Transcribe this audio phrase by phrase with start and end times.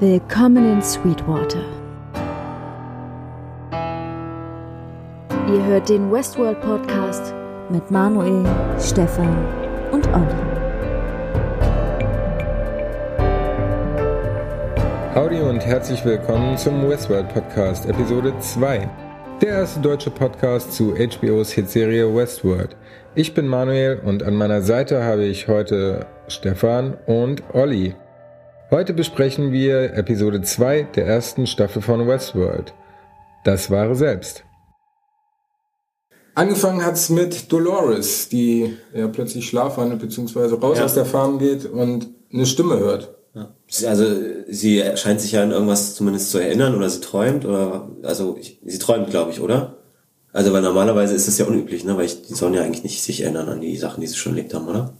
[0.00, 1.62] Willkommen in Sweetwater.
[5.46, 7.34] Ihr hört den Westworld Podcast
[7.68, 8.46] mit Manuel,
[8.80, 9.36] Stefan
[9.92, 10.24] und Olli.
[15.14, 18.88] Howdy und herzlich willkommen zum Westworld Podcast, Episode 2.
[19.42, 22.74] Der erste deutsche Podcast zu HBOs Hitserie Westworld.
[23.14, 27.94] Ich bin Manuel und an meiner Seite habe ich heute Stefan und Olli.
[28.70, 32.72] Heute besprechen wir Episode 2 der ersten Staffel von Westworld.
[33.44, 34.44] Das wahre Selbst.
[36.34, 40.54] Angefangen hat es mit Dolores, die ja plötzlich schlafwandelt bzw.
[40.54, 40.84] raus Ja.
[40.84, 43.16] aus der Farm geht und eine Stimme hört.
[43.34, 43.52] Ja.
[43.88, 44.04] Also
[44.48, 48.60] sie scheint sich ja an irgendwas zumindest zu erinnern oder sie träumt oder also ich,
[48.64, 49.78] sie träumt, glaube ich, oder?
[50.32, 51.96] Also weil normalerweise ist es ja unüblich, ne?
[51.96, 54.32] Weil ich, die sollen ja eigentlich nicht sich erinnern an die Sachen, die sie schon
[54.36, 54.92] erlebt haben, oder?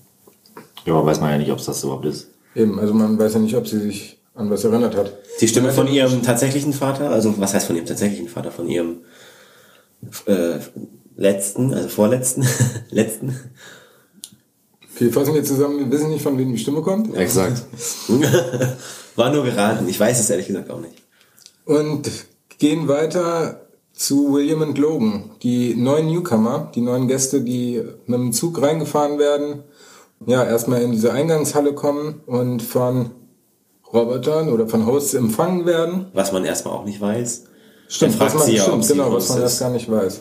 [0.85, 2.30] Ja, weiß man ja nicht, ob es das überhaupt ist.
[2.55, 5.13] Eben, also man weiß ja nicht, ob sie sich an was erinnert hat.
[5.41, 9.03] Die Stimme von ihrem tatsächlichen Vater, also was heißt von ihrem tatsächlichen Vater, von ihrem
[10.27, 10.59] äh,
[11.17, 12.47] letzten, also vorletzten,
[12.91, 13.39] letzten.
[14.95, 17.15] Okay, fassen wir zusammen, wir wissen nicht, von wem die Stimme kommt.
[17.17, 17.63] Exakt.
[19.17, 19.89] War nur geraten.
[19.89, 20.95] Ich weiß es ehrlich gesagt auch nicht.
[21.65, 22.11] Und
[22.59, 28.33] gehen weiter zu William und Logan, die neuen Newcomer, die neuen Gäste, die mit dem
[28.33, 29.63] Zug reingefahren werden.
[30.27, 33.11] Ja, erstmal in diese Eingangshalle kommen und von
[33.93, 36.07] Robotern oder von Hosts empfangen werden.
[36.13, 37.47] Was man erstmal auch nicht weiß.
[37.89, 39.43] Stimmt, Dann fragt was man, sie ja, stimmt genau, was man ist.
[39.45, 40.21] erst gar nicht weiß.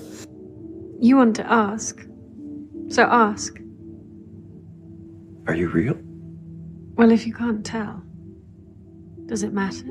[1.02, 2.08] You want to ask.
[2.88, 3.60] So ask.
[5.46, 5.96] Are you real?
[6.96, 8.02] Well, if you can't tell,
[9.28, 9.86] does it matter?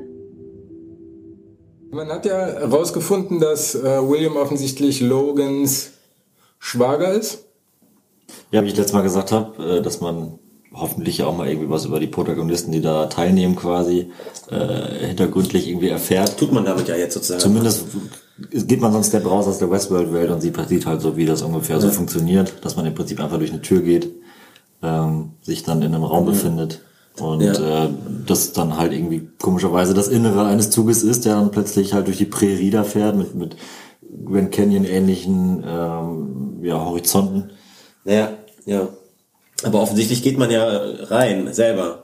[1.91, 5.91] Man hat ja herausgefunden, dass äh, William offensichtlich Logans
[6.59, 7.45] Schwager ist.
[8.51, 10.39] Ja, wie ich letztes Mal gesagt habe, äh, dass man
[10.73, 14.11] hoffentlich ja auch mal irgendwie was über die Protagonisten, die da teilnehmen, quasi
[14.51, 16.37] äh, hintergründlich irgendwie erfährt.
[16.37, 17.41] Tut man damit ja jetzt sozusagen.
[17.41, 17.85] Zumindest
[18.51, 21.25] geht man so einen Step raus aus der Westworld-Welt und sieht, sieht halt so, wie
[21.25, 24.09] das ungefähr so funktioniert, dass man im Prinzip einfach durch eine Tür geht,
[24.81, 26.81] ähm, sich dann in einem Raum befindet
[27.19, 27.85] und Ja.
[27.85, 27.89] äh,
[28.25, 32.17] das dann halt irgendwie komischerweise das Innere eines Zuges ist, der dann plötzlich halt durch
[32.17, 33.57] die Prärie da fährt mit, mit
[34.25, 37.51] Grand Canyon ähnlichen ähm, ja, Horizonten.
[38.03, 38.29] Naja,
[38.65, 38.87] ja.
[39.63, 40.67] Aber offensichtlich geht man ja
[41.09, 42.03] rein, selber.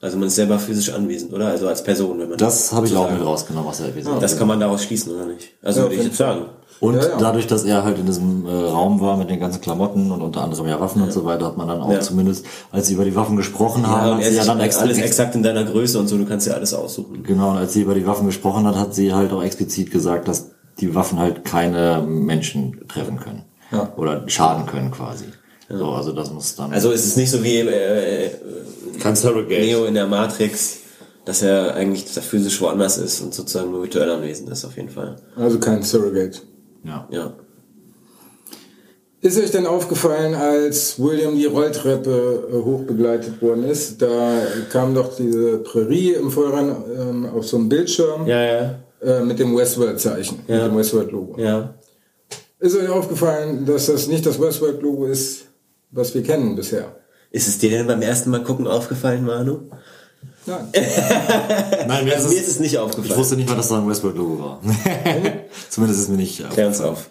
[0.00, 1.46] Also man ist selber physisch anwesend, oder?
[1.48, 4.20] Also als Person, wenn man Das habe ich auch mit rausgenommen aus der Episode.
[4.20, 5.50] Das kann man daraus schließen, oder nicht?
[5.62, 6.42] Also Ja, würde ich jetzt sagen.
[6.80, 7.16] Und Ja, ja.
[7.18, 10.42] dadurch, dass er halt in diesem äh, Raum war mit den ganzen Klamotten und unter
[10.42, 12.00] anderem ja Waffen und so weiter, hat man dann auch Ja.
[12.00, 14.98] zumindest, als sie über die Waffen gesprochen haben, Ja, hat sie ja dann extra, alles
[14.98, 17.22] ex exakt in deiner Größe und so, du kannst ja alles aussuchen.
[17.22, 20.28] genau, und als sie über die Waffen gesprochen hat, hat sie halt auch explizit gesagt,
[20.28, 20.50] dass
[20.80, 23.42] die Waffen halt keine Menschen treffen können.
[23.74, 23.92] Ja.
[23.96, 25.24] Oder schaden können quasi.
[25.68, 26.72] So, also das muss dann.
[26.72, 28.30] Also es ist nicht so wie äh, äh.
[29.48, 30.78] Neo in der Matrix,
[31.24, 34.76] dass er eigentlich dass er physisch woanders ist und sozusagen nur virtuell anwesend ist, auf
[34.76, 35.16] jeden Fall.
[35.36, 36.40] Also kein Surrogate.
[36.84, 37.08] Ja.
[37.10, 37.32] Ja.
[39.20, 45.16] Ist euch denn aufgefallen, als William die Rolltreppe äh, hochbegleitet worden ist, da kam doch
[45.16, 48.74] diese Prärie im Vorrang ähm, auf so einem Bildschirm Ja, ja.
[49.02, 50.56] äh, mit dem Westworld-Zeichen, Ja.
[50.64, 51.40] mit dem Westworld-Logo.
[51.40, 51.72] Ja.
[52.64, 55.48] Ist euch aufgefallen, dass das nicht das Westworld-Logo ist,
[55.90, 56.96] was wir kennen bisher?
[57.30, 59.68] Ist es dir denn beim ersten Mal gucken aufgefallen, Manu?
[60.46, 60.68] Nein.
[61.86, 63.10] Nein, mir Also mir ist es nicht aufgefallen.
[63.10, 64.62] ich wusste nicht mal, dass da ein Westworld-Logo war.
[65.68, 67.10] Zumindest ist mir nicht Klär uns auf.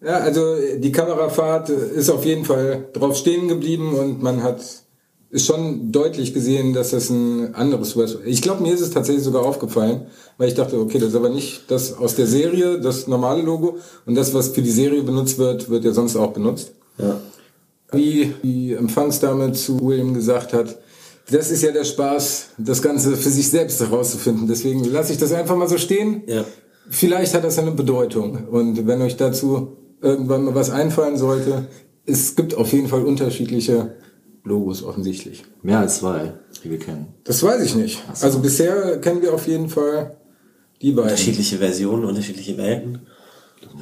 [0.00, 4.60] Ja, also die Kamerafahrt ist auf jeden Fall drauf stehen geblieben und man hat
[5.30, 8.26] ist schon deutlich gesehen, dass das ein anderes Westworld.
[8.26, 10.06] Ich glaube, mir ist es tatsächlich sogar aufgefallen,
[10.38, 13.76] weil ich dachte, okay, das ist aber nicht das aus der Serie, das normale Logo
[14.06, 16.72] und das, was für die Serie benutzt wird, wird ja sonst auch benutzt.
[16.98, 17.20] Ja.
[17.92, 20.78] Wie die Empfangsdame zu William gesagt hat,
[21.30, 24.48] das ist ja der Spaß, das Ganze für sich selbst herauszufinden.
[24.48, 26.22] Deswegen lasse ich das einfach mal so stehen.
[26.26, 26.44] Ja.
[26.88, 28.48] Vielleicht hat das eine Bedeutung.
[28.50, 31.66] Und wenn euch dazu irgendwann mal was einfallen sollte,
[32.06, 33.94] es gibt auf jeden Fall unterschiedliche
[34.48, 35.44] Logos offensichtlich.
[35.62, 37.14] Mehr als zwei, die wir kennen.
[37.24, 38.02] Das weiß ich nicht.
[38.20, 40.16] Also bisher kennen wir auf jeden Fall
[40.82, 41.10] die beiden.
[41.10, 43.06] Unterschiedliche Versionen, unterschiedliche Welten.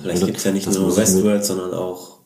[0.02, 2.19] Vielleicht gibt es ja nicht das nur Westworld, sondern auch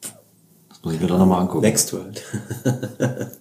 [0.69, 1.62] Das muss ich mir dann nochmal angucken.
[1.62, 2.23] Nextworld.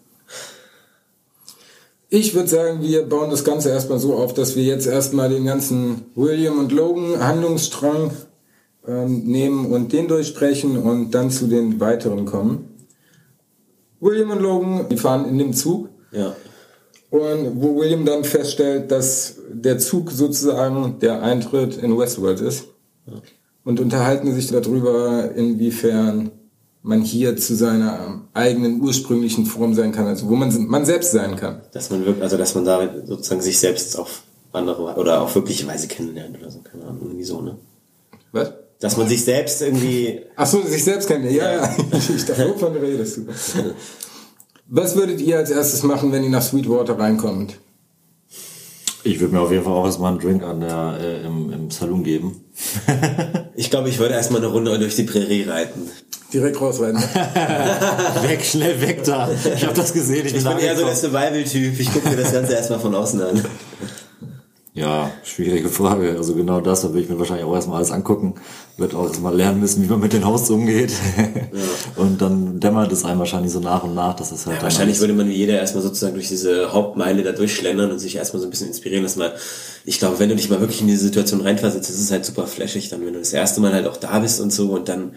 [2.11, 5.45] Ich würde sagen, wir bauen das Ganze erstmal so auf, dass wir jetzt erstmal den
[5.45, 8.09] ganzen William und Logan Handlungsstrang
[8.87, 12.68] ähm, nehmen und den durchsprechen und dann zu den weiteren kommen.
[13.99, 16.35] William und Logan, die fahren in dem Zug ja.
[17.09, 22.65] und wo William dann feststellt, dass der Zug sozusagen der Eintritt in Westworld ist
[23.63, 26.31] und unterhalten sich darüber, inwiefern
[26.81, 31.35] man hier zu seiner eigenen ursprünglichen Form sein kann, also wo man man selbst sein
[31.35, 31.61] kann.
[31.73, 34.07] Dass man wirklich, also dass man da sozusagen sich selbst auch
[34.53, 37.57] andere oder auf wirkliche Weise kennenlernt oder so, keine Ahnung, irgendwie so, ne?
[38.31, 38.53] Was?
[38.79, 41.29] Dass man sich selbst irgendwie, Ach so, sich selbst kennen.
[41.33, 41.75] Ja, ja.
[42.15, 43.27] Ich dachte, wovon redest du?
[44.67, 47.57] Was würdet ihr als erstes machen, wenn ihr nach Sweetwater reinkommt?
[49.03, 51.71] Ich würde mir auf jeden Fall auch erstmal einen Drink an der, äh, im, im
[51.71, 52.43] Saloon geben.
[53.55, 55.89] ich glaube, ich würde erstmal eine Runde durch die Prärie reiten.
[56.33, 57.01] Direkt rausrennen.
[58.21, 59.29] weg, schnell weg da.
[59.55, 60.25] Ich habe das gesehen.
[60.27, 60.95] Ich bin, Ich bin eher so der.
[60.95, 61.79] Survival-Typ.
[61.79, 63.43] Ich gucke mir das Ganze erstmal von außen an.
[64.79, 66.15] Ja, schwierige Frage.
[66.17, 68.35] Also genau das, da will ich mir wahrscheinlich auch erstmal alles angucken.
[68.77, 70.93] Wird auch erstmal lernen müssen, wie man mit den Hosts umgeht.
[71.97, 74.99] Und dann dämmert es einem wahrscheinlich so nach und nach, dass es halt Ja, wahrscheinlich
[75.01, 78.47] würde man wie jeder erstmal sozusagen durch diese Hauptmeile da durchschlendern und sich erstmal so
[78.47, 79.33] ein bisschen inspirieren lassen, weil
[79.83, 82.47] ich glaube, wenn du dich mal wirklich in diese Situation reinversetzt, ist es halt super
[82.47, 85.15] flashig dann, wenn du das erste Mal halt auch da bist und so und dann,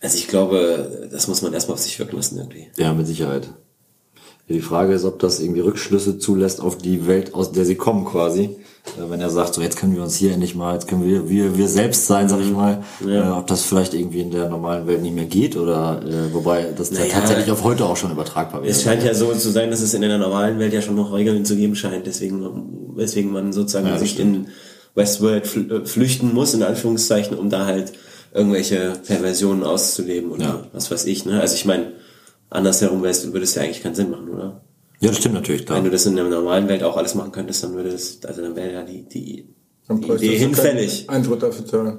[0.00, 2.68] also ich glaube, das muss man erstmal auf sich wirken lassen irgendwie.
[2.76, 3.50] Ja, mit Sicherheit.
[4.50, 7.76] Ja, die Frage ist, ob das irgendwie Rückschlüsse zulässt auf die Welt, aus der sie
[7.76, 8.42] kommen quasi.
[8.98, 11.28] Äh, Wenn er sagt, so jetzt können wir uns hier endlich mal, jetzt können wir
[11.28, 12.82] wir, wir selbst sein, sag ich mal.
[13.06, 16.66] Äh, ob das vielleicht irgendwie in der normalen Welt nicht mehr geht oder äh, wobei
[16.76, 17.12] das ja Naja.
[17.14, 18.70] tatsächlich auf heute auch schon übertragbar wäre.
[18.70, 21.12] Es scheint ja so zu sein, dass es in einer normalen Welt ja schon noch
[21.12, 22.42] Regeln zu geben scheint, deswegen,
[22.96, 24.48] weswegen man sozusagen Ja, sich in
[24.94, 27.92] Westworld äh, flüchten muss, in Anführungszeichen, um da halt
[28.34, 30.64] irgendwelche Perversionen auszuleben oder Ja.
[30.72, 31.40] was weiß ich, ne?
[31.40, 31.92] Also ich meine,
[32.50, 34.60] andersherum wär's- würde es ja eigentlich keinen Sinn machen, oder?
[35.00, 35.78] Ja, das stimmt natürlich, klar.
[35.78, 38.42] Wenn du das in der normalen Welt auch alles machen könntest, dann würde es, also
[38.42, 39.48] dann wäre ja die, die,
[39.88, 41.08] Dann die Idee hinfällig.
[41.08, 41.98] Eintritt dafür zahlen.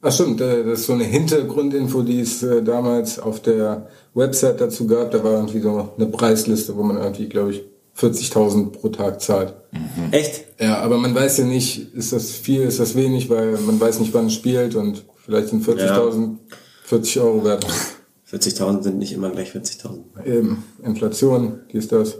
[0.00, 4.60] Ach stimmt, äh, das ist so eine Hintergrundinfo, die es äh, damals auf der Website
[4.60, 5.10] dazu gab.
[5.12, 7.62] Da war irgendwie so eine Preisliste, wo man irgendwie, glaube ich,
[7.96, 9.54] 40.000 pro Tag zahlt.
[10.12, 10.44] Echt?
[10.58, 14.00] Ja, aber man weiß ja nicht, ist das viel, ist das wenig, weil man weiß
[14.00, 16.36] nicht, wann es spielt und vielleicht sind 40.000
[16.84, 17.66] 40 Euro wert.
[18.32, 20.24] 40.000 sind nicht immer gleich 40.000.
[20.24, 22.18] Eben, Inflation, dies, das.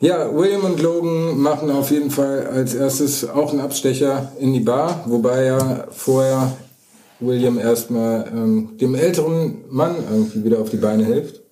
[0.00, 4.60] Ja, William und Logan machen auf jeden Fall als erstes auch einen Abstecher in die
[4.60, 6.56] Bar, wobei ja vorher
[7.20, 11.42] William erstmal ähm, dem älteren Mann irgendwie wieder auf die Beine hilft.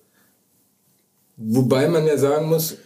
[1.35, 2.77] Wobei man ja sagen muss,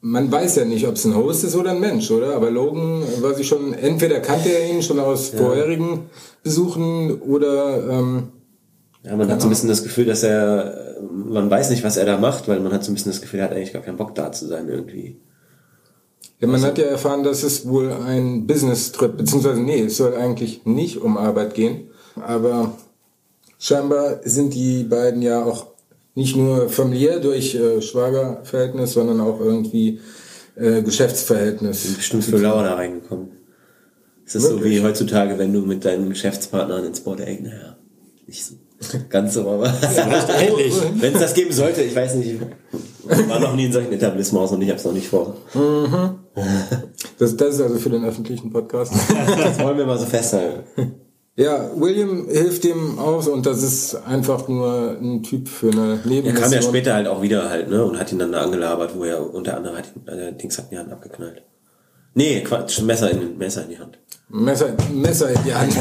[0.00, 2.34] man weiß ja nicht, ob es ein Host ist oder ein Mensch, oder?
[2.34, 6.10] Aber Logan war sich schon, entweder kannte er ihn schon aus vorherigen
[6.42, 8.28] Besuchen oder ähm,
[9.04, 11.96] Ja, man hat so ein bisschen das Gefühl, dass er, äh, man weiß nicht, was
[11.96, 13.82] er da macht, weil man hat so ein bisschen das Gefühl, er hat eigentlich gar
[13.82, 15.20] keinen Bock da zu sein irgendwie.
[16.40, 20.64] Ja, man hat ja erfahren, dass es wohl ein Business-Trip, beziehungsweise nee, es soll eigentlich
[20.66, 21.90] nicht um Arbeit gehen.
[22.16, 22.76] Aber
[23.58, 25.66] scheinbar sind die beiden ja auch
[26.14, 30.00] nicht nur familiär durch äh, Schwagerverhältnis, sondern auch irgendwie
[30.56, 31.94] äh, Geschäftsverhältnis.
[31.94, 33.28] Bestimmt für Lauer da reingekommen.
[34.26, 37.76] Es ist so wie heutzutage, wenn du mit deinen Geschäftspartnern ins Board ey, naja,
[38.26, 38.56] nicht so
[39.08, 39.72] ganz so, aber
[40.40, 40.74] ähnlich.
[41.00, 44.52] wenn es das geben sollte, ich weiß nicht, ich war noch nie in solchen Etablissements
[44.52, 45.36] und ich habe es noch nicht vor.
[47.18, 48.92] Das, das ist also für den öffentlichen Podcast.
[49.38, 50.94] Das wollen wir mal so festhalten.
[51.36, 56.08] ja, William hilft ihm aus und das ist einfach nur ein Typ für eine Er
[56.08, 56.34] Nebenmission.
[56.42, 59.04] kam ja später halt auch wieder halt, ne, und hat ihn dann da angelabert, wo
[59.04, 61.42] er unter anderem hat ihn, äh, Dings hat in die Hand abgeknallt.
[62.14, 63.98] Nee, Quatsch, Messer in, Messer in die Hand.
[64.28, 65.72] Messer, Messer in die Hand.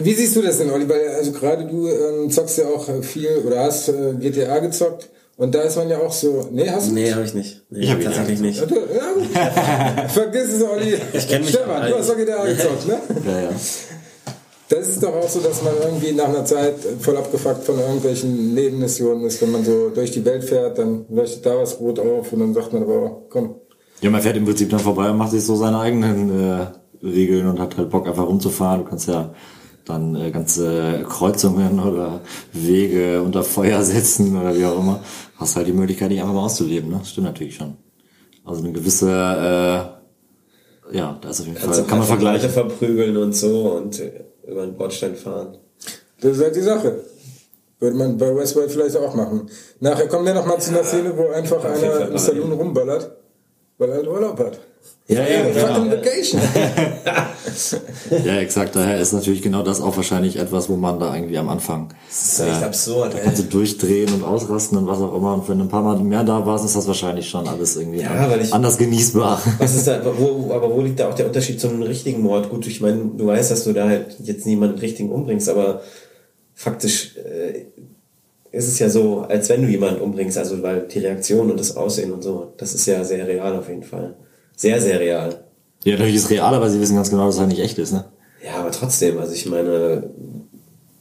[0.00, 0.88] Wie siehst du das denn, Olli?
[0.88, 5.08] Weil also gerade du ähm, zockst ja auch äh, viel oder hast äh, GTA gezockt
[5.36, 6.48] und da ist man ja auch so.
[6.50, 6.94] Nee, hast du?
[6.94, 7.62] Nee, habe ich nicht.
[7.70, 8.70] Nee, Ich hab ihn tatsächlich nicht.
[8.70, 10.08] du, ja.
[10.08, 10.94] Vergiss es, Olli.
[11.12, 12.98] Ich kenn mich Stefan, auch du hast doch GTA gezockt, ne?
[13.26, 13.50] Ja, ja.
[14.70, 18.52] Das ist doch auch so, dass man irgendwie nach einer Zeit voll abgefuckt von irgendwelchen
[18.52, 19.40] Nebenmissionen ist.
[19.40, 22.52] Wenn man so durch die Welt fährt, dann leuchtet da was rot auf und dann
[22.52, 23.54] sagt man aber, komm,
[24.02, 26.66] Ja, man fährt im Prinzip dann vorbei und macht sich so seine eigenen äh,
[27.02, 28.82] Regeln und hat halt Bock einfach rumzufahren.
[28.84, 29.32] Du kannst ja
[29.88, 32.20] dann äh, ganze Kreuzungen oder
[32.52, 35.00] Wege unter Feuer setzen oder wie auch immer.
[35.36, 36.98] Hast halt die Möglichkeit, dich einfach mal auszuleben, ne?
[36.98, 37.76] Das stimmt natürlich schon.
[38.44, 42.48] Also eine gewisse, äh, ja, da ist auf jeden Fall, Kannst kann man einfach Leute
[42.48, 42.78] vergleichen.
[42.78, 45.58] verprügeln und so und äh, über den Bordstein fahren.
[46.20, 47.00] Das ist halt die Sache.
[47.78, 49.48] Würde man bei Westworld vielleicht auch machen.
[49.78, 53.16] Nachher kommen wir noch mal zu einer Szene, wo einfach einer im Saloon rumballert,
[53.78, 54.58] weil er halt Urlaub hat.
[55.08, 55.96] Ja, eben, Fucking genau.
[55.96, 56.40] Vacation.
[58.24, 58.76] Ja, exakt.
[58.76, 62.32] Daher ist natürlich genau das auch wahrscheinlich etwas, wo man da irgendwie am Anfang Das
[62.34, 65.34] ist echt absurd, da kannst du durchdrehen und ausrasten und was auch immer.
[65.34, 68.00] Und wenn du ein paar Mal mehr da warst, ist das wahrscheinlich schon alles irgendwie
[68.02, 69.40] Ja, weil ich- anders genießbar.
[69.58, 72.50] Was ist da, wo, aber wo liegt da auch der Unterschied zu einem richtigen Mord?
[72.50, 75.80] Gut, ich meine, du weißt, dass du da halt jetzt niemanden richtigen umbringst, aber
[76.54, 77.64] faktisch äh,
[78.56, 81.76] ist es ja so, als wenn du jemanden umbringst, also weil die Reaktion und das
[81.76, 84.14] Aussehen und so, das ist ja sehr real auf jeden Fall.
[84.58, 85.44] Sehr, sehr real.
[85.84, 87.92] Ja, natürlich ist real, aber sie wissen ganz genau, dass es halt nicht echt ist,
[87.92, 88.04] ne?
[88.44, 90.10] Ja, aber trotzdem, also ich meine,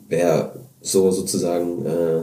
[0.07, 2.21] wer so sozusagen äh,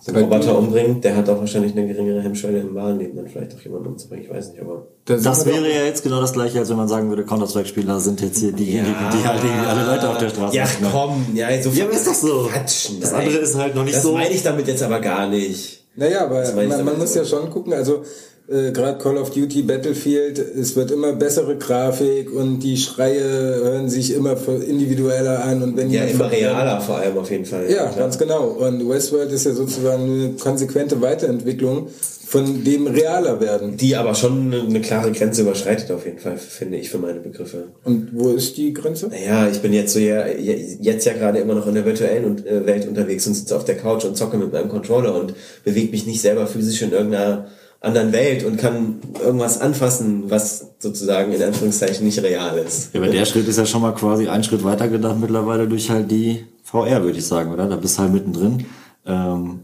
[0.00, 3.28] so einen Roboter umbringt, der hat auch wahrscheinlich eine geringere Hemmschwelle im wahren Leben, dann
[3.28, 4.86] vielleicht auch jemanden umzubringen, ich weiß nicht, aber.
[5.04, 8.20] Das doch- wäre ja jetzt genau das gleiche, als wenn man sagen würde, Counter-Strike-Spieler sind
[8.20, 10.92] jetzt hier diejenigen, die halt irgendwie alle Leute auf der Straße Ja, knallen.
[10.92, 12.48] komm, ja, so Ja, aber ist doch so.
[12.52, 13.00] Quatschen.
[13.00, 15.84] Das andere ist halt noch nicht das so- meine ich damit jetzt aber gar nicht.
[15.96, 18.02] Naja, aber Das man, man muss ja schon gucken, also
[18.48, 23.88] äh, gerade Call of Duty, Battlefield, es wird immer bessere Grafik und die Schreie hören
[23.88, 24.36] sich immer
[24.66, 27.64] individueller an und wenn Ja, immer realer vor allem auf jeden Fall.
[27.70, 27.94] Ja, klar.
[27.96, 28.44] ganz genau.
[28.44, 31.88] Und Westworld ist ja sozusagen eine konsequente Weiterentwicklung
[32.26, 33.76] von dem realer werden.
[33.76, 37.68] Die aber schon eine, klare Grenze überschreitet auf jeden Fall, finde ich, für meine Begriffe.
[37.84, 39.08] Und wo ist die Grenze?
[39.08, 42.66] Naja, ich bin jetzt so ja, jetzt ja gerade immer noch in der virtuellen äh,
[42.66, 45.34] Welt unterwegs und sitze auf der Couch und zocke mit meinem Controller und
[45.64, 47.46] bewege mich nicht selber physisch in irgendeiner
[47.80, 52.94] anderen Welt und kann irgendwas anfassen, was sozusagen in Anführungszeichen nicht real ist.
[52.94, 55.90] Ja, aber der Schritt ist ja schon mal quasi einen Schritt weiter gedacht mittlerweile durch
[55.90, 57.68] halt die VR, würde ich sagen, oder?
[57.68, 58.66] Da bist du halt mittendrin.
[59.06, 59.60] Ähm,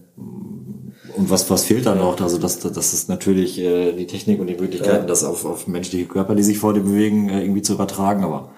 [1.14, 2.20] und was, was fehlt dann noch?
[2.20, 6.06] Also das, das ist natürlich äh, die Technik und die Möglichkeiten, das auf, auf menschliche
[6.06, 8.24] Körper, die sich vor dir bewegen, äh, irgendwie zu übertragen.
[8.24, 8.50] Aber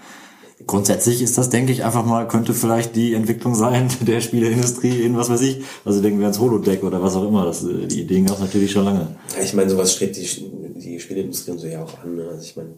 [0.67, 5.17] grundsätzlich ist das, denke ich, einfach mal, könnte vielleicht die Entwicklung sein der Spieleindustrie in
[5.17, 5.63] was weiß ich.
[5.85, 7.45] Also denken wir ans Holodeck oder was auch immer.
[7.45, 9.09] Das, äh, die Ideen gab es natürlich schon lange.
[9.37, 10.29] Ja, Ich meine, sowas strebt die,
[10.77, 12.17] die Spielindustrie und so ja auch an.
[12.17, 12.27] Ne?
[12.31, 12.71] Also ich meine,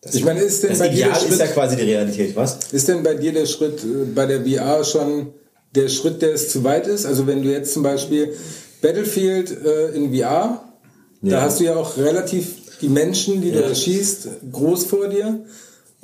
[0.00, 1.82] das, Ich meine, ist denn das bei dir Ideal der ist ja Schritt- quasi die
[1.82, 2.58] Realität, was?
[2.72, 5.28] Ist denn bei dir der Schritt äh, bei der VR schon
[5.74, 7.06] der Schritt, der es zu weit ist?
[7.06, 8.34] Also wenn du jetzt zum Beispiel
[8.82, 10.62] Battlefield äh, in VR,
[11.22, 11.30] Ja.
[11.30, 12.48] da hast du ja auch relativ
[12.82, 13.68] die Menschen, die du Ja.
[13.68, 15.44] erschießt, groß vor dir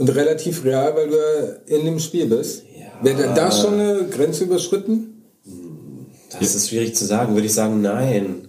[0.00, 2.64] und relativ real, weil du in dem Spiel bist.
[2.78, 2.87] Ja.
[3.04, 5.23] Wäre da- da schon eine Grenze überschritten?
[6.38, 7.35] Das ist schwierig zu sagen.
[7.35, 8.49] Würde ich sagen, nein.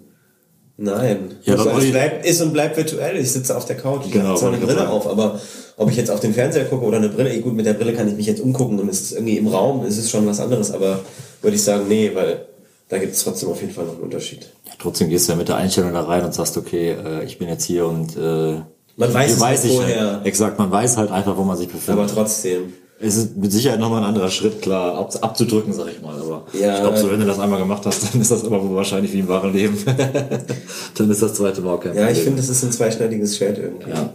[0.77, 1.35] Nein.
[1.43, 3.17] Ja, also, es bleibt, ist und bleibt virtuell.
[3.17, 4.03] Ich sitze auf der Couch.
[4.07, 5.39] Ich Genau, habe zwar eine Brille auf, aber
[5.77, 7.93] ob ich jetzt auf den Fernseher gucke oder eine Brille, eh, gut, mit der Brille
[7.93, 10.39] kann ich mich jetzt umgucken und es ist irgendwie im Raum, es ist schon was
[10.39, 10.99] anderes, aber
[11.41, 12.45] würde ich sagen, nee, weil
[12.89, 14.49] da gibt es trotzdem auf jeden Fall noch einen Unterschied.
[14.65, 17.37] Ja, trotzdem gehst du ja mit der Einstellung da rein und sagst, okay, äh, ich
[17.37, 18.61] bin jetzt hier und äh,
[19.01, 20.11] Man weiß hier es halt ich vorher.
[20.13, 22.03] Halt, exakt, man weiß halt einfach, wo man sich befindet.
[22.03, 22.73] Aber trotzdem.
[22.99, 26.19] es ist mit Sicherheit nochmal ein anderer Schritt, klar, ab, abzudrücken, sag ich mal.
[26.19, 26.75] Aber Ja.
[26.75, 29.11] ich glaube, so wenn du das einmal gemacht hast, dann ist das aber wohl wahrscheinlich
[29.13, 29.77] wie im wahren Leben.
[30.95, 33.57] dann ist das zweite Mal auch kein Ja, ich finde, das ist ein zweischneidiges Schwert
[33.57, 33.89] irgendwie.
[33.89, 34.13] Ja.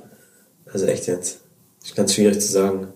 [0.72, 1.40] Also echt jetzt.
[1.84, 2.88] Ist ganz schwierig zu sagen.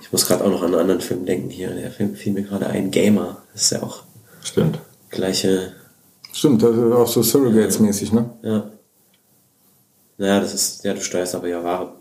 [0.00, 1.70] Ich muss gerade auch noch an einen anderen Film denken hier.
[1.70, 2.90] Der Film fiel mir gerade ein.
[2.90, 3.38] Gamer.
[3.52, 4.02] Das ist ja auch
[4.42, 4.78] Stimmt.
[5.10, 5.72] gleiche
[6.32, 8.28] Stimmt, das ist auch so Surrogates-mäßig, ne?
[8.42, 8.64] Ja.
[10.18, 11.92] Naja, das ist, ja, du steuerst aber ja wahre,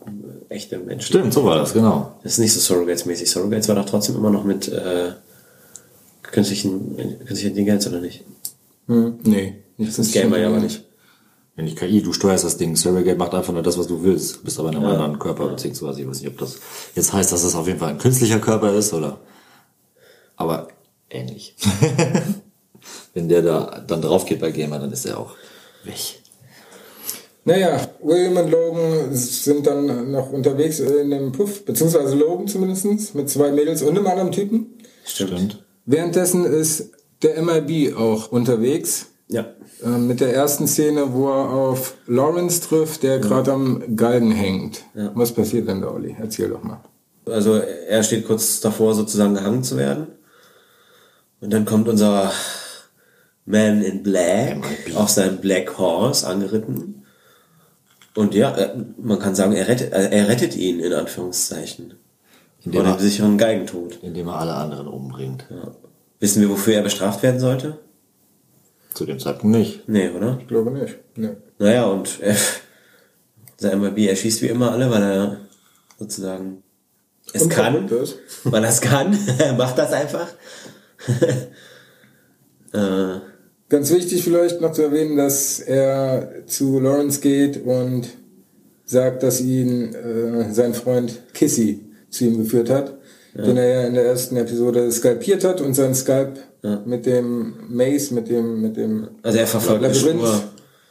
[0.49, 1.07] äh, echte Menschen.
[1.07, 2.17] Stimmt, so war das, genau.
[2.23, 3.29] Das ist nicht so Surrogates-mäßig.
[3.29, 5.11] Surrogates war doch trotzdem immer noch mit äh,
[6.21, 8.23] künstlichen, künstlicher Intelligenz, oder nicht?
[8.87, 9.55] Hm, nee.
[9.77, 10.83] Das ist Gamer ja aber nicht.
[11.57, 12.75] Wenn die KI, du steuerst das Ding.
[12.75, 14.37] Surrogate macht einfach nur das, was du willst.
[14.37, 14.91] Du bist aber in einem Ja.
[14.91, 16.57] anderen Körper, beziehungsweise ich weiß nicht, ob das
[16.95, 19.19] jetzt heißt, dass das auf jeden Fall ein künstlicher Körper ist, oder?
[20.37, 20.67] Aber
[21.09, 21.55] ähnlich.
[23.13, 25.35] Wenn der da dann drauf geht bei Gamer, dann ist er auch
[25.83, 26.21] weg.
[27.47, 33.29] Naja, William und Logan sind dann noch unterwegs in dem Puff, beziehungsweise Logan zumindest, mit
[33.29, 34.73] zwei Mädels und einem anderen Typen.
[35.05, 35.63] Stimmt.
[35.85, 36.89] Währenddessen ist
[37.21, 39.07] der MIB auch unterwegs.
[39.27, 39.45] Ja.
[39.83, 44.83] äh, Mit der ersten Szene, wo er auf Lawrence trifft, der gerade am Galgen hängt.
[44.95, 45.11] Ja.
[45.13, 46.15] Was passiert denn da, Olli?
[46.19, 46.83] Erzähl doch mal.
[47.27, 50.07] Also er steht kurz davor, sozusagen gehangen zu werden.
[51.41, 52.31] Und dann kommt unser
[53.45, 54.63] Man in Black
[54.95, 56.94] auf seinem Black Horse angeritten.
[58.15, 61.95] Und ja, äh, man kann sagen, er rettet, äh, er rettet ihn in Anführungszeichen.
[62.63, 63.99] Indem Vor dem er, sicheren Geigentod.
[64.01, 65.45] indem er alle anderen umbringt.
[66.19, 67.77] Wissen wir, wofür er bestraft werden sollte?
[68.93, 69.87] Zu dem Zeitpunkt nicht.
[69.87, 70.37] Nee, oder?
[70.41, 70.95] Ich glaube nicht.
[71.15, 71.31] Nee.
[71.59, 72.33] Naja, und äh,
[73.57, 75.37] sein MLB erschießt wie immer alle, weil er
[75.99, 76.63] sozusagen
[77.33, 77.75] es kann.
[77.75, 78.19] Unverrückt ist.
[78.45, 79.17] weil er es kann.
[79.39, 80.27] Er macht das einfach.
[82.73, 83.19] äh,
[83.75, 88.07] Ganz wichtig vielleicht noch zu erwähnen, dass er zu Lawrence geht und
[88.85, 92.97] sagt, dass ihn äh, sein Freund Kissy zu ihm geführt hat,
[93.33, 96.39] den er ja in der ersten Episode skalpiert hat und sein Skalp
[96.85, 100.23] mit dem Mace, mit dem, mit dem also er verfolgt Labyrinth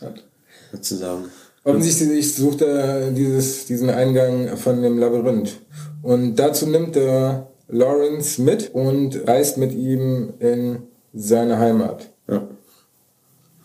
[0.02, 0.22] hat.
[0.70, 1.24] sozusagen.
[1.64, 5.54] Offensichtlich sucht er dieses, diesen Eingang von dem Labyrinth.
[6.02, 10.82] Und dazu nimmt er Lawrence mit und reist mit ihm in
[11.14, 12.10] seine Heimat.
[12.28, 12.46] Ja.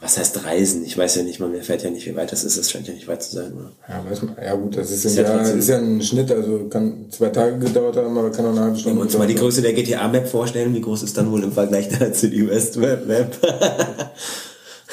[0.01, 0.85] Was heißt reisen?
[0.85, 2.55] Ich weiß ja nicht mal, mir fällt ja nicht, wie weit das ist.
[2.55, 3.71] Es scheint ja nicht weit zu sein, oder?
[3.89, 6.69] Ja, weiß man, ja gut, das ist, Ist ja, ja ist ja ein Schnitt, also
[6.69, 9.27] kann zwei Tage gedauert haben, aber kann auch eine halbe Wenn Stunde wir uns mal
[9.27, 13.37] die Größe der GTA-Map vorstellen, wie groß ist dann wohl im Vergleich dazu die Westworld-Map?
[13.43, 14.09] haben.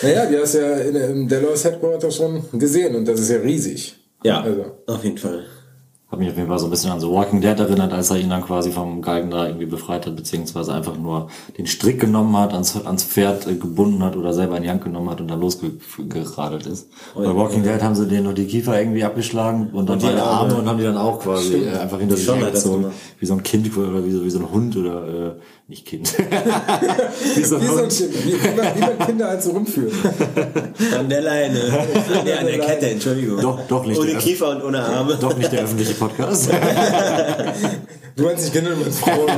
[0.02, 3.38] Naja, die hast du ja in, im Delos Headquarter schon gesehen und das ist ja
[3.38, 3.96] riesig.
[4.25, 5.44] ja, Also, auf jeden Fall.
[6.08, 8.18] Hat mich auf jeden Fall so ein bisschen an so Walking Dead erinnert, als er
[8.18, 12.36] ihn dann quasi vom Galgen da irgendwie befreit hat, beziehungsweise einfach nur den Strick genommen
[12.36, 15.40] hat, ans, ans Pferd gebunden hat oder selber in die Hand genommen hat und dann
[15.40, 16.88] losgeradelt ist.
[17.16, 20.06] Bei Walking Dead haben sie denen noch die Kiefer irgendwie abgeschlagen und dann Und die
[20.06, 20.60] beide Arme Arme.
[20.60, 22.86] und haben die dann auch quasi äh, einfach hinter sich hergezogen.
[23.18, 25.30] Wie so ein Kind oder wie so, wie so ein Hund oder äh,
[25.68, 26.16] nicht Kind.
[27.35, 27.88] wie so ein Wie, so ein.
[27.88, 29.92] Kind, wie, wie, man, wie man Kinder halt so rumführen.
[30.96, 31.58] An der Leine.
[32.25, 33.40] nee, an der Kette, Entschuldigung.
[33.40, 35.16] Doch, doch nicht Ohne der- Kiefer und ohne Arme.
[35.20, 36.50] Doch nicht der öffentliche Podcast.
[38.16, 39.28] Du meinst nicht Kinder, du meinst Frauen.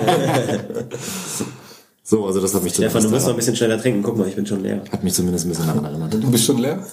[2.05, 4.05] so, also das hat mich Stefan, du zumindest musst noch ein bisschen schneller trinken.
[4.05, 4.85] Guck mal, ich bin schon leer.
[4.93, 6.15] hat mich zumindest ein bisschen daran erinnert.
[6.15, 6.87] Du bist schon leer?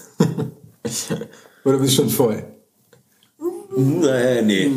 [1.63, 2.43] Oder bist schon voll?
[3.77, 4.71] Nee, nee.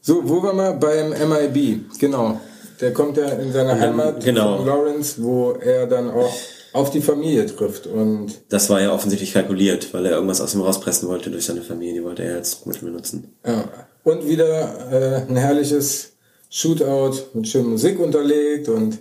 [0.00, 0.72] So, wo waren wir?
[0.72, 2.40] Beim MIB, genau.
[2.80, 4.58] Der kommt ja in seine Heimat genau.
[4.58, 6.32] von Lawrence, wo er dann auch
[6.72, 7.86] auf die Familie trifft.
[7.86, 11.62] Und Das war ja offensichtlich kalkuliert, weil er irgendwas aus ihm rauspressen wollte durch seine
[11.62, 11.94] Familie.
[11.94, 13.34] Die wollte er als Mittel benutzen.
[13.46, 13.64] Ja.
[14.04, 16.12] Und wieder äh, ein herrliches
[16.50, 18.98] Shootout mit schöner Musik unterlegt und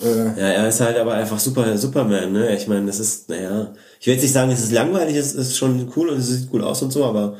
[0.00, 2.56] äh, Ja, er ist halt aber einfach super Superman, ne?
[2.56, 5.56] Ich meine, das ist, naja, ich will jetzt nicht sagen, es ist langweilig, es ist
[5.56, 7.36] schon cool und es sieht gut aus und so, aber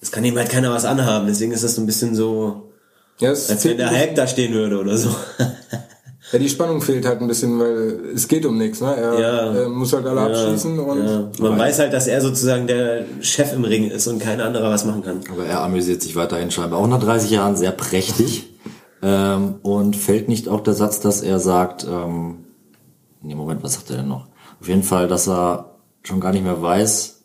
[0.00, 1.26] es kann ihm halt keiner was anhaben.
[1.26, 2.70] Deswegen ist das so ein bisschen so,
[3.18, 5.08] ja, es als wenn der Hulk da stehen würde oder so.
[6.32, 8.80] ja, die Spannung fehlt halt ein bisschen, weil es geht um nichts.
[8.80, 8.94] Ne?
[8.96, 9.18] Er
[9.62, 9.68] Ja.
[9.68, 11.30] muss halt alle abschießen und ja.
[11.38, 14.84] Man weiß halt, dass er sozusagen der Chef im Ring ist und kein anderer was
[14.84, 15.20] machen kann.
[15.30, 18.50] Aber er amüsiert sich weiterhin scheinbar auch nach 30 Jahren sehr prächtig.
[19.02, 22.44] ähm, und fällt nicht auch der Satz, dass er sagt, ähm,
[23.22, 24.26] nee, Moment, was sagt er denn noch?
[24.60, 27.23] Auf jeden Fall, dass er schon gar nicht mehr weiß,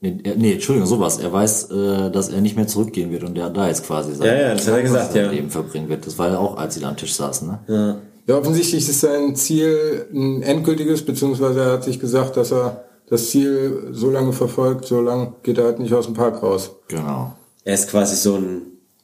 [0.00, 3.36] nee, er, nee Entschuldigung, sowas, er weiß, äh, dass er nicht mehr zurückgehen wird und
[3.38, 5.30] er da jetzt quasi sein, Ja, ja, das hat er gesagt, sein ja.
[5.30, 6.06] Leben verbringen wird.
[6.06, 8.00] Das war ja auch, als sie da am Tisch saßen, ne?
[8.26, 13.30] Ja, offensichtlich ist sein Ziel ein endgültiges, beziehungsweise er hat sich gesagt, dass er das
[13.30, 16.72] Ziel so lange verfolgt, so lange geht er halt nicht aus dem Park raus.
[16.88, 17.34] Genau.
[17.64, 18.62] Er ist quasi so ein,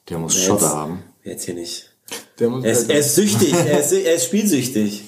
[0.09, 0.99] Der muss Ja, Schotter jetzt- haben.
[1.23, 1.89] jetzt hier nicht.
[2.39, 5.04] Der muss Er ist, er ist süchtig, er ist, er ist spielsüchtig.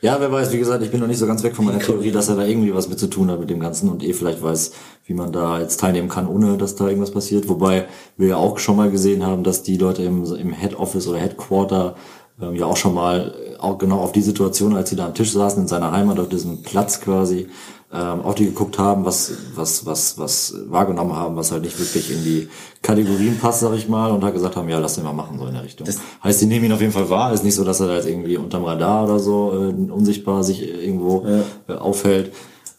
[0.00, 2.12] Ja, wer weiß, wie gesagt, ich bin noch nicht so ganz weg von meiner Theorie,
[2.12, 4.40] dass er da irgendwie was mit zu tun hat mit dem Ganzen und eh vielleicht
[4.40, 4.70] weiß,
[5.06, 7.48] wie man da jetzt teilnehmen kann, ohne dass da irgendwas passiert.
[7.48, 11.08] Wobei wir ja auch schon mal gesehen haben, dass die Leute im, im Head Office
[11.08, 11.96] oder Headquarter
[12.40, 15.14] ähm, ja auch schon mal äh, auch genau auf die Situation, als sie da am
[15.14, 17.48] Tisch saßen in seiner Heimat auf diesem Platz quasi,
[17.90, 22.10] ähm, auch die geguckt haben, was was was was wahrgenommen haben, was halt nicht wirklich
[22.10, 22.48] in die
[22.82, 25.46] Kategorien passt, sag ich mal, und halt gesagt haben, ja, lass den mal machen so
[25.46, 25.88] in der Richtung.
[26.22, 27.32] heißt, die nehmen ihn auf jeden Fall wahr.
[27.32, 30.62] Ist nicht so, dass er da jetzt irgendwie unterm Radar oder so äh, unsichtbar sich
[30.62, 31.26] irgendwo
[31.68, 32.32] äh, aufhält.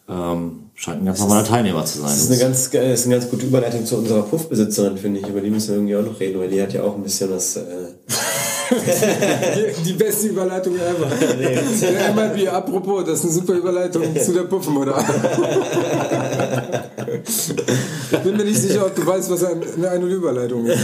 [0.08, 2.10] Ähm, scheint ein ganz normaler Teilnehmer zu sein.
[2.10, 5.28] Das ist eine ganz, ist eine ganz gute Überleitung zu unserer Puffbesitzerin, finde ich.
[5.28, 7.32] Über die müssen wir irgendwie auch noch reden, weil die hat ja auch ein bisschen
[7.32, 7.58] was.
[7.58, 7.62] Äh,
[9.86, 11.10] Die, beste Überleitung ever.
[11.10, 15.04] Der MIB, apropos, das ist eine super Überleitung zu der Puffenmutter.
[18.12, 20.80] Ich bin mir nicht sicher, ob du weißt, was eine, eine Überleitung ist.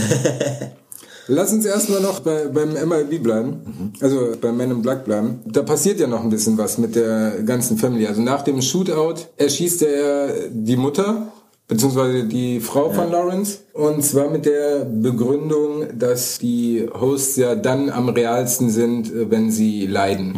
[1.27, 5.41] Lass uns erstmal noch bei, beim MIB bleiben, also beim Men in Black bleiben.
[5.45, 8.05] Da passiert ja noch ein bisschen was mit der ganzen Family.
[8.05, 11.31] Also nach dem Shootout erschießt er die Mutter,
[11.67, 13.59] beziehungsweise die Frau von Lawrence.
[13.73, 19.51] Und zwar mit der Begründung, dass die Hosts ja dann am realsten sind, äh, wenn
[19.51, 20.33] sie leiden.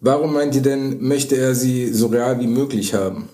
[0.00, 3.28] Warum meint ihr denn, möchte er sie so real wie möglich haben?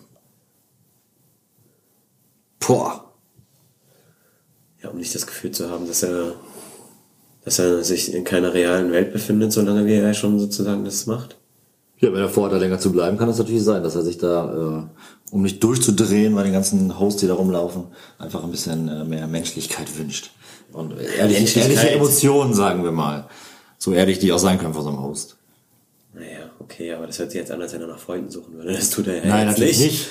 [2.67, 3.13] Boah.
[4.83, 6.35] ja, um nicht das Gefühl zu haben, dass er,
[7.45, 11.37] dass er sich in keiner realen Welt befindet, solange wie er schon sozusagen das macht.
[12.05, 14.19] Ja, wenn er vorhat, da länger zu bleiben, kann es natürlich sein, dass er sich
[14.19, 17.85] da, äh, um nicht durchzudrehen bei den ganzen Hosts, die da rumlaufen,
[18.19, 20.31] einfach ein bisschen äh, mehr Menschlichkeit wünscht.
[20.73, 23.27] Und ehrliche, ehrliche Emotionen, sagen wir mal.
[23.79, 25.37] So ehrlich, die auch sein können von so einem Host.
[26.13, 28.75] Naja, okay, aber das hört sich jetzt an, als wenn er nach Freunden suchen würde.
[28.75, 30.07] Das tut er ja Nein, natürlich nicht.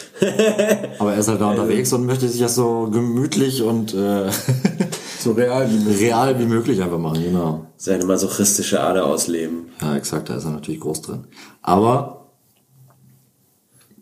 [0.97, 4.31] Aber er ist halt da unterwegs und möchte sich das so gemütlich und äh,
[5.23, 6.01] So real wie möglich.
[6.01, 7.65] real wie möglich einfach machen, genau.
[7.77, 9.69] Seine masochistische Ader ausleben.
[9.81, 11.23] Ja, exakt, da ist er natürlich groß drin.
[11.61, 12.31] Aber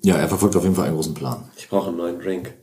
[0.02, 1.44] ja, er verfolgt auf jeden Fall einen großen Plan.
[1.58, 2.54] Ich brauche einen neuen Drink.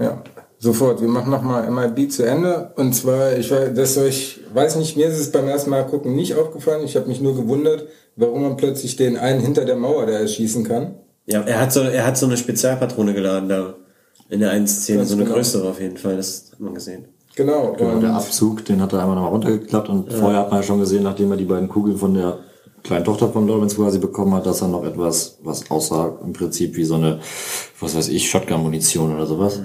[0.00, 0.24] Ja,
[0.58, 1.00] sofort.
[1.00, 2.72] Wir machen nochmal MIB zu Ende.
[2.74, 6.16] Und zwar, ich weiß, das euch, weiß nicht, mir ist es beim ersten Mal gucken
[6.16, 6.84] nicht aufgefallen.
[6.84, 10.64] Ich habe mich nur gewundert, warum man plötzlich den einen hinter der Mauer da erschießen
[10.64, 10.96] kann.
[11.26, 13.74] Ja, er hat so, er hat so eine Spezialpatrone geladen da.
[14.28, 15.36] In der einen Szene, Ganz so eine genau.
[15.36, 17.06] größere auf jeden Fall, das hat man gesehen.
[17.40, 17.74] Genau.
[17.78, 20.62] Genau, und der Abzug, den hat er einmal nochmal runtergeklappt und vorher hat man ja
[20.62, 22.38] schon gesehen, nachdem er die beiden Kugeln von der
[22.82, 26.76] kleinen Tochter von Lawrence quasi bekommen hat, dass er noch etwas, was aussah im Prinzip
[26.76, 27.20] wie so eine,
[27.80, 29.58] was weiß ich, Shotgun-Munition oder sowas,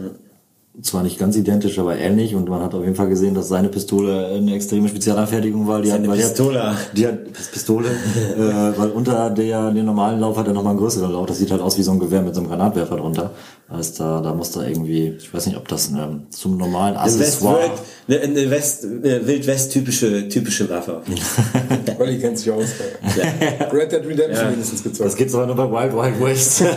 [0.82, 3.70] zwar nicht ganz identisch, aber ähnlich und man hat auf jeden Fall gesehen, dass seine
[3.70, 5.82] Pistole eine extreme Spezialanfertigung war.
[5.82, 6.72] Die Seine hat, Pistola.
[6.74, 7.88] Hat, die hat Pis- Pistole,
[8.38, 11.26] äh, weil unter der den normalen Lauf hat er nochmal einen größeren Lauf.
[11.28, 13.32] Das sieht halt aus wie so ein Gewehr mit so einem Granatwerfer drunter.
[13.68, 17.06] Also da, da muss da irgendwie, ich weiß nicht, ob das ähm, zum normalen Eine
[17.06, 17.72] Accessoire.
[18.08, 21.02] Eine, eine West, eine Wild-West-typische typische Waffe.
[22.00, 22.66] Olli kennt sich aus.
[23.74, 25.08] Red Dead Redemption mindestens gezockt.
[25.08, 26.64] Das gibt's aber nur bei Wild Wild West.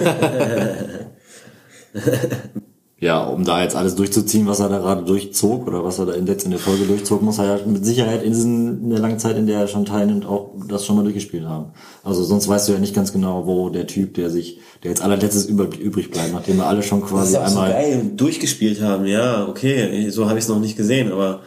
[3.01, 6.15] ja, um da jetzt alles durchzuziehen, was er da gerade durchzog oder was er da
[6.15, 8.99] in jetzt in der Folge durchzog, muss er ja mit Sicherheit in, diesen, in der
[8.99, 11.67] langen Zeit, in der er schon teilnimmt, auch das schon mal durchgespielt haben.
[12.03, 15.01] Also sonst weißt du ja nicht ganz genau, wo der Typ, der sich, der jetzt
[15.01, 18.83] allerletztes übrig bleibt, nachdem wir alle schon Das quasi ist auch so einmal geil durchgespielt
[18.83, 19.07] haben.
[19.07, 21.43] Ja, okay, so habe ich es noch nicht gesehen, aber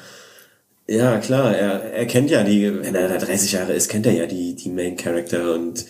[0.88, 4.14] ja, klar, er, er kennt ja die, wenn er da 30 Jahre ist, kennt er
[4.14, 5.86] ja die, die Main Character und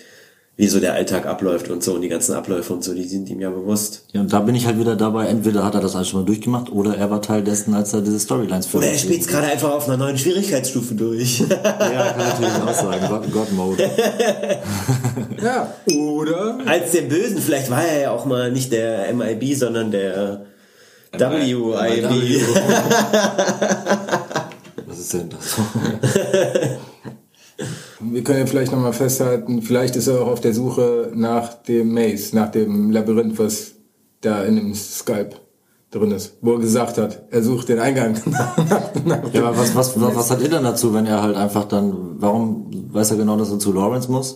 [0.58, 3.30] wie so der Alltag abläuft und so und die ganzen Abläufe und so, die sind
[3.30, 4.04] ihm ja bewusst.
[4.12, 6.26] Ja, und da bin ich halt wieder dabei, entweder hat er das alles schon mal
[6.26, 9.28] durchgemacht oder er war Teil dessen, als er diese Storylines für Oder er spielt es
[9.28, 11.40] gerade einfach auf einer neuen Schwierigkeitsstufe durch.
[11.40, 13.00] Ja, kann natürlich auch sein.
[13.10, 13.90] God, God Mode.
[15.42, 19.90] Ja, oder Als den Bösen, vielleicht war er ja auch mal nicht der MIB, sondern
[19.90, 20.46] der
[21.14, 21.76] WIB.
[24.86, 25.58] Was ist denn das?
[28.02, 31.94] wir können ja vielleicht nochmal festhalten, vielleicht ist er auch auf der Suche nach dem
[31.94, 33.74] Maze, nach dem Labyrinth, was
[34.22, 35.32] da in dem Skype
[35.92, 38.16] drin ist, wo er gesagt hat, er sucht den Eingang.
[39.34, 41.94] Ja, aber was, was, was, was hat er denn dazu, wenn er halt einfach dann,
[42.18, 44.36] warum weiß er genau, dass er zu Lawrence muss?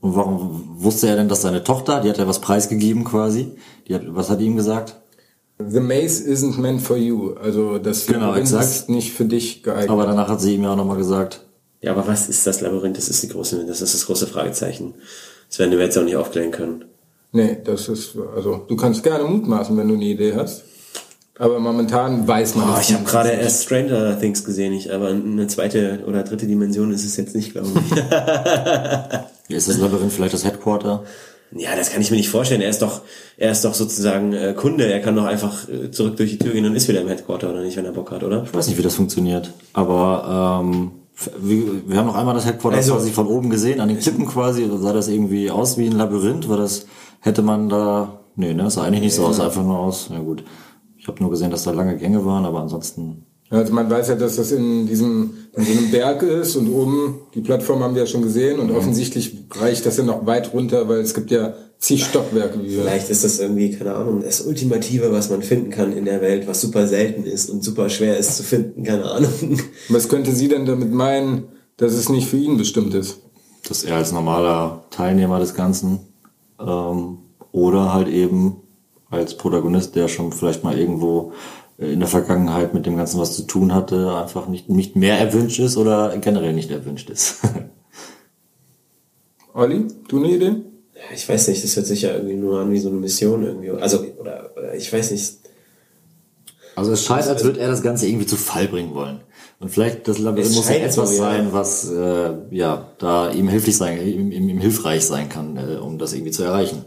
[0.00, 3.52] Und warum wusste er denn, dass seine Tochter, die hat ja was preisgegeben quasi,
[3.86, 4.96] die hat, was hat ihm gesagt?
[5.58, 7.34] The Maze isn't meant for you.
[7.34, 9.90] Also das Genau, ist nicht für dich geeignet.
[9.90, 11.46] Aber danach hat sie ihm ja auch nochmal gesagt,
[11.82, 12.96] Ja, aber was ist das Labyrinth?
[12.96, 14.94] Das ist die große, das ist das große Fragezeichen.
[15.48, 16.84] Das werden wir jetzt auch nicht aufklären können.
[17.32, 20.64] nee, das ist, also du kannst gerne mutmaßen, wenn du eine Idee hast.
[21.38, 25.46] Aber momentan weiß man Oh, ich habe gerade erst Stranger Things gesehen, ich, aber eine
[25.46, 27.96] zweite oder dritte Dimension ist es jetzt nicht, glaube ich.
[29.56, 31.04] ist das Labyrinth vielleicht das Headquarter?
[31.52, 32.60] ja, das kann ich mir nicht vorstellen.
[32.60, 33.00] Er ist doch,
[33.36, 34.92] er ist doch sozusagen äh, Kunde.
[34.92, 37.50] Er kann doch einfach äh, zurück durch die Tür gehen und ist wieder im Headquarter
[37.50, 38.44] oder nicht, wenn er Bock hat, oder?
[38.44, 40.92] Ich weiß nicht, wie das funktioniert, aber ähm,
[41.40, 44.64] wir, haben noch einmal das Headquarter Also- quasi von oben gesehen, an den Klippen quasi,
[44.64, 46.86] oder sah das irgendwie aus wie ein Labyrinth, war das,
[47.20, 50.44] hätte man da, nee, ne, sah eigentlich nicht so aus, einfach nur aus, na gut.
[50.96, 54.14] Ich habe nur gesehen, dass da lange Gänge waren, aber ansonsten, Also man weiß ja,
[54.14, 58.02] dass das in diesem in so einem Berg ist und oben die Plattform haben wir
[58.02, 58.62] ja schon gesehen Mhm.
[58.70, 62.62] und offensichtlich reicht das ja noch weit runter, weil es gibt ja zig Stockwerke.
[62.62, 66.04] Wie wir Vielleicht ist das irgendwie, keine Ahnung, das Ultimative, was man finden kann in
[66.04, 69.60] der Welt, was super selten ist und super schwer ist zu finden, keine Ahnung.
[69.88, 73.20] Was könnte sie denn damit meinen, dass es nicht für ihn bestimmt ist?
[73.68, 76.00] dass er als normaler Teilnehmer des Ganzen
[76.58, 77.18] ähm,
[77.52, 78.56] oder halt eben
[79.10, 81.32] als Protagonist, der schon vielleicht mal irgendwo
[81.78, 85.18] äh, in der Vergangenheit mit dem Ganzen was zu tun hatte, einfach nicht, nicht mehr
[85.18, 87.38] erwünscht ist oder generell nicht erwünscht ist.
[89.54, 90.56] Olli, du eine Idee?
[91.14, 93.70] Ich weiß nicht, das hört sich ja irgendwie nur an wie so eine Mission irgendwie.
[93.70, 95.38] Also, oder, oder ich weiß nicht.
[96.76, 99.20] Also es scheint, als würde er das Ganze irgendwie zu Fall bringen wollen.
[99.58, 103.76] Und vielleicht das Labyrinth Es muss ja etwas sein, was äh, ja da ihm hilflich
[103.76, 106.84] sein, ihm, ihm, ihm hilfreich sein kann, äh, um das irgendwie zu erreichen.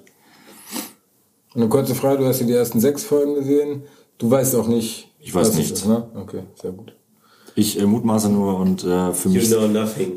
[1.54, 3.84] Eine kurze Frage, du hast ja die ersten sechs Folgen gesehen.
[4.18, 5.12] Du weißt auch nicht.
[5.20, 5.82] Ich weiß nichts.
[5.82, 6.08] Ist, ne?
[6.16, 6.94] Okay, sehr gut.
[7.56, 9.50] Ich äh, mutmaße nur und äh, für mich.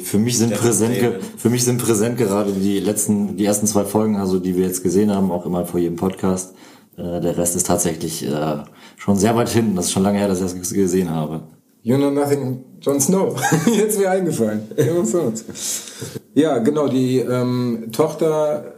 [0.00, 3.66] Für mich sind Das präsent, ge- für mich sind präsent gerade die letzten, die ersten
[3.66, 6.54] zwei Folgen, also die wir jetzt gesehen haben, auch immer vor jedem Podcast.
[6.96, 8.56] Äh, der Rest ist tatsächlich äh,
[8.96, 9.76] schon sehr weit hinten.
[9.76, 11.42] Das ist schon lange her, dass ich das gesehen habe.
[11.82, 13.38] You know nothing, Jon Snow.
[13.66, 14.62] Jetzt mir eingefallen.
[16.34, 18.72] Ja, genau, die ähm, Tochter,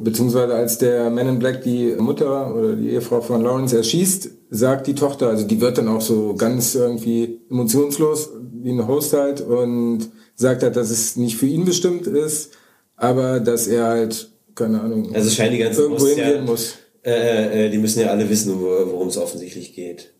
[0.00, 4.86] beziehungsweise als der Man in Black die Mutter oder die Ehefrau von Lawrence erschießt, sagt
[4.86, 8.30] die Tochter, also die wird dann auch so ganz irgendwie emotionslos,
[8.62, 12.52] wie ein Host halt, und sagt halt, dass es nicht für ihn bestimmt ist,
[12.96, 16.74] aber dass er halt, keine Ahnung, Also scheint die ganzen irgendwo ja- hingehen muss.
[17.04, 20.12] Äh, äh, die müssen ja alle wissen, wo- worum es offensichtlich geht.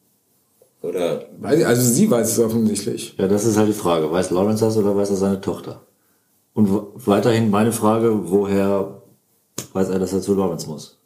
[0.82, 3.14] Oder Weiß ich- Also sie weiß es offensichtlich.
[3.16, 4.10] Ja, das ist halt die Frage.
[4.10, 5.86] Weiß Lawrence das oder weiß er seine Tochter?
[6.52, 6.68] Und
[7.06, 9.00] weiterhin meine Frage, woher
[9.74, 10.98] weiß er, dass er zu Lawrence muss?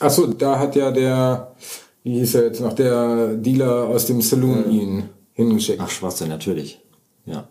[0.00, 1.54] Ach so, da hat ja der,
[2.02, 5.80] wie hieß er jetzt noch, der Dealer aus dem Saloon ihn hingeschickt.
[5.82, 6.80] Ach, Schwachsinn, natürlich.
[7.24, 7.48] Ja.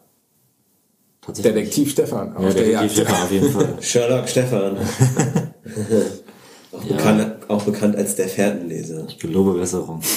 [1.22, 1.54] Tatsächlich.
[1.56, 2.34] Detektiv Stefan.
[2.40, 2.92] Ja, Detektiv Jagd.
[2.92, 3.68] Stefan auf jeden Fall.
[3.82, 4.78] Sherlock Stefan.
[6.72, 6.96] auch, Ja.
[6.96, 9.06] bekannt, auch bekannt als der Fährtenleser.
[9.08, 10.02] Ich gelobe Besserung.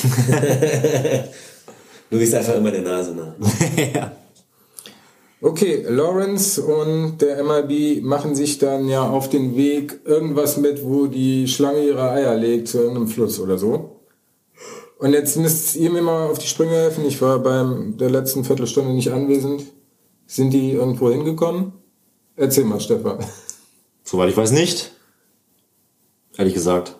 [2.11, 3.35] Du gehst einfach immer der Nase nach.
[5.41, 11.07] Okay, Lawrence und der MIB machen sich dann ja auf den Weg irgendwas mit, wo
[11.07, 14.01] die Schlange ihre Eier legt zu irgendeinem Fluss oder so.
[14.99, 17.05] Und jetzt müsst ihr mir mal auf die Sprünge helfen.
[17.07, 19.63] Ich war beim der letzten Viertelstunde nicht anwesend.
[20.27, 21.73] Sind die irgendwo hingekommen?
[22.35, 23.25] Erzähl mal, Stefan.
[24.03, 24.91] Soweit ich weiß nicht.
[26.37, 26.97] Ehrlich gesagt.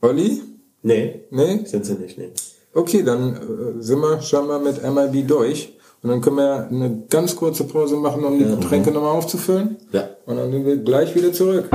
[0.00, 0.42] Olli?
[0.82, 1.64] Nee, Nee?
[1.64, 2.30] sind sie nicht, nee.
[2.74, 5.75] Okay, dann äh, sind wir schon mal mit MIB durch.
[6.06, 9.76] Und dann können wir eine ganz kurze Pause machen, um die Getränke nochmal aufzufüllen.
[9.90, 10.08] Ja.
[10.24, 11.66] Und dann sind wir gleich wieder zurück.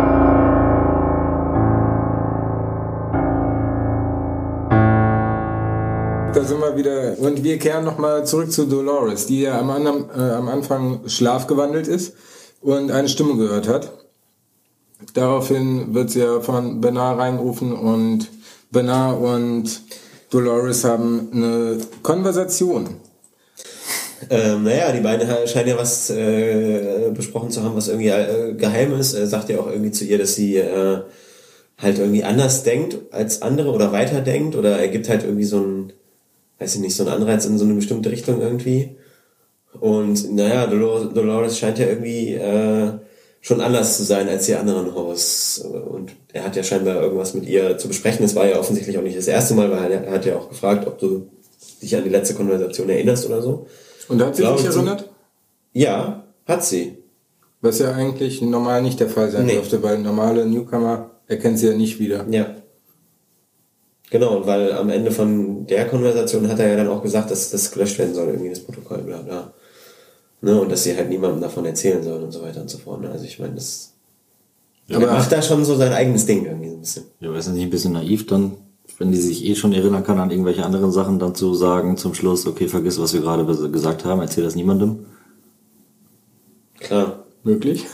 [6.33, 7.19] Da sind wir wieder.
[7.19, 11.89] Und wir kehren nochmal zurück zu Dolores, die ja am, anderen, äh, am Anfang schlafgewandelt
[11.89, 12.13] ist
[12.61, 13.91] und eine Stimme gehört hat.
[15.13, 18.29] Daraufhin wird sie ja von Bernard reingerufen und
[18.71, 19.81] Bernard und
[20.29, 22.95] Dolores haben eine Konversation.
[24.31, 28.93] Ähm, naja, die beiden scheinen ja was äh, besprochen zu haben, was irgendwie äh, geheim
[28.93, 29.13] ist.
[29.13, 31.01] Er sagt ja auch irgendwie zu ihr, dass sie äh,
[31.77, 35.59] halt irgendwie anders denkt als andere oder weiter denkt oder er gibt halt irgendwie so
[35.59, 35.93] ein,
[36.59, 38.95] weiß ich nicht, so einen Anreiz in so eine bestimmte Richtung irgendwie.
[39.81, 42.91] Und naja, Dolores, Dolores scheint ja irgendwie äh,
[43.41, 45.59] schon anders zu sein als die anderen Hosts.
[45.59, 48.23] Und er hat ja scheinbar irgendwas mit ihr zu besprechen.
[48.23, 50.87] Das war ja offensichtlich auch nicht das erste Mal, weil er hat ja auch gefragt,
[50.87, 51.27] ob du
[51.81, 53.67] dich an die letzte Konversation erinnerst oder so.
[54.11, 55.09] Und hat sie sich ich, erinnert?
[55.73, 56.97] Ja, hat sie.
[57.61, 59.53] Was ja eigentlich normal nicht der Fall sein Nee.
[59.53, 62.25] dürfte, weil normale Newcomer erkennt sie ja nicht wieder.
[62.29, 62.55] Ja.
[64.09, 67.51] Genau, und weil am Ende von der Konversation hat er ja dann auch gesagt, dass
[67.51, 69.53] das gelöscht werden soll, irgendwie das Protokoll, bla bla.
[70.41, 73.01] Ne, und dass sie halt niemandem davon erzählen soll und so weiter und so fort.
[73.01, 73.09] Ne?
[73.09, 73.93] Also ich meine, das
[74.91, 77.03] Aber er macht da schon so sein eigenes Ding irgendwie so ein bisschen.
[77.19, 78.57] Ja, aber ist das nicht ein bisschen naiv dann,
[79.01, 82.13] wenn die sich eh schon erinnern kann an irgendwelche anderen Sachen, dann zu sagen zum
[82.13, 85.07] Schluss, okay, vergiss, was wir gerade gesagt haben, erzähl das niemandem.
[86.79, 87.25] Klar.
[87.43, 87.87] möglich.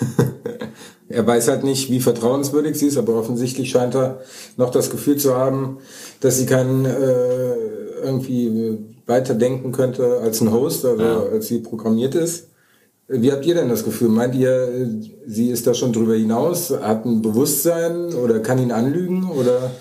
[1.10, 4.20] er weiß halt nicht, wie vertrauenswürdig sie ist, aber offensichtlich scheint er
[4.58, 5.78] noch das Gefühl zu haben,
[6.20, 7.56] dass sie keinen äh,
[8.04, 12.50] irgendwie weiterdenken könnte als ein Host, also als sie programmiert ist.
[13.10, 14.10] Wie habt ihr denn das Gefühl?
[14.10, 14.90] Meint ihr,
[15.26, 19.72] sie ist da schon drüber hinaus, hat ein Bewusstsein oder kann ihn anlügen oder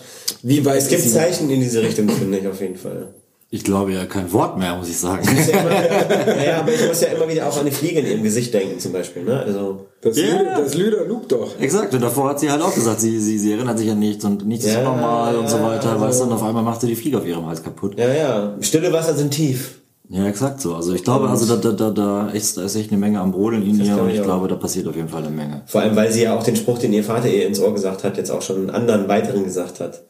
[0.43, 1.11] wie weiß Es gibt sie?
[1.13, 3.09] Zeichen in diese Richtung, finde ich auf jeden Fall.
[3.51, 5.23] Ich glaube ja kein Wort mehr, muss ich sagen.
[5.27, 5.71] Ist ja immer,
[6.37, 8.79] naja, aber ich muss ja immer wieder auch an die Fliege in ihrem Gesicht denken,
[8.81, 9.23] zum Beispiel.
[9.23, 9.41] Ne?
[9.41, 10.25] Also, Das, Ja.
[10.39, 11.59] Lüder, das Lüder lugt doch.
[11.61, 14.25] Exakt, und davor hat sie halt auch gesagt, sie, sie, sie erinnert sich an nichts
[14.25, 16.81] und nichts ist Ja, normal und so weiter, also- weißt du, und auf einmal macht
[16.81, 17.97] sie die Fliege auf ihrem Hals kaputt.
[17.99, 19.81] ja, ja, stille Wasser sind tief.
[20.09, 20.75] Ja, exakt so.
[20.75, 23.33] Also ich glaube, also da, da, da, da, ist, da ist echt eine Menge am
[23.33, 24.25] Brodeln in ihr glaube und ich auch.
[24.25, 25.63] glaube, da passiert auf jeden Fall eine Menge.
[25.67, 28.05] Vor allem, weil sie ja auch den Spruch, den ihr Vater ihr ins Ohr gesagt
[28.05, 30.05] hat, jetzt auch schon einen anderen weiteren gesagt hat.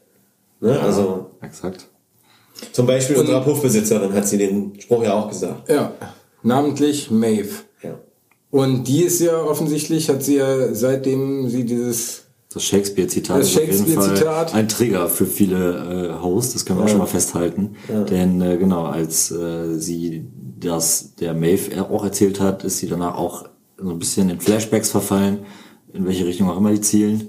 [0.59, 0.79] Ne?
[0.79, 1.87] Also Exakt.
[2.71, 5.67] zum Beispiel unserer Puffbesitzerin hat sie den Spruch ja auch gesagt.
[5.69, 5.91] Ja,
[6.43, 7.49] namentlich Maeve.
[7.81, 7.95] Ja.
[8.51, 13.67] Und die ist ja offensichtlich, hat sie ja seitdem sie dieses Das Shakespeare-Zitat ist auf
[13.67, 17.75] jeden Fall ein Trigger für viele äh, Hosts, das können wir auch schon mal festhalten.
[18.09, 20.25] Denn äh, genau, als äh, sie
[20.59, 23.45] das der Maeve auch erzählt hat, ist sie danach auch
[23.77, 25.39] so ein bisschen in Flashbacks verfallen,
[25.93, 27.27] in welche Richtung auch immer die zielen.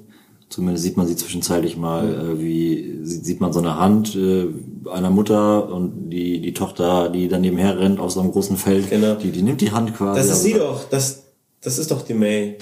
[0.48, 4.46] Zumindest sieht man sie zwischenzeitlich mal, äh, wie sieht, man so eine Hand äh,
[4.90, 8.88] einer Mutter und die die Tochter, die dann nebenher rennt auf so einem großen Feld,
[8.88, 9.14] Genau.
[9.16, 10.18] die die nimmt die Hand quasi.
[10.20, 10.88] Das ist sie also- doch.
[10.88, 11.24] Das,
[11.60, 12.56] das ist doch die May.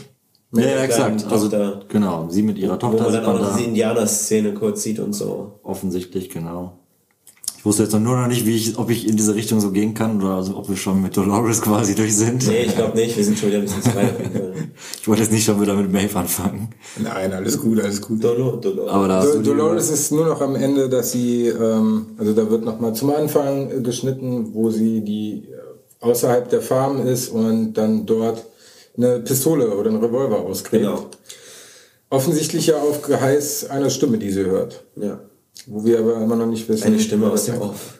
[0.59, 1.25] Ja, ja, exakt.
[1.31, 1.81] Also Tochter.
[1.89, 3.57] genau, sie mit ihrer Wo Tochter man sieht dann auch man noch da.
[3.57, 5.53] diese Indianer-Szene kurz sieht und so.
[5.63, 6.79] Offensichtlich, genau.
[7.59, 9.93] Ich wusste jetzt nur noch nicht, wie ich, ob ich in diese Richtung so gehen
[9.93, 12.47] kann oder also, ob wir schon mit Dolores quasi durch sind.
[12.47, 13.17] Nee, ich glaube nicht.
[13.17, 14.15] Wir sind schon wieder ein bisschen zu weit.
[15.01, 16.69] Ich wollte jetzt nicht schon wieder mit Maeve anfangen.
[16.99, 18.23] Nein, alles gut, alles gut.
[18.23, 18.87] Dolo, Dolo.
[18.89, 22.63] Aber da Do Dolores ist nur noch am Ende, dass sie, ähm, also da wird
[22.65, 28.05] noch mal zum Anfang geschnitten, wo sie die äh, außerhalb der Farm ist und dann
[28.05, 28.45] dort
[28.97, 30.83] eine Pistole oder einen Revolver auskriegt.
[30.83, 31.07] Genau.
[32.11, 34.85] Offensichtlich ja auf Geheiß einer Stimme, die sie hört.
[34.97, 35.21] Ja.
[35.67, 36.85] Wo wir aber immer noch nicht wissen.
[36.85, 37.61] Eine Stimme aus dem.
[37.61, 37.99] Off.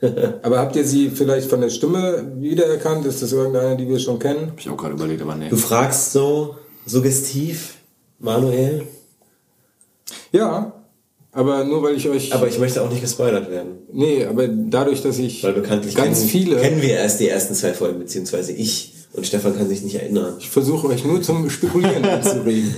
[0.42, 3.04] Aber habt ihr sie vielleicht von der Stimme wiedererkannt?
[3.04, 4.48] Ist das irgendeine, die wir schon kennen?
[4.50, 5.50] Hab ich auch gerade überlegt, aber nee.
[5.50, 7.74] Du fragst so suggestiv,
[8.18, 8.86] Manuel,
[10.32, 10.72] Ja,
[11.32, 12.32] aber nur weil ich euch.
[12.34, 13.78] aber ich möchte auch nicht gespoilert werden.
[13.92, 16.56] nee, aber dadurch, dass ich Weil bekanntlich ganz kennen, viele.
[16.56, 18.94] kennen wir erst die ersten zwei Folgen, beziehungsweise ich.
[19.12, 20.34] Und Stefan kann sich nicht erinnern.
[20.38, 22.72] Ich versuche euch nur zum Spekulieren anzuregen.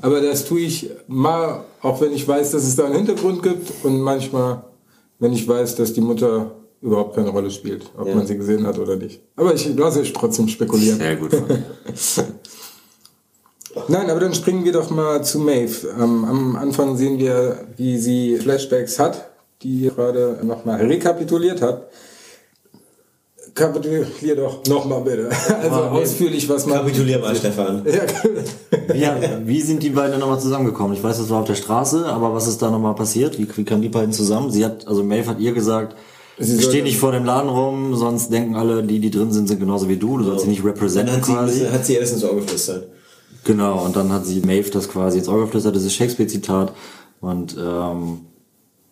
[0.00, 3.70] Aber das tue ich mal, auch wenn ich weiß, dass es da einen Hintergrund gibt
[3.84, 4.64] und manchmal,
[5.18, 8.14] wenn ich weiß, dass die Mutter überhaupt keine Rolle spielt, ob Ja.
[8.14, 9.20] man sie gesehen hat oder nicht.
[9.36, 10.98] Aber ich lasse euch trotzdem spekulieren.
[10.98, 11.30] Sehr gut.
[13.88, 15.88] Nein, aber dann springen wir doch mal zu Maeve.
[15.96, 19.28] Ähm, am Anfang sehen wir, wie sie Flashbacks hat,
[19.62, 21.88] die ihr gerade nochmal rekapituliert hat.
[23.54, 25.28] Kapitulier doch nochmal bitte.
[25.62, 26.00] Also nee.
[26.02, 26.78] ausführlich, was man.
[26.78, 27.84] Kapitulier mal, Stefan.
[28.94, 30.94] Ja, Wie, wie sind die beiden nochmal zusammengekommen?
[30.96, 33.38] Ich weiß, das war auf der Straße, aber was ist da nochmal passiert?
[33.38, 34.50] Wie, wie kamen die beiden zusammen?
[34.50, 35.94] Sie hat, also Maeve hat ihr gesagt,
[36.42, 39.60] Sie steh nicht vor dem Laden rum, sonst denken alle, die, die drin sind, sind
[39.60, 40.16] genauso wie du.
[40.16, 41.66] Du sollst sie nicht Dann representen hat sie, quasi.
[41.66, 42.88] hat sie erst ins Ohr geflüstert.
[43.44, 46.72] Genau, und dann hat sie Maeve das quasi ins Auge geflüstert, dieses Shakespeare-Zitat.
[47.20, 48.20] Und ähm,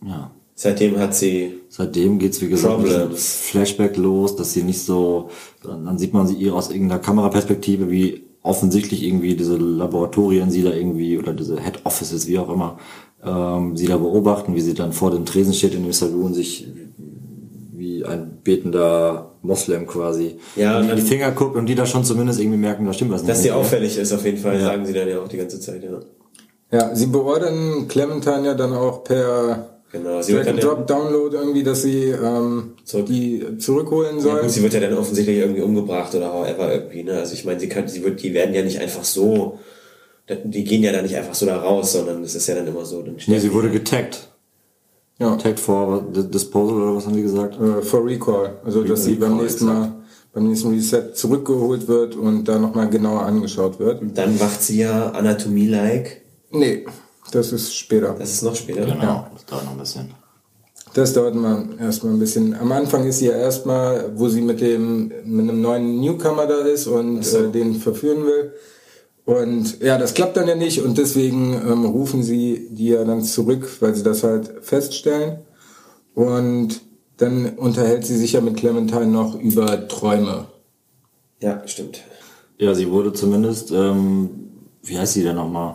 [0.04, 3.36] ja, Seitdem hat sie, seitdem geht's wie gesagt, mit Problems.
[3.42, 5.28] Flashback los, dass sie nicht so,
[5.62, 10.64] dann, dann sieht man sie ihr aus irgendeiner Kameraperspektive, wie offensichtlich irgendwie diese Laboratorien sie
[10.64, 12.76] da irgendwie, oder diese Head Offices, wie auch immer,
[13.24, 16.66] ähm, sie da beobachten, wie sie dann vor dem Tresen steht in dem Saloon, sich
[17.74, 22.02] wie ein betender Moslem quasi Ja, in die dann- Finger guckt und die da schon
[22.02, 23.30] zumindest irgendwie merken, da stimmt was nicht.
[23.30, 25.84] dass sie auffällig ist auf jeden Fall, sagen sie dann ja auch die ganze Zeit,
[25.84, 26.00] ja.
[26.76, 31.62] ja, sie beordern Clementine ja dann auch per Genau, sie wird dann, ja, Drag-and-Drop-Download irgendwie,
[31.62, 33.06] dass sie ähm, Zurück.
[33.06, 34.40] die zurückholen ja, soll.
[34.42, 37.14] gut, sie wird ja dann offensichtlich irgendwie umgebracht oder however irgendwie, ne?
[37.18, 39.58] Also ich meine, sie kann, sie wird, die werden ja nicht einfach so,
[40.44, 42.84] die gehen ja dann nicht einfach so da raus, sondern es ist ja dann immer
[42.84, 43.00] so.
[43.00, 44.28] Dann Nee, sie wurde getaggt.
[45.18, 45.34] ja.
[45.36, 47.58] Tagged for Disposal oder was haben die gesagt?
[47.58, 48.56] äh, for Recall.
[48.66, 49.94] Also, dass sie beim nächsten Mal,
[50.34, 54.02] beim nächsten Reset zurückgeholt wird und da nochmal genauer angeschaut wird.
[54.02, 56.20] Und dann wacht sie ja Anatomie-like.
[56.50, 56.84] Nee,
[57.30, 58.14] das ist später.
[58.18, 58.84] Das ist noch später.
[58.84, 60.14] Genau, das dauert noch ein bisschen.
[60.94, 62.54] Das dauert mal erstmal ein bisschen.
[62.54, 66.60] Am Anfang ist sie ja erstmal, wo sie mit dem mit einem neuen Newcomer da
[66.60, 68.52] ist und äh, den verführen will.
[69.24, 73.22] Und ja, das klappt dann ja nicht und deswegen ähm, rufen sie die ja dann
[73.22, 75.40] zurück, weil sie das halt feststellen.
[76.14, 76.80] Und
[77.18, 80.46] dann unterhält sie sich ja mit Clementine noch über Träume.
[81.40, 82.00] Ja, stimmt.
[82.56, 84.30] Ja, sie wurde zumindest, ähm,
[84.82, 85.74] wie heißt sie denn nochmal?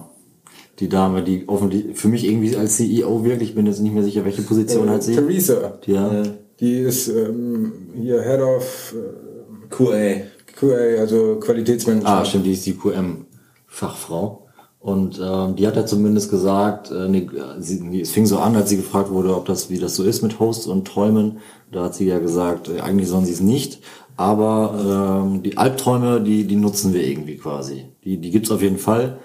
[0.79, 4.03] Die Dame, die offensichtlich, für mich irgendwie als CEO wirklich, ich bin jetzt nicht mehr
[4.03, 5.15] sicher, welche Position hat sie.
[5.15, 6.23] Theresa, Ja,
[6.59, 10.21] die ist ähm, hier Head of äh, QA.
[10.55, 12.07] QA, also Qualitätsmanagement.
[12.07, 14.39] ah, stimmt, die ist die QM-Fachfrau.
[14.79, 18.69] Und ähm, die hat ja zumindest gesagt, äh, nee, sie, es fing so an, als
[18.69, 21.37] sie gefragt wurde, ob das, wie das so ist mit Hosts und Träumen.
[21.71, 23.79] Da hat sie ja gesagt, äh, eigentlich sollen sie es nicht,
[24.17, 27.85] aber ähm, die Albträume, die, die nutzen wir irgendwie quasi.
[28.03, 29.19] Die, die gibt's auf jeden Fall.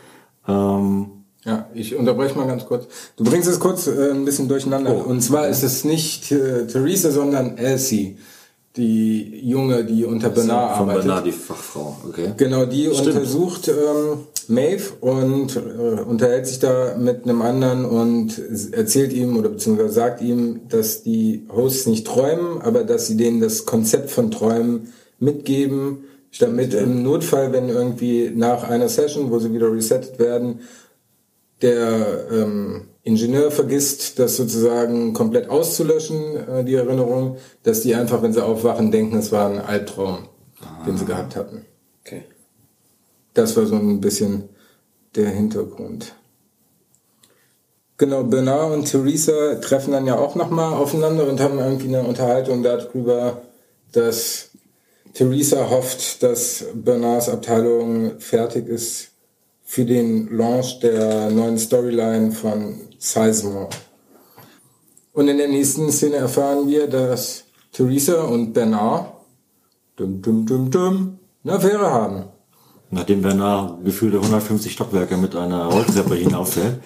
[0.47, 1.07] Ähm,
[1.49, 2.87] Ja, ich unterbreche mal ganz kurz.
[3.17, 4.95] Du bringst es kurz äh, ein bisschen durcheinander.
[4.95, 8.19] Oh, Und zwar ist es nicht äh, Theresa, sondern Elsie,
[8.77, 11.05] die Junge, die unter Bernard von arbeitet.
[11.07, 12.35] Bernard, die Fachfrau, okay.
[12.37, 13.17] Genau, die Stimmt.
[13.17, 18.39] untersucht ähm, Maeve und äh, unterhält sich da mit einem anderen und
[18.73, 23.41] erzählt ihm oder beziehungsweise sagt ihm, dass die Hosts nicht träumen, aber dass sie denen
[23.41, 26.05] das Konzept von Träumen mitgeben,
[26.41, 30.61] damit im Notfall, wenn irgendwie nach einer Session, wo sie wieder resettet werden,
[31.63, 38.33] der ähm, Ingenieur vergisst, das sozusagen komplett auszulöschen, äh, die Erinnerung, dass die einfach, wenn
[38.33, 40.29] sie aufwachen, denken, es war ein Albtraum,
[40.87, 41.65] den sie gehabt hatten.
[42.05, 42.25] Okay.
[43.35, 44.49] Das war so ein bisschen
[45.15, 46.15] der Hintergrund.
[47.97, 52.63] Genau, Bernard und Theresa treffen dann ja auch nochmal aufeinander und haben irgendwie eine Unterhaltung
[52.63, 53.43] darüber,
[53.91, 54.51] dass
[55.15, 59.13] Theresa hofft, dass Bernards Abteilung fertig ist
[59.71, 63.69] für den Launch der neuen Storyline von Sizemore.
[65.13, 69.13] Und in der nächsten Szene erfahren wir, dass Theresa und Bernard
[69.97, 72.25] dum, dum, dum, dum, eine Affäre haben.
[72.91, 76.81] Nachdem Bernard gefühlte 150 Stockwerke mit einer Rolltreppe hinaufhält.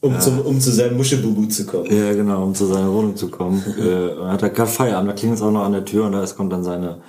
[0.00, 1.86] Um, zum, um zu seinem Muschebubu zu kommen.
[1.86, 3.62] Ja, genau, um zu seiner Wohnung zu kommen.
[3.78, 6.22] äh, hat er gerade Feierabend, da klingelt es auch noch an der Tür und da
[6.24, 7.00] ist- kommt dann seine,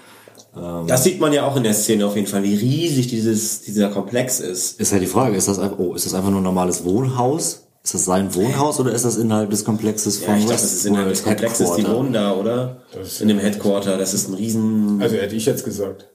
[0.88, 3.90] Das sieht man ja auch in der Szene auf jeden Fall, wie riesig dieses, dieser
[3.90, 4.80] Komplex ist.
[4.80, 7.64] ist halt die Frage, ist das einfach, oh, ist das einfach nur ein normales Wohnhaus?
[7.84, 10.74] Ist das sein Wohnhaus oder ist das innerhalb des Komplexes Ja, von ich glaube, das
[10.74, 12.78] ist innerhalb des Komplexes, die wohnen da, oder?
[13.20, 15.02] In dem Headquarter, das ist ein riesen...
[15.02, 16.08] Also hätte ich jetzt gesagt.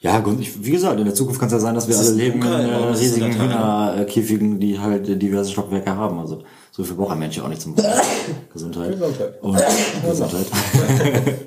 [0.00, 2.08] Ja, gut, ich, wie gesagt, in der Zukunft kann es ja sein, dass wir Das
[2.08, 6.18] alle leben in äh, riesigen Hühnerkäfigen, die halt diverse Stockwerke haben.
[6.18, 7.74] Also so viel braucht ein Mensch ja auch nicht zum
[8.52, 8.92] Gesundheit.
[8.92, 9.42] Gesundheit.
[9.42, 9.58] Und
[10.06, 10.46] Gesundheit.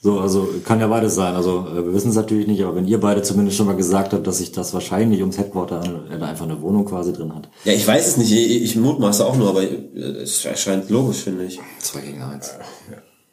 [0.00, 1.34] so, also kann ja beides sein.
[1.34, 4.12] Also äh, wir wissen es natürlich nicht, aber wenn ihr beide zumindest schon mal gesagt
[4.12, 7.48] habt, dass sich das wahrscheinlich ums Headquarter er da einfach eine Wohnung quasi drin hat.
[7.64, 9.76] Ja, ich weiß es nicht, ich, ich mutmaße auch nur, aber äh,
[10.22, 11.58] es erscheint logisch, finde ich.
[11.80, 12.52] Zwei gegen eins.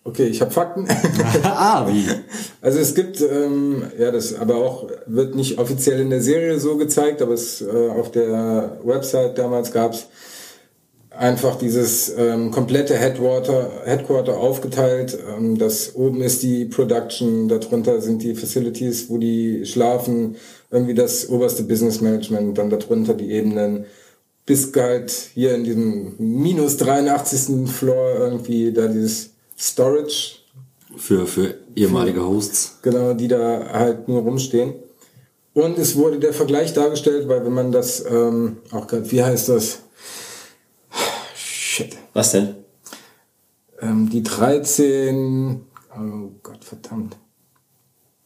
[0.05, 0.87] Okay, ich habe Fakten.
[1.43, 2.05] ah, wie?
[2.61, 6.77] Also es gibt, ähm, ja, das aber auch wird nicht offiziell in der Serie so
[6.77, 10.07] gezeigt, aber es äh, auf der Website damals gab's
[11.17, 15.17] einfach dieses ähm, komplette Headwater, Headquarter aufgeteilt.
[15.37, 20.35] Ähm, das oben ist die Production, darunter sind die Facilities, wo die schlafen,
[20.71, 23.85] irgendwie das oberste Business Management, dann darunter die Ebenen,
[24.45, 27.69] bis halt hier in diesem minus 83.
[27.69, 30.35] Floor irgendwie da dieses Storage
[30.97, 32.79] Für, für ehemalige Hosts.
[32.81, 34.73] genau, die da halt nur rumstehen.
[35.53, 39.49] Und es wurde der Vergleich dargestellt, weil wenn man das, ähm, auch gerade, wie heißt
[39.49, 39.79] das?
[41.73, 41.97] Shit.
[42.13, 42.53] Was denn?
[43.81, 45.65] Ähm, die 13,
[45.97, 47.17] oh Gott, verdammt.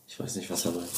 [0.05, 0.89] Ich weiß nicht, was er meint.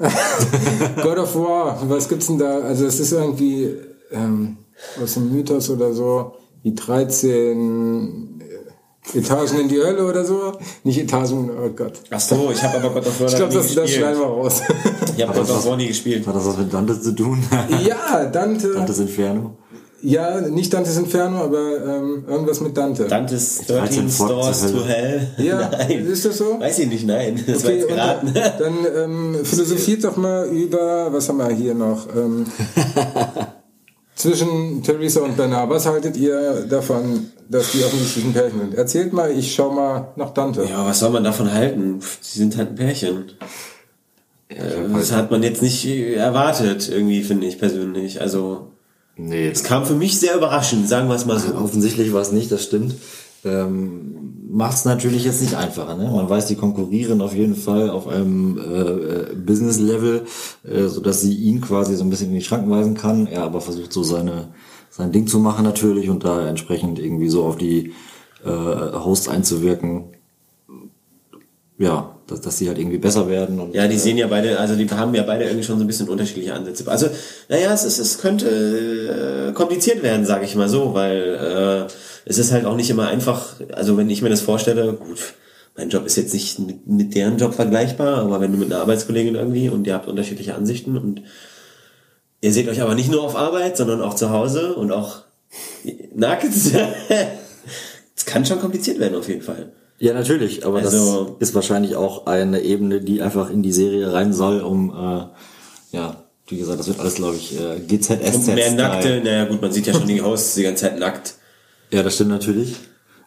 [0.96, 2.58] God of War, was gibt's denn da?
[2.58, 3.72] Also es ist irgendwie
[4.10, 4.56] ähm,
[5.00, 6.34] aus dem Mythos oder so,
[6.64, 10.58] die 13 äh, Etagen in die Hölle oder so.
[10.82, 12.00] Nicht Etagen, oh Gott.
[12.10, 14.00] Ach so, ich habe aber God of War Ich glaube, nie das, das gespielt.
[14.00, 14.60] schneiden wir raus.
[15.16, 16.26] Ich habe God of War nie gespielt.
[16.26, 17.44] Hat das was mit Dante zu tun?
[17.86, 18.74] ja, Dante.
[18.74, 19.56] Dantes Inferno?
[20.02, 23.04] Ja, nicht Dantes Inferno, aber ähm, irgendwas mit Dante.
[23.04, 25.28] Dantes 13 13 Pfad Stores to Hell.
[25.38, 26.06] Ja, nein.
[26.06, 26.58] ist das so?
[26.58, 27.42] Weiß ich nicht, nein.
[27.46, 28.30] Das war Okay, jetzt und geraten.
[28.34, 32.06] dann, dann ähm, philosophiert doch mal über, was haben wir hier noch?
[32.16, 32.46] Ähm,
[34.14, 35.70] zwischen Theresa und Bernard.
[35.70, 38.74] Was haltet ihr davon, dass die offensichtlich ein Pärchen sind?
[38.74, 40.64] Erzählt mal, ich schau mal nach Dante.
[40.68, 42.00] Ja, was soll man davon halten?
[42.20, 43.32] Sie sind halt ein Pärchen.
[44.48, 44.56] Äh,
[44.94, 48.20] Das hat man jetzt nicht erwartet, irgendwie, finde ich persönlich.
[48.20, 48.69] Also,
[49.22, 51.54] Nee, es kam für mich sehr überraschend, sagen wir es mal so.
[51.54, 52.94] offensichtlich war es nicht, das stimmt.
[53.44, 54.16] Ähm,
[54.52, 55.94] Macht es natürlich jetzt nicht einfacher.
[55.94, 56.10] Ne?
[56.10, 60.24] Man weiß, die konkurrieren auf jeden Fall auf einem äh, Business-Level,
[60.64, 63.28] äh, sodass sie ihn quasi so ein bisschen in die Schranken weisen kann.
[63.28, 64.48] Er aber versucht so seine
[64.88, 67.92] sein Ding zu machen natürlich und da entsprechend irgendwie so auf die
[68.44, 70.16] äh, Hosts einzuwirken.
[71.80, 73.58] Ja, dass, dass sie halt irgendwie besser werden.
[73.58, 75.86] Und, Ja, die sehen ja beide, also die haben ja beide irgendwie schon so ein
[75.86, 76.86] bisschen unterschiedliche Ansätze.
[76.86, 77.08] Also,
[77.48, 81.92] naja, es, ist, es könnte äh, kompliziert werden, sage ich mal so, weil äh,
[82.26, 85.32] es ist halt auch nicht immer einfach, also wenn ich mir das vorstelle, gut,
[85.74, 88.82] mein Job ist jetzt nicht mit, mit deren Job vergleichbar, aber wenn du mit einer
[88.82, 91.22] Arbeitskollegin irgendwie und ihr habt unterschiedliche Ansichten und
[92.42, 95.22] ihr seht euch aber nicht nur auf Arbeit, sondern auch zu Hause und auch
[96.14, 96.44] nackt,
[98.14, 99.72] es kann schon kompliziert werden auf jeden Fall.
[100.00, 104.12] Ja, natürlich, aber Also- das ist wahrscheinlich auch eine Ebene, die einfach in die Serie
[104.12, 108.34] rein soll, um, äh, ja, wie gesagt, das wird alles, glaube ich, äh, GZSZ.
[108.48, 111.34] Und mehr nackte, naja gut, man sieht ja schon die Hosts die ganze Zeit nackt.
[111.92, 112.76] Ja, das stimmt natürlich.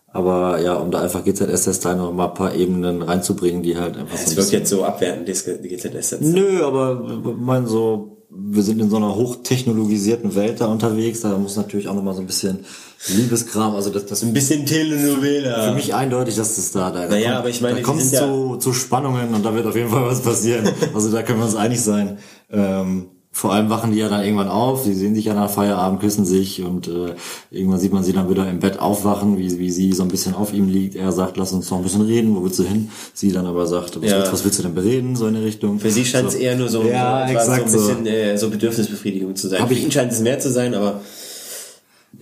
[0.08, 4.16] Aber ja, um da einfach GZSZ-Style noch mal ein paar Ebenen reinzubringen, die halt einfach
[4.16, 6.22] Es so ein wirkt jetzt so abwertend, das GZS jetzt.
[6.22, 6.96] Nö, aber
[7.38, 11.96] mein so, wir sind in so einer hochtechnologisierten Welt da unterwegs, da muss natürlich auch
[11.96, 12.66] noch mal so ein bisschen
[13.08, 15.64] Liebeskram, also das, das Ein bisschen Telenovela.
[15.70, 18.10] für mich eindeutig, dass das da, da, Naja, kommt, aber ich meine, da kommt es
[18.12, 20.68] sind ja- zu, zu Spannungen und da wird auf jeden Fall was passieren.
[20.94, 22.18] Also da können wir uns einig sein.
[22.52, 26.00] Ähm, vor allem wachen die ja dann irgendwann auf, sie sehen sich ja nach Feierabend,
[26.02, 27.16] küssen sich und äh,
[27.50, 30.36] irgendwann sieht man sie dann wieder im Bett aufwachen, wie, wie sie so ein bisschen
[30.36, 30.96] auf ihm liegt.
[30.96, 32.92] Er sagt, lass uns noch ein bisschen reden, wo willst du hin?
[33.16, 34.18] Sie dann aber sagt, was, Ja.
[34.20, 35.80] willst, was willst du denn bereden, so in der Richtung.
[35.80, 36.40] Für sie scheint es so.
[36.40, 37.90] eher nur so, Ja, so, exakt so so.
[37.90, 39.62] ein bisschen Äh, so Bedürfnisbefriedigung zu sein.
[39.62, 41.02] Hab Für ich- ihn scheint es mehr zu sein, aber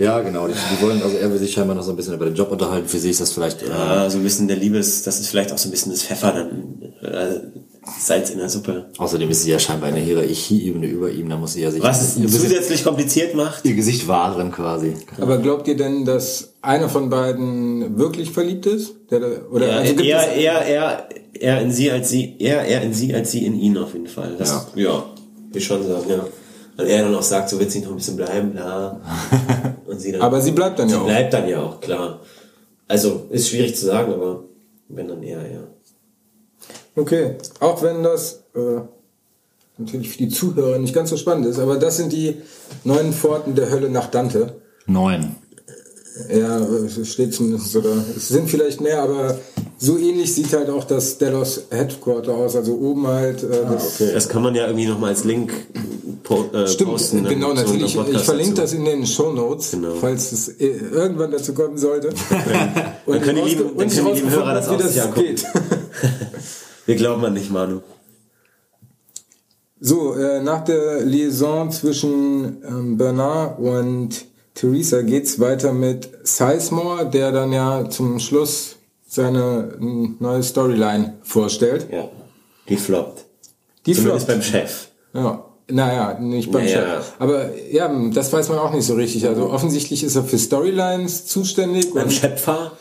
[0.02, 0.48] Ja, genau.
[0.48, 2.52] Die, die wollen, also er will sich scheinbar noch so ein bisschen über den Job
[2.52, 2.88] unterhalten.
[2.88, 3.62] Für sie ist das vielleicht...
[3.62, 6.04] Äh, ja, so ein bisschen der Liebes, das ist vielleicht auch so ein bisschen das
[6.04, 7.40] Pfeffer, dann äh,
[8.00, 8.86] Salz in der Suppe.
[8.98, 12.02] außerdem ist sie ja scheinbar eine Hierarchieebene über ihm, da muss sie ja sich Was
[12.02, 13.66] es zusätzlich kompliziert macht.
[13.66, 14.94] ihr Gesicht wahren quasi.
[15.20, 18.94] Aber glaubt ihr denn, dass einer von beiden wirklich verliebt ist?
[19.10, 22.36] Der, da- oder Ja, also gibt eher, es, eher, eher, eher in sie als sie,
[22.38, 24.36] eher, eher in sie als sie in ihn auf jeden Fall.
[24.38, 24.84] Das, ja.
[24.84, 25.06] ja,
[25.52, 26.26] will ich schon sagen, ja.
[26.78, 29.02] Weil er dann auch sagt, so willst du nicht noch ein bisschen bleiben, bla.
[29.92, 31.06] Und sie dann, aber sie bleibt dann sie ja auch.
[31.06, 32.22] bleibt dann ja auch, klar.
[32.88, 34.46] Also, ist schwierig zu sagen, aber
[34.88, 35.64] wenn dann eher, ja.
[36.96, 38.80] Okay, auch wenn das äh,
[39.78, 42.38] natürlich für die Zuhörer nicht ganz so spannend ist, aber das sind die
[42.86, 44.62] neun Pforten der Hölle nach Dante.
[44.86, 45.36] Neun.
[46.30, 47.94] Ja, es steht zumindest sogar.
[48.16, 49.38] Es sind vielleicht mehr, aber
[49.78, 52.56] so ähnlich sieht halt auch das Delos Headquarter aus.
[52.56, 53.44] Also oben halt.
[53.44, 55.54] Äh, das, Das kann man ja irgendwie nochmal als Link
[56.24, 57.24] po äh, Stimmt, posten.
[57.24, 57.98] dann genau, natürlich.
[57.98, 58.62] unserem Ich, ich verlinke dazu.
[58.62, 59.94] das in den Show Notes, Genau.
[60.02, 62.10] falls es irgendwann dazu kommen sollte.
[63.06, 65.26] Und Dann können die ich lieben- dann können die lieben Hörer das auch sich angucken.
[65.28, 65.46] geht.
[66.86, 67.80] Wir glauben an dich, Manu.
[69.80, 77.32] So, äh, nach der Liaison zwischen ähm, Bernard und Theresa geht's weiter mit Sizemore, der
[77.32, 78.76] dann ja zum Schluss
[79.08, 81.88] seine neue Storyline vorstellt.
[81.92, 82.10] Ja.
[82.70, 83.26] Die floppt.
[83.86, 84.42] Die Zumindest floppt.
[84.42, 84.88] beim Chef.
[85.14, 86.98] Ja, naja, nicht beim Naja.
[86.98, 87.14] Chef.
[87.20, 89.28] Aber ja, das weiß man auch nicht so richtig.
[89.28, 91.94] Also offensichtlich ist er für Storylines zuständig.
[91.94, 92.74] Beim Schöpfer.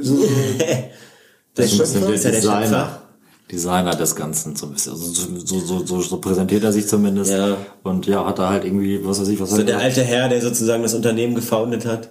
[0.00, 0.16] so,
[1.54, 1.84] Das Schöpfer?
[2.10, 2.62] ist, ist ja der Designer.
[2.66, 3.02] Schöpfer.
[3.50, 4.92] Designer des Ganzen so ein bisschen.
[4.92, 7.32] Also so, so, so, so präsentiert er sich zumindest.
[7.32, 7.56] Ja.
[7.84, 10.28] Und ja, hat er halt irgendwie, was weiß ich, was So der er alte Herr,
[10.28, 12.10] der sozusagen das Unternehmen gefoundet hat.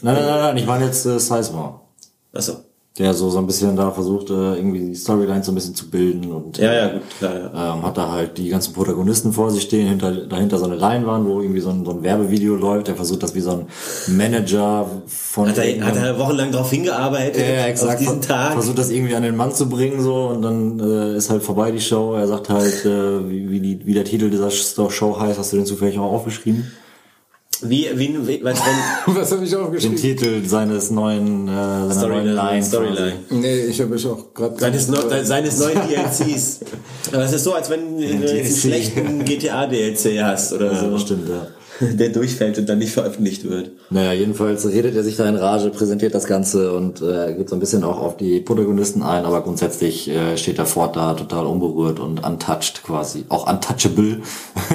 [0.00, 1.80] Nein, nein, nein, nein, ich meine jetzt äh, Sizemore.
[2.32, 2.67] Achso.
[2.98, 5.88] Der so, so ein bisschen da versucht, äh, irgendwie die Storyline so ein bisschen zu
[5.88, 7.74] bilden und Ja, ja, gut, klar, ja.
[7.74, 11.26] ähm, hat da halt die ganzen Protagonisten vor sich stehen, hinter, dahinter so eine Leinwand,
[11.28, 13.66] wo irgendwie so ein, so ein Werbevideo läuft, der versucht das wie so ein
[14.08, 17.92] Manager von Hat er, hat er wochenlang darauf hingearbeitet, ja, exakt.
[17.92, 18.54] auf diesen Tag.
[18.54, 21.70] Versucht das irgendwie an den Mann zu bringen so und dann äh, ist halt vorbei
[21.70, 22.14] die Show.
[22.14, 25.56] Er sagt halt, äh, wie, wie, die, wie der Titel dieser Show heißt, hast du
[25.56, 26.72] den zufällig auch aufgeschrieben?
[27.62, 28.62] Wie, wie, wie weißt
[29.06, 29.96] du, Was habe ich Den aufgeschrieben?
[29.96, 32.62] Titel seines neuen, äh, seiner Storyline, neuen Line.
[32.64, 33.12] Storyline.
[33.30, 34.58] Nee, ich habe ich auch gerade.
[34.60, 36.60] Seines, neu- seines neuen DLCs.
[37.12, 38.56] Aber es ist so, als wenn du jetzt einen DLC.
[38.56, 40.98] schlechten GTA-DLC hast oder Ja, so.
[40.98, 41.46] stimmt, ja.
[41.94, 43.70] Der durchfällt und dann nicht veröffentlicht wird.
[43.90, 47.56] Naja, jedenfalls redet er sich da in Rage, präsentiert das Ganze und äh, geht so
[47.56, 51.46] ein bisschen auch auf die Protagonisten ein, aber grundsätzlich äh, steht der Ford da total
[51.46, 54.22] unberührt und untouched quasi, auch untouchable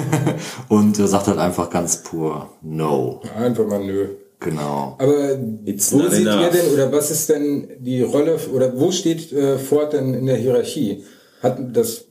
[0.68, 3.20] und er sagt halt einfach ganz pur No.
[3.38, 4.08] Einfach mal nö.
[4.40, 4.96] Genau.
[4.98, 6.50] Aber It's wo seht ihr enough.
[6.50, 10.36] denn, oder was ist denn die Rolle, oder wo steht äh, Ford denn in der
[10.36, 11.02] Hierarchie?
[11.44, 12.04] Hat das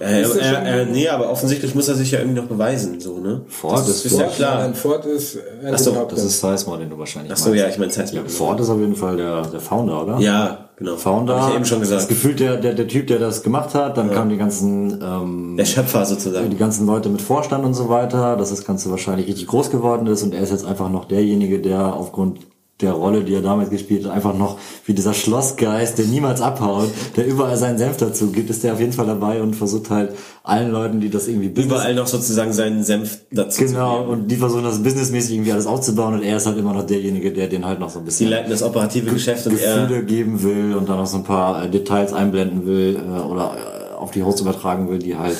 [0.00, 2.98] Äh, Ist das äh, äh, nee, aber offensichtlich muss er sich ja irgendwie noch beweisen,
[3.00, 3.42] so, ne?
[3.48, 4.58] Ford das ist ist ja Ford, klar.
[4.60, 6.22] Nein, Ford ist Anthony Ach so, Hopkins.
[6.22, 7.62] Das ist Sizemore, den du wahrscheinlich Ach so, meinst.
[7.64, 8.10] ja, ich meine, Zeit.
[8.12, 10.18] Ja, Ford ist auf jeden Fall der, der Founder, oder?
[10.20, 10.96] Ja, genau.
[10.96, 11.34] Founder.
[11.36, 12.08] Hab ich ja eben schon Das gesagt.
[12.08, 13.98] gefühlt der, der, der Typ, der das gemacht hat.
[13.98, 16.56] Dann kamen die ganzen, ähm, Der Schöpfer die sozusagen.
[16.56, 20.22] ganzen Leute mit Vorstand und so weiter, dass das Ganze wahrscheinlich richtig groß geworden ist
[20.22, 22.38] und er ist jetzt einfach noch derjenige, der aufgrund
[22.82, 26.88] der Rolle, die er damals gespielt hat, einfach noch wie dieser Schlossgeist, der niemals abhaut,
[27.16, 30.10] der überall seinen Senf dazu gibt, ist der auf jeden Fall dabei und versucht halt
[30.42, 34.10] allen Leuten, die das irgendwie Business Überall noch sozusagen seinen Senf dazu Genau, zu geben.
[34.12, 37.32] und die versuchen das businessmäßig irgendwie alles aufzubauen und er ist halt immer noch derjenige,
[37.32, 39.86] der den halt noch so ein Die bisschen leiten das operative Geschäft und er...
[39.86, 43.52] Gefühle geben will und dann noch so ein paar äh, Details einblenden will äh, oder
[43.56, 45.36] äh, auf die Host übertragen will, die halt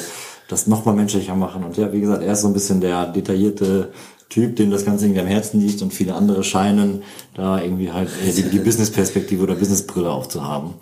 [0.49, 1.65] das nochmal menschlicher machen.
[1.65, 3.89] Und ja, wie gesagt, er ist so ein bisschen der detaillierte
[4.31, 7.03] Typ, dem das Ganze irgendwie am Herzen liegt und viele andere scheinen
[7.35, 10.75] da irgendwie halt äh, die, die Business-Perspektive oder Businessbrille aufzuhaben.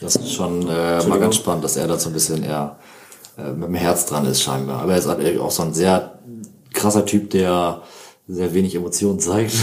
[0.00, 2.78] Das ist schon äh, mal ganz spannend, dass er da so ein bisschen eher
[3.38, 4.82] äh, mit dem Herz dran ist scheinbar.
[4.82, 6.18] Aber er ist halt auch so ein sehr
[6.74, 7.82] krasser Typ, der
[8.28, 9.54] sehr wenig Emotionen zeigt.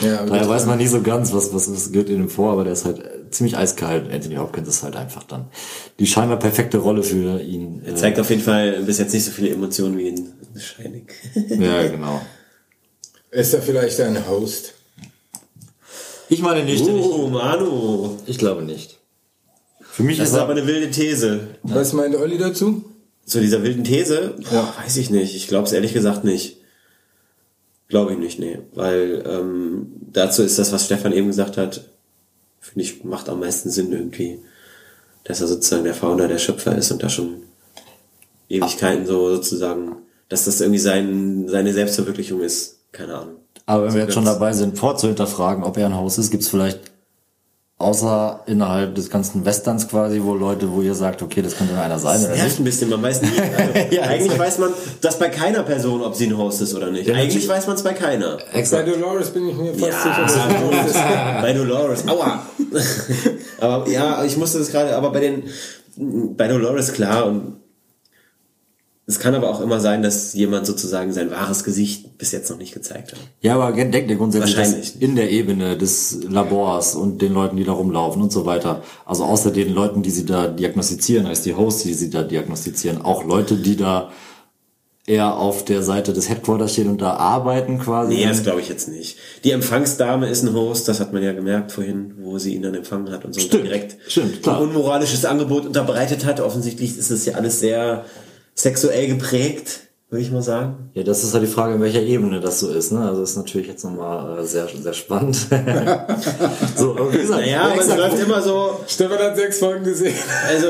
[0.00, 2.64] Ja, Daher weiß man nie so ganz, was, was, was geht in ihm vor, aber
[2.64, 4.10] der ist halt äh, ziemlich eiskalt.
[4.10, 5.44] Anthony Hopkins ist halt einfach dann
[5.98, 7.82] die scheinbar perfekte Rolle für ihn.
[7.84, 11.06] Er zeigt auf jeden Fall bis jetzt nicht so viele Emotionen wie in Shining.
[11.34, 12.22] ja, genau.
[13.32, 14.74] ist er vielleicht ein Host?
[16.28, 16.84] Ich meine nicht.
[16.84, 18.16] Oh, Manu.
[18.26, 18.98] Ich, glaube nicht.
[19.80, 21.48] Für mich Das ist er, aber eine wilde These.
[21.62, 22.84] Was meint Olli dazu?
[23.26, 24.36] Zu dieser wilden These?
[24.50, 25.34] Boah, Weiß ich nicht.
[25.34, 26.58] Ich glaube es ehrlich gesagt nicht.
[27.88, 28.58] Glaube ich nicht, nee.
[28.74, 31.90] Weil ähm, dazu ist das, was Stefan eben gesagt hat,
[32.60, 34.38] finde ich, macht am meisten Sinn irgendwie.
[35.24, 37.42] Dass er sozusagen der Founder, der Schöpfer ist und da schon
[38.48, 39.96] Ewigkeiten so sozusagen,
[40.28, 42.78] dass das irgendwie sein, seine Selbstverwirklichung ist.
[42.92, 43.36] Keine Ahnung.
[43.66, 46.48] aber wenn wir jetzt schon dabei sind, vorzuhinterfragen, ob er ein Haus ist, gibt es
[46.48, 46.80] vielleicht
[47.78, 51.98] außer innerhalb des ganzen Westerns quasi, wo Leute, wo ihr sagt, okay, das könnte einer
[51.98, 52.58] sein Das oder nervt nicht.
[52.60, 53.28] ein bisschen, man weiß nie.
[53.58, 54.70] Also, Ja, eigentlich weiß man
[55.00, 57.08] das bei keiner Person, ob sie ein Host ist oder nicht.
[57.08, 58.36] Ja, eigentlich weiß man es bei keiner.
[58.52, 58.86] Bei Exakt.
[58.88, 61.02] Dolores bin ich mir fast Ja, sicher, dass ein Host ist.
[61.42, 62.04] bei Dolores.
[62.08, 62.46] Aua.
[63.60, 65.42] aber ja, ich musste das gerade, aber bei den,
[66.36, 67.61] bei Dolores klar und
[69.04, 72.58] es kann aber auch immer sein, dass jemand sozusagen sein wahres Gesicht bis jetzt noch
[72.58, 73.18] nicht gezeigt hat.
[73.40, 75.02] Ja, aber denkt ihr grundsätzlich, Wahrscheinlich.
[75.02, 79.24] in der Ebene des Labors und den Leuten, die da rumlaufen und so weiter, also
[79.24, 83.24] außer den Leuten, die sie da diagnostizieren, heißt die Hosts, die sie da diagnostizieren, auch
[83.24, 84.12] Leute, die da
[85.04, 88.14] eher auf der Seite des Headquarters stehen und da arbeiten quasi.
[88.14, 89.16] Nee, das glaube ich jetzt nicht.
[89.42, 92.74] Die Empfangsdame ist ein Host, das hat man ja gemerkt vorhin, wo sie ihn dann
[92.74, 94.58] empfangen hat und so Stimmt, direkt stimmt, klar.
[94.58, 96.38] ein unmoralisches Angebot unterbreitet hat.
[96.40, 98.04] Offensichtlich ist es ja alles sehr
[98.54, 99.80] sexuell geprägt,
[100.10, 100.90] würde ich mal sagen.
[100.94, 102.92] Ja, das ist halt die Frage, in welcher Ebene das so ist.
[102.92, 103.00] Ne?
[103.00, 105.36] Also das ist natürlich jetzt nochmal äh, sehr, sehr spannend.
[106.76, 110.14] so, aber wie gesagt, Naja, aber es läuft immer so, Stefan hat sechs Folgen gesehen.
[110.48, 110.66] also,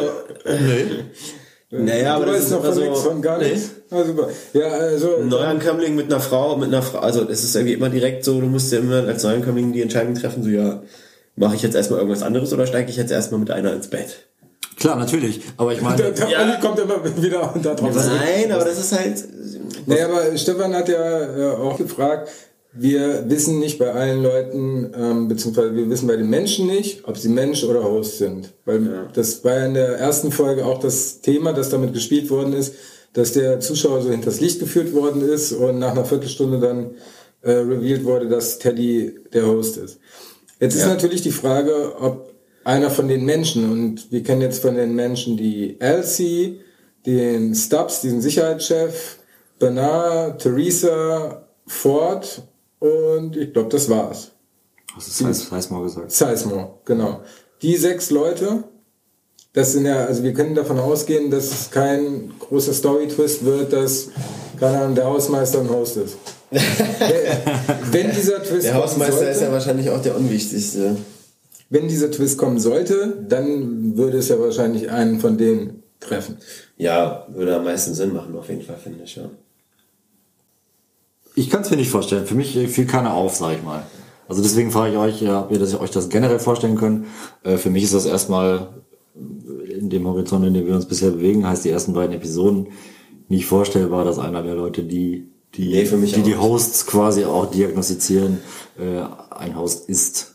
[1.70, 3.70] naja, aber das ist noch immer von nichts, so, von gar nichts.
[3.90, 4.28] Ah, super.
[4.52, 7.88] Ja, also, ein Neuankömmling mit einer Frau, mit einer Frau, also es ist irgendwie immer
[7.88, 10.82] direkt so, du musst ja immer als Neuankömmling die Entscheidung treffen, so ja,
[11.34, 14.26] mache ich jetzt erstmal irgendwas anderes oder steige ich jetzt erstmal mit einer ins Bett?
[14.82, 15.40] Klar, natürlich.
[15.56, 16.42] Aber ich der, meine, der Ja.
[16.42, 18.18] Olli kommt immer wieder da drauf zurück.
[18.18, 19.24] Nein, aber das ist halt,
[19.86, 22.28] Nee, aber Stefan hat ja äh, auch gefragt,
[22.72, 27.16] wir wissen nicht bei allen Leuten, ähm, beziehungsweise wir wissen bei den Menschen nicht, ob
[27.16, 28.52] sie Mensch oder Host sind.
[28.64, 32.52] Weil das war ja in der ersten Folge auch das Thema, das damit gespielt worden
[32.54, 32.74] ist,
[33.12, 36.92] dass der Zuschauer so hinters Licht geführt worden ist und nach einer Viertelstunde dann
[37.42, 39.98] äh, revealed wurde, dass Teddy der Host ist.
[40.58, 42.31] Jetzt ist natürlich die Frage, ob
[42.64, 46.60] einer von den Menschen, und wir kennen jetzt von den Menschen die Elsie,
[47.06, 49.18] den Stubbs, diesen Sicherheitschef,
[49.58, 52.42] Bernard, Theresa, Ford
[52.78, 54.32] und ich glaube, das war's.
[54.94, 56.10] was ist heißt, heißt mal gesagt.
[56.10, 57.20] Sizemore, genau.
[57.62, 58.64] die sechs Leute,
[59.52, 64.08] das sind ja, also wir können davon ausgehen, dass es kein großer Story-Twist wird, dass,
[64.58, 66.16] keine Ahnung, der Hausmeister ein Host ist.
[66.50, 70.96] wenn dieser Twist Der Hausmeister sollte, ist ja wahrscheinlich auch der unwichtigste.
[71.72, 76.36] Wenn dieser Twist kommen sollte, dann würde es ja wahrscheinlich einen von denen treffen.
[76.76, 79.30] Ja, würde am meisten Sinn machen, auf jeden Fall, finde ich, ja.
[81.34, 82.26] Ich kann es mir nicht vorstellen.
[82.26, 83.86] Für mich äh, fiel keiner auf, sag ich mal.
[84.28, 87.06] Also deswegen frage ich euch, ja, ob ihr das, euch das generell vorstellen könnt.
[87.42, 88.68] Äh, für mich ist das erstmal
[89.16, 92.66] äh, in dem Horizont, in dem wir uns bisher bewegen, heißt die ersten beiden Episoden
[93.28, 96.36] nicht vorstellbar, dass einer der Leute, die die, Nee, für mich die, die.
[96.36, 98.40] Hosts quasi auch diagnostizieren,
[98.78, 100.31] äh, ein Host ist.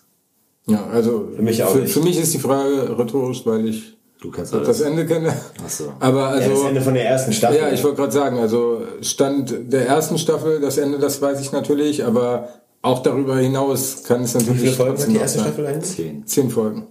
[0.68, 4.32] Ja, also Für mich auch für, für mich ist die Frage rhetorisch, weil ich Du
[4.32, 4.82] kennst das alles.
[4.82, 5.32] Ende kenne.
[5.64, 5.94] Ach so.
[6.00, 7.58] Aber ja also das Ende von der ersten Staffel.
[7.58, 11.52] Ja, ich wollte gerade sagen, also Stand der ersten Staffel, das Ende, das weiß ich
[11.52, 12.50] natürlich, aber
[12.82, 15.48] auch darüber hinaus kann es Wie natürlich viele Folgen hat die erste sein.
[15.48, 15.96] Staffel eigentlich?
[15.96, 16.26] Zehn.
[16.26, 16.88] Zehn Folgen.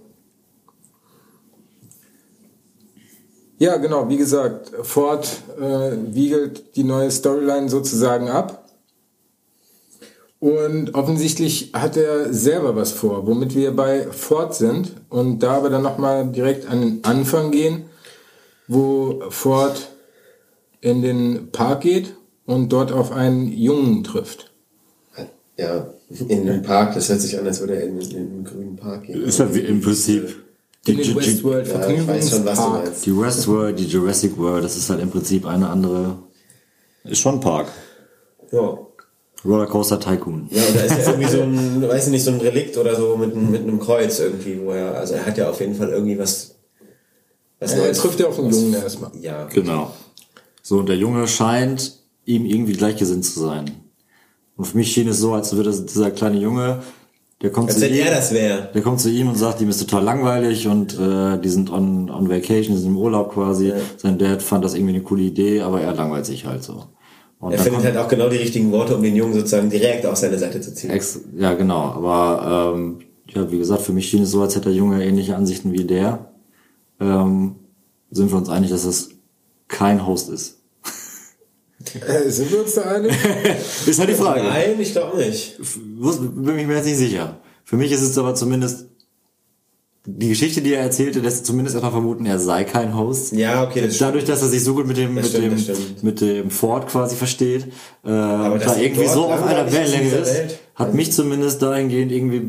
[3.59, 5.27] Ja, genau, wie gesagt, Ford
[5.59, 8.66] äh, wiegelt die neue Storyline sozusagen ab.
[10.47, 14.93] Und offensichtlich hat er selber was vor, womit wir bei Ford sind.
[15.09, 17.87] Und da aber dann nochmal direkt an den Anfang gehen,
[18.69, 19.91] wo Ford
[20.81, 24.53] in den Park geht und dort auf einen Jungen trifft.
[25.57, 25.89] Ja,
[26.29, 29.03] in den Park, das hört sich an, als würde er in, in den grünen Park
[29.03, 29.25] gehen.
[29.25, 30.29] Ist ja wie im Prinzip
[30.87, 32.85] die, den die, die, Westworld Ja, ich weiß schon, was du Vergnügungspark.
[32.85, 33.07] meinst.
[33.07, 36.19] die Westworld, die Jurassic World, das ist halt im Prinzip eine andere.
[37.03, 37.67] Ist schon ein Park.
[38.53, 38.86] Ja.
[39.45, 40.49] Rollercoaster Tycoon.
[40.51, 42.97] Ja, und da ist ja irgendwie so ein, weiß ich nicht, so ein Relikt oder
[42.97, 45.75] so mit, einem- mit einem Kreuz irgendwie, wo er, also er hat ja auf jeden
[45.75, 46.55] Fall irgendwie was,
[47.61, 49.11] was Er trifft ja auch einen Jungen erstmal.
[49.21, 49.93] Ja, Genau.
[50.63, 53.71] So, und der Junge scheint ihm irgendwie gleichgesinnt zu sein.
[54.57, 56.83] Und für mich schien es so, als würde das- dieser kleine Junge,
[57.43, 58.71] der kommt als zu wenn ihm, er das wäre.
[58.75, 62.11] der kommt zu ihm und sagt, ihm ist total langweilig und äh, die sind on,
[62.11, 63.73] on vacation, die sind im Urlaub quasi.
[63.99, 66.85] Sein Dad fand das irgendwie eine coole Idee, aber er langweilt sich halt so.
[67.39, 70.17] Und Er findet halt auch genau die richtigen Worte, um den Jungen sozusagen direkt auf
[70.17, 70.91] seine Seite zu ziehen.
[70.91, 71.93] Ex ja, genau.
[71.93, 75.37] Aber ähm, ja, wie gesagt, für mich schien es so, als hätte der Junge ähnliche
[75.37, 76.33] Ansichten wie der.
[76.99, 77.57] Ähm,
[78.11, 79.11] sind wir uns einig, dass es
[79.69, 80.61] kein Host ist.
[82.07, 83.13] Äh, sind wir uns da einig?
[83.87, 84.43] Ist halt die Frage.
[84.43, 85.59] Nein, ich glaube nicht.
[85.59, 87.41] Bin ich mir jetzt nicht sicher.
[87.65, 88.87] Für mich ist es aber zumindest
[90.07, 93.33] die Geschichte, die er erzählte, lässt zumindest erstmal vermuten, er sei kein Host.
[93.33, 95.59] Ja, okay, das Dadurch, dass er sich so gut mit dem, Das mit stimmt, dem,
[95.59, 96.03] stimmt.
[96.05, 97.69] mit dem Ford quasi versteht, äh,
[98.05, 100.59] da irgendwie so auf einer Wellenlänge ist, Welt.
[100.77, 102.43] hat mich zumindest dahingehend irgendwie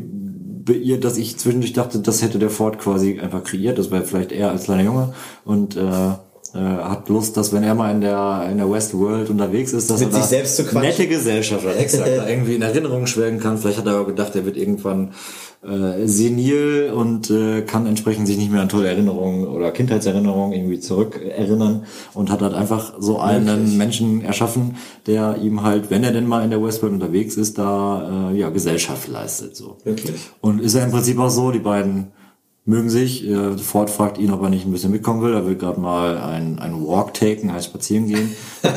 [0.64, 4.32] beirrt, dass ich zwischendurch dachte, das hätte der Ford quasi einfach kreiert, das wäre vielleicht
[4.32, 8.48] er als kleiner Junge und äh, äh, hat Lust, dass wenn er mal in der
[8.50, 10.80] in der Westworld unterwegs ist, dass Mit er sich selbst zu quatschen.
[10.82, 13.58] nette Gesellschaft hat, exakt, da irgendwie in Erinnerung schwelgen kann.
[13.58, 15.12] Vielleicht hat er auch gedacht, er wird irgendwann
[15.62, 20.78] äh, senil und äh, kann entsprechend sich nicht mehr an tolle Erinnerungen oder Kindheitserinnerungen irgendwie
[20.78, 21.84] zurückerinnern
[22.14, 26.44] und hat halt einfach so einen Menschen erschaffen, der ihm halt, wenn er denn mal
[26.44, 29.78] in der Westworld unterwegs ist, da äh, ja Gesellschaft leistet so.
[29.84, 30.30] Wirklich.
[30.40, 32.12] Und ist ja im Prinzip auch so, die beiden
[32.68, 33.26] mögen sich.
[33.26, 35.32] Äh, Ford fragt ihn, ob er nicht ein bisschen mitkommen will.
[35.32, 38.36] Er will gerade mal ein, ein Walk taken, heißt spazieren gehen.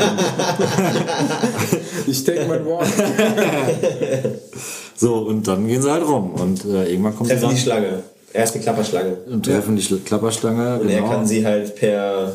[2.07, 2.85] Ich take my walk.
[4.95, 6.33] So, und dann gehen sie halt rum.
[6.35, 8.03] Und äh, irgendwann kommen Treffen sie die Schlange.
[8.33, 9.17] Er ist eine Klapperschlange.
[9.31, 10.79] und treffen die Schla- Klapperstange.
[10.79, 11.11] Und er genau.
[11.11, 12.31] kann sie halt per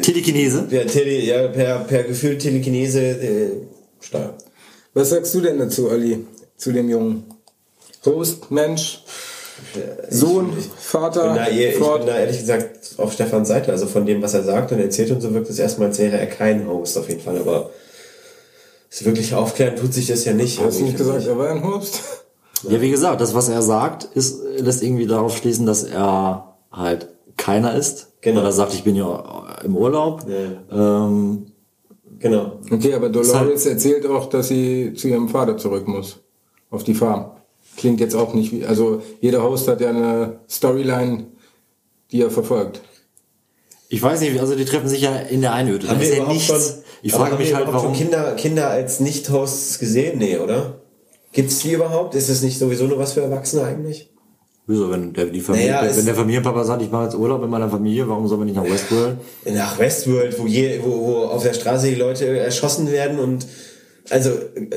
[0.00, 0.62] Telekinese.
[0.62, 3.50] per, Tele, ja, per, per gefühlt Telekinese äh,
[4.00, 4.32] steuern.
[4.94, 6.24] Was sagst du denn dazu, Ali?
[6.56, 7.24] Zu dem Jungen?
[8.06, 9.02] Host, Mensch,
[10.08, 11.98] Sohn, Ich Vater, bin, da, eher- ich Ford.
[11.98, 13.70] bin da ehrlich gesagt auf Stefans Seite.
[13.72, 16.18] Also von dem, was er sagt und erzählt und so wirkt es erstmal, als wäre
[16.18, 17.38] er kein Host auf jeden Fall.
[17.38, 17.70] Aber
[18.88, 20.60] so wirklich aufklären tut sich das ja nicht.
[20.60, 22.00] Hast du nicht gesagt, er war ein Host?
[22.68, 27.08] Ja, wie gesagt, das, was er sagt, ist, lässt irgendwie darauf schließen, dass er halt
[27.36, 28.08] keiner ist.
[28.22, 28.40] Genau.
[28.40, 30.24] Weil er sagt, ich bin ja im Urlaub.
[30.70, 32.18] Ähm, ich.
[32.20, 32.58] Genau.
[32.70, 36.18] Okay, aber halt Dolores erzählt auch, dass sie zu ihrem Vater zurück muss.
[36.70, 37.30] Auf die Farm.
[37.80, 41.28] Klingt jetzt auch nicht wie, also jeder Host hat ja eine Storyline,
[42.12, 42.82] die er verfolgt.
[43.88, 45.88] ich weiß nicht, also die treffen sich ja in der Einöde.
[45.88, 46.46] Haben ist wir ja überhaupt nichts.
[46.46, 47.94] schon, ich frage mich halt, warum.
[47.94, 50.18] schon Kinder, Kinder als Nicht-Hosts gesehen?
[50.18, 50.80] Nee, oder?
[51.32, 52.14] Gibt's die überhaupt?
[52.14, 54.10] Ist das nicht sowieso nur was für Erwachsene eigentlich?
[54.66, 57.40] Wieso, wenn der, die Familie, Naja, es- wenn der Familienpapa sagt, ich mache jetzt Urlaub
[57.40, 59.16] mit meiner Familie, warum soll man nicht nach Westworld?
[59.46, 63.46] Nach Westworld, wo, je, wo, wo auf der Straße die Leute erschossen werden und
[64.10, 64.30] Also,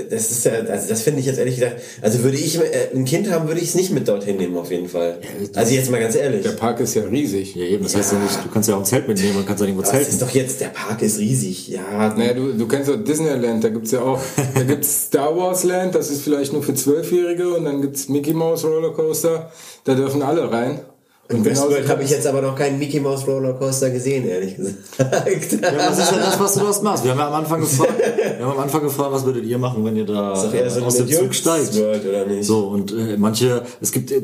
[0.10, 3.06] das ist ja, also das finde ich jetzt ehrlich gesagt, also würde ich äh, ein
[3.06, 5.18] Kind haben, würde ich es nicht mit dorthin nehmen, auf jeden Fall.
[5.56, 6.44] Also jetzt mal ganz ehrlich.
[6.44, 7.56] Der Park ist ja riesig.
[7.56, 9.62] Ja, eben, das heißt ja nicht, du kannst ja auch ein Zelt mitnehmen und kannst
[9.62, 10.10] ja irgendwo Das zelten.
[10.10, 12.14] ist doch jetzt, der Park ist riesig, ja.
[12.16, 14.20] Naja, du, du kennst doch Disneyland, da gibt's ja auch,
[14.56, 18.34] da gibt's Star Wars Land, das ist vielleicht nur für Zwölfjährige und dann gibt's Mickey
[18.34, 19.52] Mouse Rollercoaster,
[19.86, 20.80] da dürfen alle rein.
[21.30, 24.78] Und genauso Westworld habe ich jetzt aber noch keinen Mickey Mouse Rollercoaster gesehen, ehrlich gesagt.
[25.00, 27.06] Ja, das ist ja das, was du dort machst.
[27.06, 27.94] Wir haben ja am Anfang gefragt,
[28.38, 31.34] wir haben am Anfang gefragt, was würdet ihr machen, wenn ihr da aus dem Zug
[31.34, 31.76] steigt?
[31.78, 32.46] World, oder nicht?
[32.46, 34.22] So, und äh, manche, es gibt, äh,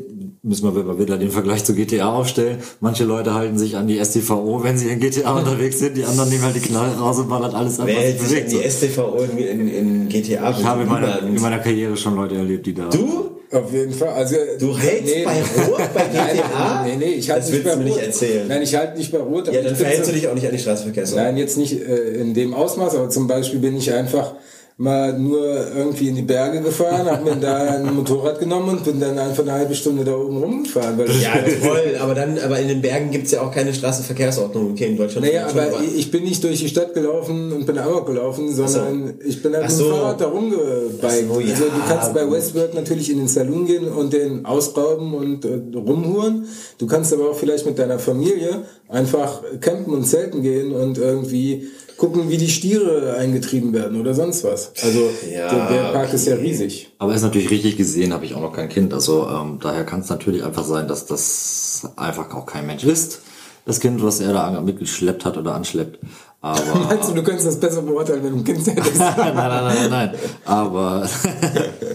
[0.50, 4.04] müssen wir mal wieder den Vergleich zu GTA aufstellen, manche Leute halten sich an die
[4.04, 7.30] STVO, wenn sie in GTA unterwegs sind, die anderen nehmen halt die Knarre raus und
[7.30, 8.52] ballern alles ab, Wer was sich bewegt.
[8.52, 10.50] die STVO in, in, in GTA?
[10.52, 12.90] Ich habe in meiner, in meiner Karriere schon Leute erlebt, die da...
[12.90, 13.38] Du?
[13.52, 14.10] Auf jeden Fall.
[14.10, 16.84] Also, Du hältst bei Rot bei GTA?
[16.86, 18.04] Nee, nee, ich halte Das nicht willst bei du mir nicht Rot.
[18.06, 18.48] erzählen.
[18.48, 19.52] Nein, ich halte nicht bei Rot.
[19.52, 21.26] Ja, dann verhältst du dich auch nicht an die Straßenverkehrsordnung.
[21.30, 24.34] Nein, jetzt nicht äh, in dem Ausmaß, aber zum Beispiel bin ich einfach
[24.80, 25.44] mal nur
[25.76, 29.44] irgendwie in die Berge gefahren, habe mir da ein Motorrad genommen und bin dann einfach
[29.44, 30.98] eine halbe Stunde da oben rumgefahren.
[30.98, 34.72] Weil Ja, toll, aber dann, aber in den Bergen gibt's ja auch keine Straßenverkehrsordnung.
[34.72, 35.28] Okay, in Deutschland.
[35.28, 39.16] naja, schon, aber ich bin nicht durch die Stadt gelaufen und bin Amok gelaufen, sondern
[39.26, 39.84] ich bin halt Ach mit so.
[39.84, 41.02] dem Fahrrad da rumgebiked.
[41.02, 42.30] So, ja, also du kannst bei.
[42.30, 46.46] Westworld natürlich in den Saloon gehen und den ausrauben und äh, rumhuren.
[46.78, 51.68] Du kannst aber auch vielleicht mit deiner Familie einfach campen und zelten gehen und irgendwie
[52.00, 54.72] gucken, wie die Stiere eingetrieben werden oder sonst was.
[54.82, 56.92] Also Ja, der, der Park ist ja riesig.
[56.98, 58.94] Aber ist natürlich richtig gesehen, habe ich auch noch kein Kind.
[58.94, 63.22] Also ähm, daher kann es natürlich einfach sein, dass das einfach auch kein Mensch ist.
[63.66, 66.00] Das Kind, was er da mitgeschleppt hat oder anschleppt.
[66.42, 68.98] Aber Meinst du, du könntest das besser beurteilen, wenn du ein Kind hättest?
[68.98, 70.16] nein, nein, nein, nein, nein.
[70.46, 71.08] Aber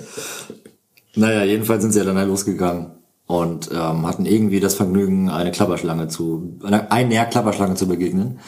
[1.17, 2.91] naja, jedenfalls sind sie ja dann halt losgegangen
[3.27, 8.39] und ähm, hatten irgendwie das Vergnügen, eine Klapperschlange zu, einer, einer Klapperschlange zu begegnen.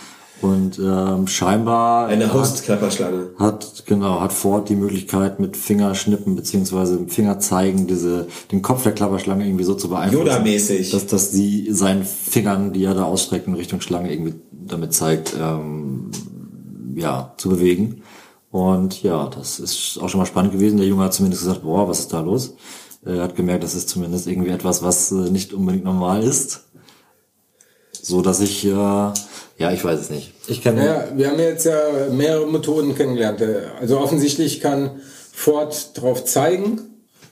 [0.42, 3.30] Und ähm, scheinbar Eine hat, Hostklapperschlange.
[3.38, 8.92] hat genau hat Ford die Möglichkeit mit Fingerschnippen beziehungsweise mit Fingerzeigen diese den Kopf der
[8.92, 10.90] Klapperschlange irgendwie so zu beeinflussen, Yoda-mäßig.
[10.90, 15.34] dass dass sie seinen Fingern, die er da ausstreckt in Richtung Schlange irgendwie damit zeigt,
[15.40, 16.10] ähm,
[16.94, 18.02] ja, zu bewegen.
[18.50, 20.78] Und ja, das ist auch schon mal spannend gewesen.
[20.78, 22.54] Der Junge hat zumindest gesagt, boah, was ist da los?
[23.04, 26.64] Er hat gemerkt, das ist zumindest irgendwie etwas, was äh, nicht unbedingt normal ist.
[27.92, 29.12] So dass ich, äh,
[29.58, 30.32] ja, ich weiß es nicht.
[30.48, 31.78] Ich kenne Ja, wir haben jetzt ja
[32.10, 33.42] mehrere Methoden kennengelernt.
[33.80, 35.00] Also offensichtlich kann
[35.32, 36.80] Ford drauf zeigen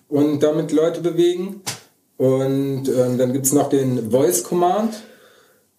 [0.09, 1.63] und damit Leute bewegen.
[2.17, 4.95] Und ähm, dann gibt's noch den Voice Command,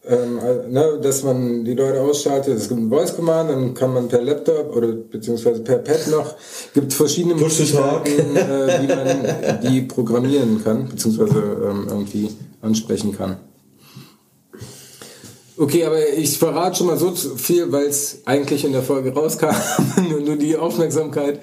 [0.05, 2.57] ähm, äh, ne, dass man die Leute ausschaltet.
[2.57, 6.35] Es gibt einen Voice Command, dann kann man per Laptop oder beziehungsweise per Pad noch,
[6.73, 7.35] gibt verschiedene.
[7.35, 12.29] Möglichkeiten, äh, wie man die programmieren kann, beziehungsweise ähm, irgendwie
[12.61, 13.37] ansprechen kann.
[15.57, 19.55] Okay, aber ich verrate schon mal so viel, weil es eigentlich in der Folge rauskam.
[20.09, 21.39] nur, nur die Aufmerksamkeit.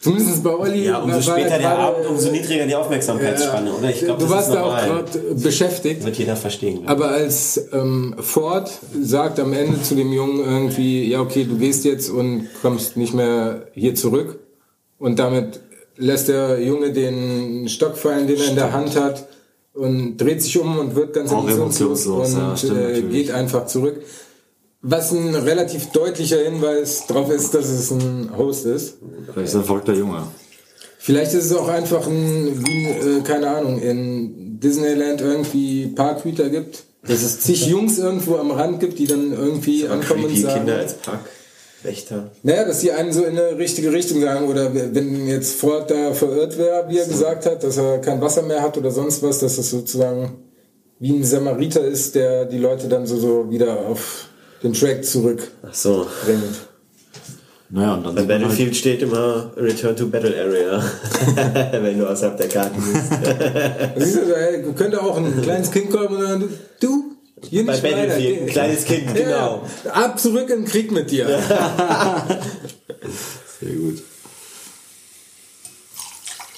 [0.00, 0.86] Zumindest bei Olli.
[0.86, 3.88] Ja, umso später der gerade, Abend, umso niedriger die Aufmerksamkeitsspanne, oder?
[3.88, 6.04] Ich glaube, du warst da auch gerade beschäftigt.
[6.04, 6.82] Wird jeder verstehen.
[6.82, 6.90] glaub.
[6.90, 8.70] Aber als ähm, Ford
[9.00, 13.14] sagt am Ende zu dem Jungen irgendwie, ja okay, du gehst jetzt und kommst nicht
[13.14, 14.40] mehr hier zurück.
[14.98, 15.60] Und damit
[15.96, 19.28] lässt der Junge den Stock fallen, den er in der Hand hat
[19.74, 23.30] und dreht sich um und wird ganz Auch emotionslos emotionslos, ja, und stimmt äh, geht
[23.30, 24.02] einfach zurück.
[24.82, 28.98] Was ein relativ deutlicher Hinweis darauf ist, dass es ein Host ist.
[29.32, 30.24] Vielleicht ist ein verrückter Junge.
[30.98, 36.84] Vielleicht ist es auch einfach ein, wie, äh, keine Ahnung, in Disneyland irgendwie Parkhüter gibt,
[37.06, 40.78] dass es zig Jungs irgendwo am Rand gibt, die dann irgendwie ankommen und sagen, Kinder
[40.78, 40.96] als
[41.82, 42.30] Parkwächter.
[42.42, 46.12] naja, dass die einen so in eine richtige Richtung sagen oder wenn jetzt Ford da
[46.14, 49.40] verirrt wäre, wie er gesagt hat, dass er kein Wasser mehr hat oder sonst was,
[49.40, 50.32] dass das sozusagen
[50.98, 54.28] wie ein Samariter ist, der die Leute dann so, so wieder auf
[54.62, 55.50] den Track zurückbringt.
[55.62, 56.06] Ach so.
[57.70, 60.84] Naja, und dann Bei halt, Battlefield steht immer Return to Battle Area,
[61.82, 63.04] wenn du außerhalb der Karten bist.
[63.96, 66.48] Siehst du, ey, könnte auch ein kleines Kind kommen und dann,
[66.80, 67.16] du,
[67.48, 67.78] hier Bei.
[67.78, 69.62] Battlefield, ein kleines Kind, genau.
[69.84, 71.26] Ja, ab zurück in den Krieg mit dir.
[73.60, 74.02] sehr gut.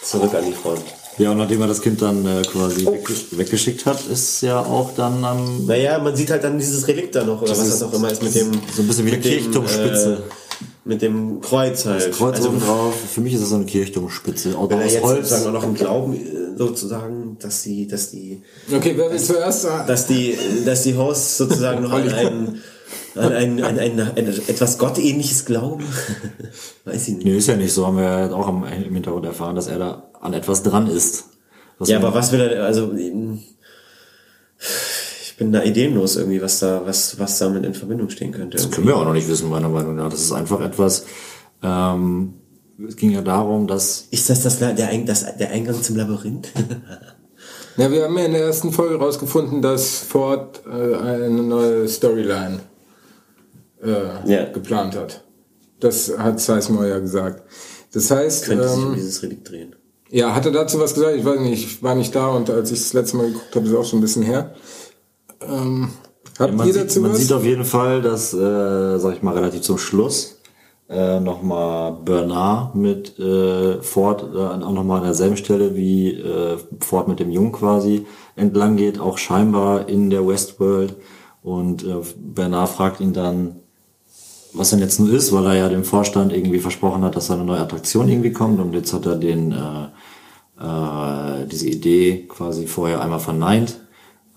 [0.03, 0.83] Zurück an die Front.
[1.19, 4.95] Ja, und nachdem er das Kind dann äh, quasi wegge weggeschickt hat, ist ja auch
[4.97, 7.83] dann am Naja, man sieht halt dann dieses Relikt da noch, oder was ist das
[7.85, 8.51] auch immer ist, mit dem...
[8.75, 10.25] so ein bisschen wie eine Kirchturmspitze.
[10.29, 10.44] Äh,
[10.85, 12.13] mit dem Kreuz halt.
[12.13, 12.95] Kreuz also, oben drauf.
[13.13, 14.57] Für mich ist das so eine Kirchturmspitze.
[14.57, 15.29] Auch wenn er aus jetzt Holz.
[15.29, 18.43] sozusagen auch noch im Glauben äh, sozusagen, dass die, dass die,
[18.73, 19.87] Okay, wer will zuerst sagen?
[19.87, 22.63] dass die, dass die Hosts sozusagen noch an ein,
[23.15, 25.85] an ein, an ein, ein etwas Gottähnliches glauben.
[26.85, 27.27] Weiß ich nicht.
[27.27, 27.87] Nee, ist ja nicht so.
[27.87, 31.25] Haben wir ja auch im, im Hintergrund erfahren, dass er da an etwas dran ist.
[31.85, 32.93] Ja, aber was will er, also,
[35.35, 38.57] ich bin da ideenlos irgendwie, was da, was, was damit in Verbindung stehen könnte.
[38.57, 40.09] Das können wir auch noch nicht wissen, meiner Meinung nach.
[40.09, 41.07] Das ist einfach etwas,
[41.61, 42.35] ähm,
[42.87, 46.53] es ging ja darum, dass Ist das, das der, das der Eingang zum Labyrinth?
[47.77, 52.61] Ja, wir haben ja in der ersten Folge rausgefunden, dass Ford äh, eine neue Storyline
[53.83, 54.45] äh, Ja.
[54.53, 55.25] geplant hat.
[55.81, 57.43] Das hat Sizemore ja gesagt.
[57.93, 59.75] Das heißt, Könnte sich um ähm, dieses Relikt drehen.
[60.09, 61.17] ja, hat er dazu was gesagt?
[61.17, 63.67] Ich weiß nicht, ich war nicht da und als ich das letzte Mal geguckt habe,
[63.67, 64.55] ist auch schon ein bisschen her.
[65.49, 65.89] Ähm,
[66.39, 67.19] habt man, ihr sieht, dazu man was?
[67.19, 70.41] sieht auf jeden Fall, dass, äh, sag ich mal, relativ zum Schluss
[70.89, 77.09] äh, nochmal Bernard mit äh, Ford äh, auch nochmal an derselben Stelle wie äh, Ford
[77.09, 80.95] mit dem Jungen quasi entlang geht, auch scheinbar in der Westworld.
[81.43, 83.57] Und äh, Bernard fragt ihn dann,
[84.53, 87.35] was denn jetzt nun ist, weil er ja dem Vorstand irgendwie versprochen hat, dass da
[87.35, 89.87] eine neue Attraktion irgendwie kommt und jetzt hat er den äh,
[90.61, 93.81] äh, diese Idee quasi vorher einmal verneint,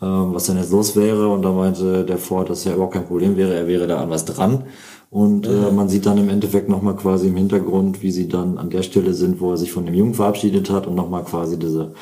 [0.01, 3.05] ähm, was denn jetzt los wäre und da meinte der Ford, dass ja überhaupt kein
[3.07, 4.63] Problem wäre, er wäre da an was dran
[5.09, 8.69] und äh, man sieht dann im Endeffekt nochmal quasi im Hintergrund, wie sie dann an
[8.69, 11.93] der Stelle sind, wo er sich von dem Jungen verabschiedet hat und nochmal quasi diese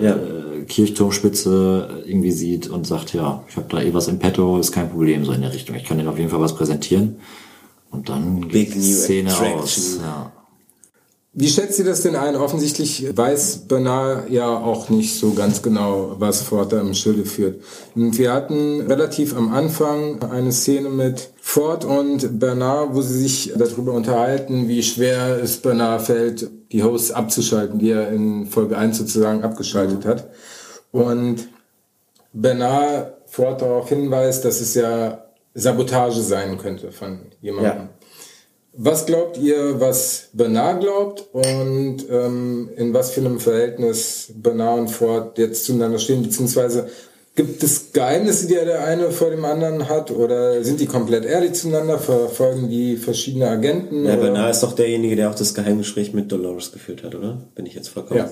[0.00, 0.12] Ja.
[0.16, 4.72] äh, Kirchturmspitze irgendwie sieht und sagt, ja, ich habe da eh was im Petto, ist
[4.72, 5.76] kein Problem, so in der Richtung.
[5.76, 7.16] Ich kann Ihnen auf jeden Fall was präsentieren.
[7.90, 10.00] Und dann Big geht die Szene aus.
[10.02, 10.32] Ja.
[11.34, 12.36] Wie schätzt ihr das denn ein?
[12.36, 17.62] Offensichtlich weiß Bernard ja auch nicht so ganz genau, was Ford da im Schilde führt.
[17.94, 23.52] Und wir hatten relativ am Anfang eine Szene mit Ford und Bernard, wo sie sich
[23.56, 28.96] darüber unterhalten, wie schwer es Bernard fällt, die Hosts abzuschalten, die er in Folge 1
[28.96, 30.28] sozusagen abgeschaltet hat.
[30.92, 31.46] Und
[32.32, 35.24] Bernard Ford darauf hinweist, dass es ja
[35.54, 37.76] Sabotage sein könnte von jemandem.
[37.76, 37.88] Ja.
[38.80, 44.88] Was glaubt ihr, was Bernard glaubt und ähm, in was für einem Verhältnis Bernard und
[44.88, 46.88] Ford jetzt zueinander stehen, beziehungsweise
[47.34, 51.54] gibt es Geheimnisse, die der eine vor dem anderen hat oder sind die komplett ehrlich
[51.54, 54.04] zueinander, verfolgen die verschiedene Agenten?
[54.04, 54.14] Ja?
[54.14, 57.36] Bernard ist doch derjenige, der auch das Geheimgespräch mit Dolores geführt hat, oder?
[57.56, 58.20] Bin ich jetzt vollkommen.
[58.20, 58.30] Ja.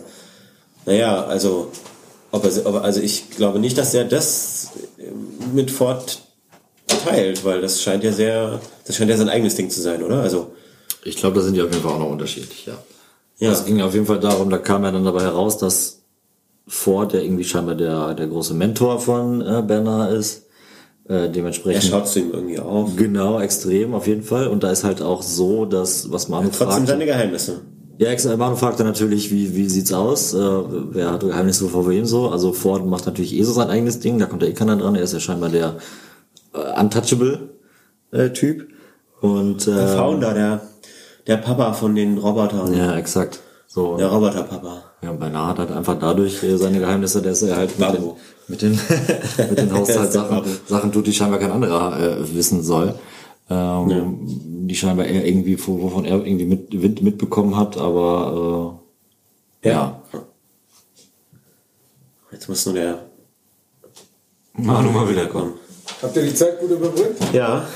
[0.85, 1.73] Naja, also,
[2.31, 5.03] ob er, ob also ich glaube nicht, dass er das äh,
[5.53, 6.26] mit Ford
[6.87, 10.21] teilt, weil das scheint ja sehr, das scheint ja sein eigenes Ding zu sein, oder?
[10.23, 10.53] Also,
[11.05, 12.75] Ich glaube, da sind die auf jeden Fall auch noch unterschiedlich, ja.
[13.39, 13.53] Ja.
[13.53, 16.01] Es ging auf jeden Fall darum, da kam ja dann dabei heraus, dass
[16.67, 20.47] Ford, der irgendwie scheinbar der, der große Mentor von äh, Bernard ist,
[21.09, 21.85] äh, er dementsprechend.
[21.85, 22.97] schaut zu ihm irgendwie auf.
[22.97, 24.49] Genau, extrem auf jeden Fall.
[24.49, 26.89] Und da ist halt auch so, dass, was Manu Trotzdem fragt.
[26.89, 27.61] seine Geheimnisse.
[27.99, 30.35] Ja, ex Manu fragte natürlich, wie, wie sieht's aus?
[30.35, 30.39] Äh,
[30.91, 32.31] wer hat Geheimnisse vor wem so?
[32.31, 34.97] Also Ford macht natürlich eh so sein eigenes Ding, da kommt ja eh keiner dran.
[34.97, 35.77] Er ist ja scheinbar der
[36.57, 37.51] äh, untouchable
[38.13, 38.69] äh, Typ.
[39.21, 40.61] Und Der äh, Founder, der,
[41.27, 42.73] der Papa von den Robotern.
[42.75, 43.41] ja, exakt.
[43.67, 43.97] So.
[43.97, 44.85] Der Roboterpapa.
[45.03, 47.95] Ja, und Bernard hat halt einfach dadurch äh, seine Geheimnisse, dass er halt mit den,
[47.95, 48.17] Babu.
[48.49, 48.73] mit den,
[49.51, 50.43] mit den Haushaltssachen.
[50.67, 52.95] Sachen tut, die scheinbar kein anderer äh, wissen soll.
[53.51, 54.19] Ähm,
[54.69, 58.81] Die scheinbar er irgendwie, wo- wovon er irgendwie mit, Wind mitbekommen hat, aber
[59.63, 60.03] äh, ja.
[62.33, 62.99] Jetzt muss nur der
[64.55, 65.55] Manu mal wiederkommen.
[66.03, 67.23] Habt ihr die Zeit gut überbrückt?
[67.33, 67.67] Ja.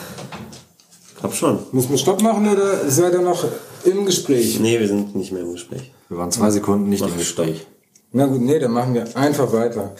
[1.18, 1.58] Glaub schon.
[1.72, 3.44] Müssen wir Stopp machen oder seid ihr noch
[3.84, 4.58] im Gespräch?
[4.60, 5.92] Nee, wir sind nicht mehr im Gespräch.
[6.08, 7.66] Wir waren zwei Sekunden nicht Mach im Gespräch.
[8.12, 9.94] Na gut, nee, dann machen wir einfach weiter.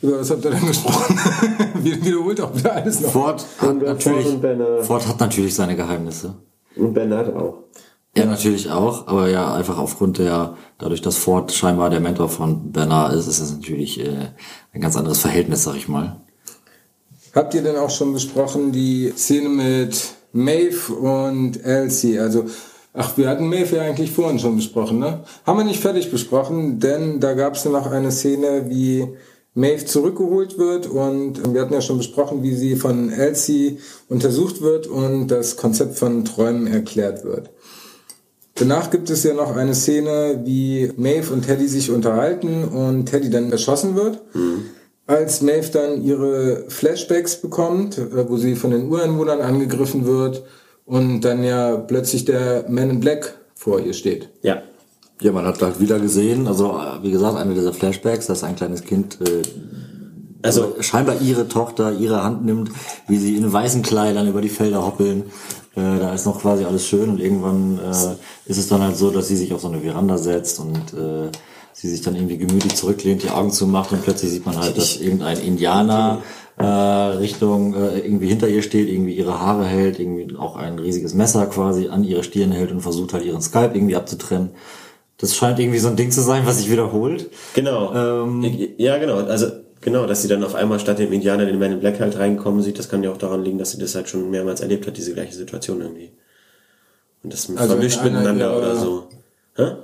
[0.00, 1.18] Über was habt ihr denn gesprochen?
[1.82, 3.10] Wie- Wiederholt auch wieder alles noch.
[3.10, 4.84] Ford hat Und, äh, natürlich, Ford.
[4.86, 6.34] Ford hat natürlich seine Geheimnisse.
[6.76, 7.64] Und Bernard auch.
[8.16, 12.72] Ja, natürlich auch, aber ja, einfach aufgrund der, dadurch, dass Ford scheinbar der Mentor von
[12.72, 14.28] Bernard ist, ist es natürlich äh,
[14.72, 16.20] ein ganz anderes Verhältnis, sag ich mal.
[17.34, 19.98] Habt ihr denn auch schon besprochen die Szene mit
[20.32, 22.18] Maeve und Elsie?
[22.18, 22.44] Also,
[22.94, 25.24] ach, wir hatten Maeve ja eigentlich vorhin schon besprochen, ne?
[25.44, 29.06] Haben wir nicht fertig besprochen, denn da gab es noch eine Szene, wie
[29.54, 34.86] Maeve zurückgeholt wird und wir hatten ja schon besprochen, wie sie von Elsie untersucht wird
[34.86, 37.50] und das Konzept von Träumen erklärt wird.
[38.54, 43.30] Danach gibt es ja noch eine Szene, wie Maeve und Teddy sich unterhalten und Teddy
[43.30, 44.20] dann erschossen wird.
[45.08, 50.44] Als Maeve dann ihre Flashbacks bekommt, äh, wo sie von den Ureinwohnern angegriffen wird
[50.84, 54.28] und dann ja plötzlich der Man in Black vor ihr steht.
[54.42, 54.62] Ja.
[55.20, 58.54] Ja, man hat halt wieder gesehen, also äh, wie gesagt, einer dieser Flashbacks, dass ein
[58.54, 59.42] kleines Kind äh,
[60.42, 62.70] Also, scheinbar ihre Tochter ihre Hand nimmt,
[63.08, 65.24] wie sie in weißen Kleidern über die Felder hoppeln.
[65.74, 69.10] Äh, da ist noch quasi alles schön und irgendwann äh, ist es dann halt so,
[69.10, 71.30] dass sie sich auf so eine Veranda setzt und äh,
[71.80, 74.96] sie sich dann irgendwie gemütlich zurücklehnt, die Augen zumacht und plötzlich sieht man halt, dass
[74.96, 76.22] irgendein Indianer
[76.56, 81.14] äh, Richtung äh, irgendwie hinter ihr steht, irgendwie ihre Haare hält, irgendwie auch ein riesiges
[81.14, 84.50] Messer quasi an ihre Stirn hält und versucht halt ihren Skype irgendwie abzutrennen.
[85.18, 87.30] Das scheint irgendwie so ein Ding zu sein, was sich wiederholt.
[87.54, 87.94] genau.
[87.94, 88.44] Ähm,
[88.76, 89.18] ja, genau.
[89.18, 89.46] Also,
[89.80, 92.60] genau, dass sie dann auf einmal statt dem Indianer den Man in Black halt reinkommen
[92.60, 94.96] sieht, das kann ja auch daran liegen, dass sie das halt schon mehrmals erlebt hat,
[94.96, 96.10] diese gleiche Situation irgendwie.
[97.22, 99.08] Und das Also vermischt miteinander oder so.
[99.54, 99.74] Hä?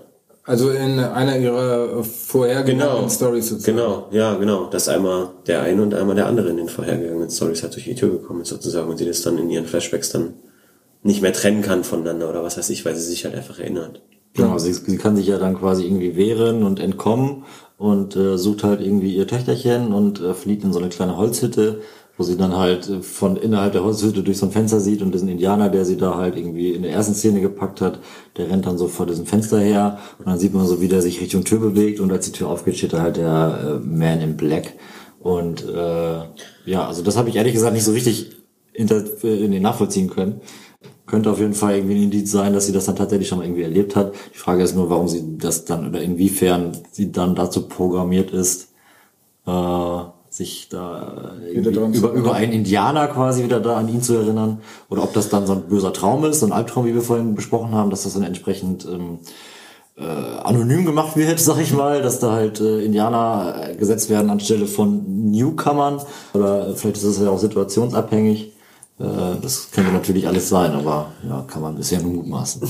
[0.46, 3.08] Also in einer ihrer vorhergegangenen Genau.
[3.08, 3.76] Stories sozusagen.
[3.78, 4.66] Genau, ja, genau.
[4.66, 7.94] Dass einmal der eine und einmal der andere in den vorhergegangenen Stories halt durch die
[7.94, 10.34] Tür gekommen ist sozusagen und sie das dann in ihren Flashbacks dann
[11.02, 14.02] nicht mehr trennen kann voneinander oder was weiß ich, weil sie sich halt einfach erinnert.
[14.34, 17.44] Genau, sie, sie kann sich ja dann quasi irgendwie wehren und entkommen
[17.78, 21.80] und äh, sucht halt irgendwie ihr Töchterchen und äh, flieht in so eine kleine Holzhütte,
[22.16, 25.12] wo sie dann halt äh, von innerhalb der Holzhütte durch so ein Fenster sieht und
[25.12, 27.98] diesen Indianer, der sie da halt irgendwie in der ersten Szene gepackt hat,
[28.36, 31.02] der rennt dann so vor diesem Fenster her und dann sieht man so, wie der
[31.02, 34.20] sich Richtung Tür bewegt und als die Tür aufgeht, steht da halt der äh, Man
[34.20, 34.74] in Black
[35.20, 36.22] und äh,
[36.66, 38.36] ja, also das habe ich ehrlich gesagt nicht so richtig
[38.74, 40.42] inter, äh, in den nachvollziehen können.
[41.06, 43.44] Könnte auf jeden Fall irgendwie ein Indiz sein, dass sie das dann tatsächlich schon mal
[43.44, 44.14] irgendwie erlebt hat.
[44.34, 48.72] Die Frage ist nur, warum sie das dann oder inwiefern sie dann dazu programmiert ist,
[49.46, 49.50] äh,
[50.34, 54.58] sich da zu über, über einen Indianer quasi wieder da an ihn zu erinnern.
[54.90, 57.36] Oder ob das dann so ein böser Traum ist, so ein Albtraum, wie wir vorhin
[57.36, 59.20] besprochen haben, dass das dann entsprechend ähm,
[59.96, 64.28] äh, anonym gemacht wird, sag ich mal, dass da halt äh, Indianer äh, gesetzt werden
[64.28, 66.00] anstelle von Newcomern.
[66.32, 68.54] Oder äh, vielleicht ist das ja auch situationsabhängig.
[68.98, 69.04] Äh,
[69.40, 72.60] das könnte natürlich alles sein, aber ja, kann man bisher nur mutmaßen.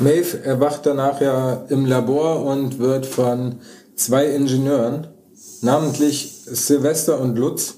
[0.00, 3.60] Maeve erwacht danach ja im Labor und wird von
[3.94, 5.06] zwei Ingenieuren,
[5.62, 7.74] namentlich Sylvester und Lutz.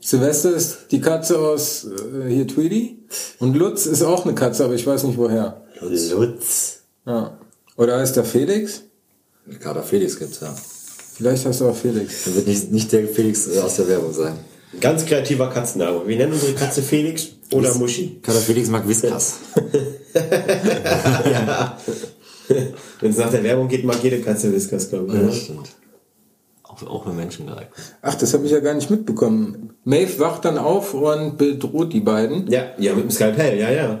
[0.00, 2.98] Sylvester ist die Katze aus äh, hier Tweety
[3.38, 5.62] und Lutz ist auch eine Katze, aber ich weiß nicht woher.
[5.80, 6.80] Lutz.
[7.06, 7.38] Ja.
[7.76, 8.82] Oder heißt der Felix?
[9.60, 10.54] Kader Felix gibt's ja.
[11.16, 12.24] Vielleicht heißt er auch Felix.
[12.24, 14.34] Der wird nicht, nicht der Felix äh, aus der Werbung sein.
[14.80, 16.06] Ganz kreativer Katzenname.
[16.06, 18.18] Wir nennen unsere Katze Felix oder Muschi.
[18.22, 19.34] Kader Felix mag Whiskas.
[23.00, 25.22] Wenn es nach der Werbung geht, mag jede Katze Whiskas, glaube ich.
[25.22, 25.68] Ja, stimmt.
[26.82, 27.70] Auch, auch für Menschen geeignet.
[28.02, 29.74] Ach, das habe ich ja gar nicht mitbekommen.
[29.84, 32.50] Maeve wacht dann auf und bedroht die beiden.
[32.50, 33.92] Ja, ja, mit dem Skalpell, ja, ja.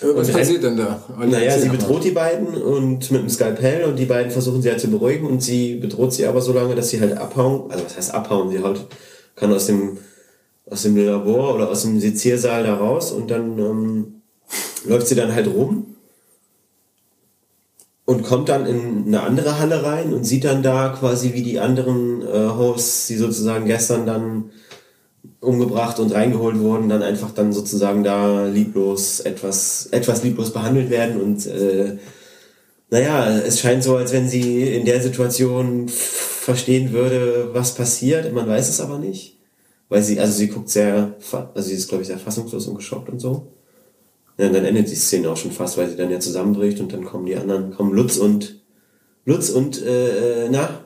[0.00, 1.02] Äh, Was Und passiert denn da?
[1.18, 4.70] Olli, Naja, sie bedroht die beiden und mit dem Skalpell und die beiden versuchen sie
[4.70, 7.70] halt zu beruhigen und sie bedroht sie aber so lange, dass sie halt abhauen.
[7.70, 8.50] Also was heißt abhauen?
[8.50, 8.86] Sie halt
[9.36, 9.98] kann aus dem
[10.70, 14.22] aus dem Labor oder aus dem Seziersaal da raus und dann ähm,
[14.84, 15.96] läuft sie dann halt rum
[18.10, 21.60] und kommt dann in eine andere Halle rein und sieht dann da quasi wie die
[21.60, 24.50] anderen äh, Hosts, die sozusagen gestern dann
[25.38, 31.20] umgebracht und reingeholt wurden, dann einfach dann sozusagen da lieblos etwas, etwas lieblos behandelt werden
[31.20, 31.98] und äh,
[32.90, 38.32] naja, es scheint so, als wenn sie in der Situation verstehen würde, was passiert.
[38.32, 39.38] Man weiß es aber nicht.
[39.88, 41.14] Weil sie, also sie guckt sehr,
[41.54, 43.46] also sie ist, glaube ich, sehr fassungslos und geschockt und so.
[44.38, 46.92] Ja, und dann endet die Szene auch schon fast, weil sie dann ja zusammenbricht und
[46.92, 48.60] dann kommen die anderen, kommen Lutz und,
[49.26, 50.80] Lutz und, äh, na,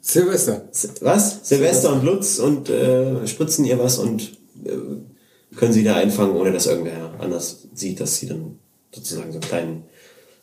[0.00, 0.68] Silvester.
[1.00, 1.48] was?
[1.48, 4.32] Silvester und Lutz und äh, spritzen ihr was und
[4.64, 8.58] äh, können sie da einfangen, ohne dass irgendwer anders sieht, dass sie dann
[8.94, 9.82] sozusagen so einen kleinen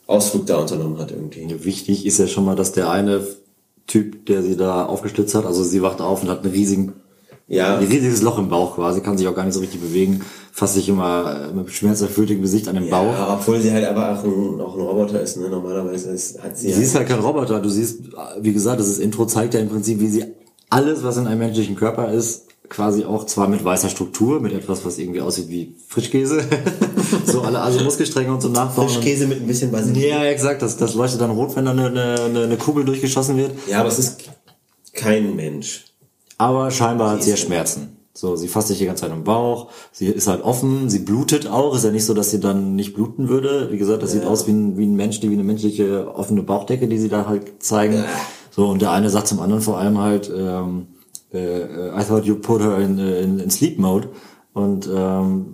[0.07, 1.63] Ausflug da unternommen hat irgendwie.
[1.63, 3.25] Wichtig ist ja schon mal, dass der eine
[3.87, 6.93] Typ, der sie da aufgestützt hat, also sie wacht auf und hat einen riesigen,
[7.47, 10.21] Ja, ein riesiges Loch im Bauch quasi, kann sich auch gar nicht so richtig bewegen,
[10.55, 13.11] fasst sich immer mit schmerzerfülltem Gesicht an den Bauch.
[13.11, 15.49] ja, obwohl sie halt aber auch ein, auch ein Roboter ist, ne?
[15.49, 17.59] Normalerweise ist, hat sie, Sie ist halt kein Roboter.
[17.59, 18.01] Du siehst,
[18.39, 20.25] wie gesagt, das Intro zeigt ja im Prinzip, wie sie
[20.69, 24.85] alles, was in einem menschlichen Körper ist, quasi auch zwar mit weißer Struktur, mit etwas,
[24.85, 26.41] was irgendwie aussieht wie Frischkäse,
[27.25, 28.87] so alle also Muskelstränge und so nachbauen.
[28.89, 30.03] Frischkäse mit ein bisschen Basilikum.
[30.07, 30.61] Ja, exakt.
[30.61, 33.51] Das, das leuchtet dann rot, wenn da eine, eine, eine Kugel durchgeschossen wird.
[33.67, 34.17] Ja, aber es ist
[34.93, 35.85] kein Mensch.
[36.37, 37.97] Aber scheinbar hat sie ja ist- Schmerzen.
[38.15, 39.69] So, sie fasst sich die ganze Zeit im Bauch.
[39.91, 40.87] Sie ist halt offen.
[40.89, 41.75] Sie blutet auch.
[41.75, 43.69] Ist ja nicht so, dass sie dann nicht bluten würde.
[43.71, 46.43] Wie gesagt, das sieht aus wie ein, wie ein Mensch, die wie eine menschliche offene
[46.43, 48.03] Bauchdecke, die sie da halt zeigen.
[48.51, 50.87] So, und der eine sagt zum anderen vor allem halt, ähm,
[51.33, 54.09] äh, I thought you put her in, in, in sleep mode.
[54.53, 55.45] Und ähm,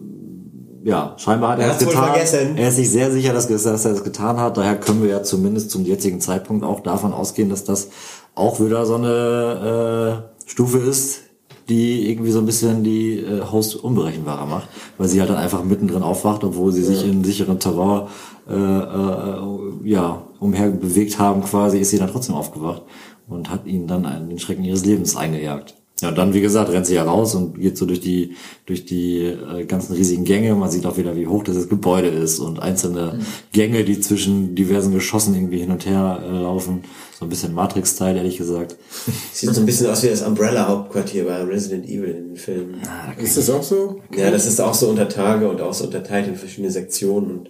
[0.83, 2.03] ja, scheinbar hat er, Er das getan.
[2.11, 2.57] vergessen.
[2.57, 4.57] Er ist sich sehr sicher, dass, dass er das getan hat.
[4.57, 7.87] Daher können wir ja zumindest zum jetzigen Zeitpunkt auch davon ausgehen, dass das
[8.35, 11.21] auch wieder so eine äh, Stufe ist,
[11.69, 14.67] die irgendwie so ein bisschen die äh, Host unberechenbarer macht,
[14.97, 18.07] weil sie halt dann einfach mittendrin aufwacht, obwohl sie sich in sicherem Terrain
[18.49, 19.39] äh, äh,
[19.83, 22.81] ja, umher bewegt haben quasi, ist sie dann trotzdem aufgewacht
[23.27, 25.78] und hat ihnen dann einen, den Schrecken ihres Lebens eingejagt.
[26.01, 28.35] Ja, und dann, wie gesagt, rennt sie ja raus und geht so durch die,
[28.65, 30.55] durch die äh, ganzen riesigen Gänge.
[30.55, 33.19] Man sieht auch wieder, wie hoch dieses Gebäude ist und einzelne
[33.51, 36.83] Gänge, die zwischen diversen Geschossen irgendwie hin und her äh, laufen.
[37.19, 38.77] So ein bisschen Matrix-Style, ehrlich gesagt.
[39.33, 42.81] Sieht so ein bisschen aus wie das Umbrella-Hauptquartier bei Resident Evil in den Filmen.
[43.17, 44.01] Ist das auch so?
[44.15, 47.49] Ja, das ist auch so unter Tage und auch so unterteilt in verschiedene Sektionen und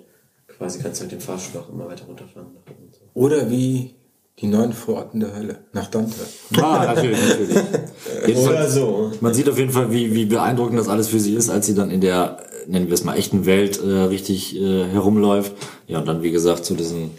[0.57, 2.47] quasi kannst du mit dem Fahrstuhl auch immer weiter runterfahren.
[2.91, 2.99] so.
[3.13, 3.93] Oder wie
[4.41, 6.15] die neuen Vororten der Hölle nach Dante.
[6.61, 8.37] Ah, natürlich, natürlich.
[8.47, 9.11] Oder so.
[9.19, 11.75] Man sieht auf jeden Fall, wie, wie beeindruckend das alles für sie ist, als sie
[11.75, 12.37] dann in der
[12.69, 15.53] nennen wir es mal, echten Welt äh, richtig äh, herumläuft.
[15.87, 17.11] Ja, und dann, wie gesagt, zu diesen,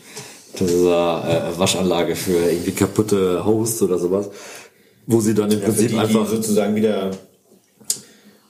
[0.54, 4.30] zu dieser äh, Waschanlage für irgendwie kaputte Hosts oder sowas,
[5.06, 7.10] wo sie dann im Ja, Prinzip die, einfach die sozusagen wieder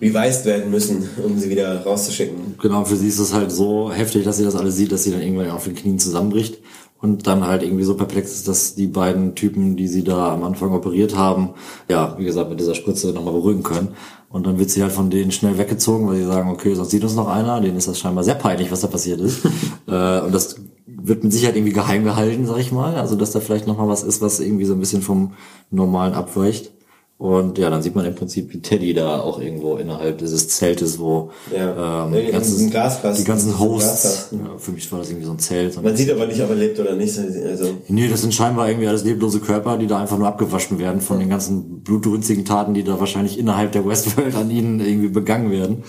[0.01, 2.57] revised werden müssen, um sie wieder rauszuschicken.
[2.61, 5.11] Genau, für sie ist es halt so heftig, dass sie das alles sieht, dass sie
[5.11, 6.59] dann irgendwann auf den Knien zusammenbricht
[7.01, 10.43] und dann halt irgendwie so perplex ist, dass die beiden Typen, die sie da am
[10.43, 11.51] Anfang operiert haben,
[11.89, 13.89] ja, wie gesagt, mit dieser Spritze nochmal beruhigen können.
[14.29, 17.03] Und dann wird sie halt von denen schnell weggezogen, weil sie sagen, okay, sonst sieht
[17.03, 19.45] uns noch einer, denen ist das scheinbar sehr peinlich, was da passiert ist.
[19.89, 22.95] äh, und das wird mit Sicherheit irgendwie geheim gehalten, sag ich mal.
[22.97, 25.33] Also, dass da vielleicht nochmal was ist, was irgendwie so ein bisschen vom
[25.71, 26.71] Normalen abweicht.
[27.21, 30.99] Und ja, dann sieht man im Prinzip wie Teddy da auch irgendwo innerhalb dieses Zeltes,
[30.99, 32.07] wo Ja.
[32.07, 32.71] ähm, die, die ganzen,
[33.15, 35.83] die ganzen Hosts, ja, für mich war das irgendwie so ein Zelt.
[35.83, 37.19] Man sieht aber nicht, ob er lebt oder nicht.
[37.19, 41.03] Also, nee, das sind scheinbar irgendwie alles leblose Körper, die da einfach nur abgewaschen werden
[41.03, 45.51] von den ganzen blutrünstigen Taten, die da wahrscheinlich innerhalb der Westworld an ihnen irgendwie begangen
[45.51, 45.85] werden.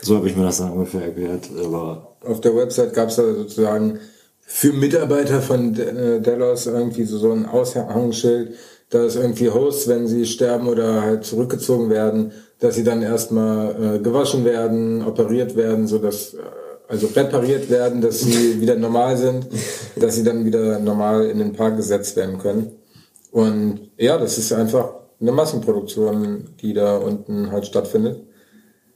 [0.00, 1.50] So habe ich mir das dann ungefähr erklärt.
[1.62, 3.98] Aber Auf der Website gab es da sozusagen
[4.46, 8.54] für Mitarbeiter von äh, Delos irgendwie so, so ein Aushängeschild,
[8.94, 12.30] dass irgendwie Hosts, wenn sie sterben oder halt zurückgezogen werden,
[12.60, 16.38] dass sie dann erstmal äh, gewaschen werden, operiert werden, so dass äh,
[16.86, 19.48] also repariert werden, dass sie wieder normal sind,
[19.96, 22.70] dass sie dann wieder normal in den Park gesetzt werden können.
[23.32, 24.90] Und ja, das ist einfach
[25.20, 28.22] eine Massenproduktion, die da unten halt stattfindet.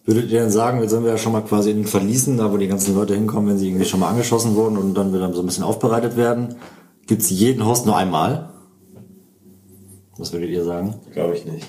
[0.04, 2.52] würdet ihr denn sagen, jetzt sind wir ja schon mal quasi in den Verließen, da
[2.52, 5.32] wo die ganzen Leute hinkommen, wenn sie irgendwie schon mal angeschossen wurden und dann wieder
[5.32, 6.54] so ein bisschen aufbereitet werden,
[7.08, 8.50] gibt's jeden Host nur einmal?
[10.18, 10.94] Was würdet ihr sagen?
[11.14, 11.66] glaube ich nicht.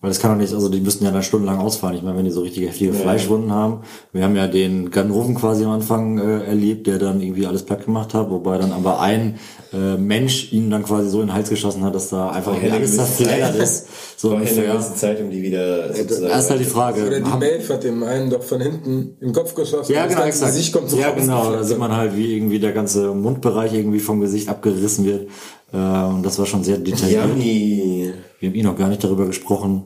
[0.00, 1.94] Weil das kann doch nicht, also die müssten ja dann stundenlang ausfahren.
[1.94, 3.82] Ich meine, wenn die so richtige heftige Fleischwunden haben.
[4.12, 7.84] Wir haben ja den Ganoven quasi am Anfang äh, erlebt, der dann irgendwie alles platt
[7.84, 9.38] gemacht hat, wobei dann aber ein
[9.74, 12.68] äh, Mensch ihn dann quasi so in den Hals geschossen hat, dass da einfach irgendwie
[12.68, 13.88] eine alles zerfleddert ist.
[14.16, 14.72] So eine ungefähr.
[14.72, 16.28] gewisse Zeit, um die wieder sozusagen.
[16.28, 17.06] Das ist halt die Frage.
[17.06, 19.92] Oder die Maeve hat dem einen doch von hinten im Kopf geschossen.
[19.92, 20.52] Ja, das genau, exakt.
[20.52, 21.52] Gesicht kommt so ja, genau.
[21.52, 25.28] Da sieht man halt, wie irgendwie der ganze Mundbereich irgendwie vom Gesicht abgerissen wird.
[25.72, 27.26] Äh, und das war schon sehr detailliert.
[27.28, 28.12] Yummy.
[28.38, 29.84] Wir haben eh noch gar nicht darüber gesprochen,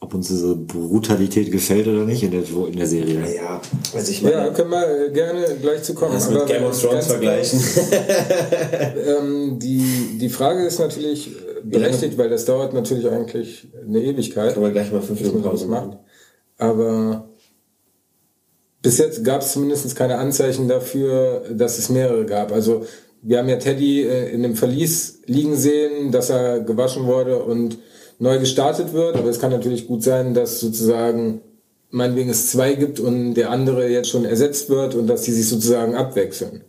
[0.00, 3.34] ob uns diese Brutalität gefällt oder nicht in der, in der Serie.
[3.34, 3.60] Ja,
[3.94, 6.12] also ich meine, Ja, können wir äh, gerne gleich zu kommen.
[6.14, 7.60] das mit Game of Thrones vergleichen.
[9.06, 14.54] Ähm, die, die Frage ist natürlich äh, berechtigt, weil das dauert natürlich eigentlich eine Ewigkeit.
[14.54, 15.96] Können wir gleich mal fünf Minuten Pause machen.
[16.58, 17.28] Aber
[18.82, 22.52] bis jetzt gab es zumindest keine Anzeichen dafür, dass es mehrere gab.
[22.52, 22.84] Also
[23.24, 27.78] wir haben ja Teddy äh, in dem Verlies liegen sehen, dass er gewaschen wurde und
[28.18, 29.16] neu gestartet wird.
[29.16, 31.40] Aber es kann natürlich gut sein, dass sozusagen
[31.90, 35.48] meinetwegen es zwei gibt und der andere jetzt schon ersetzt wird und dass die sich
[35.48, 36.62] sozusagen abwechseln.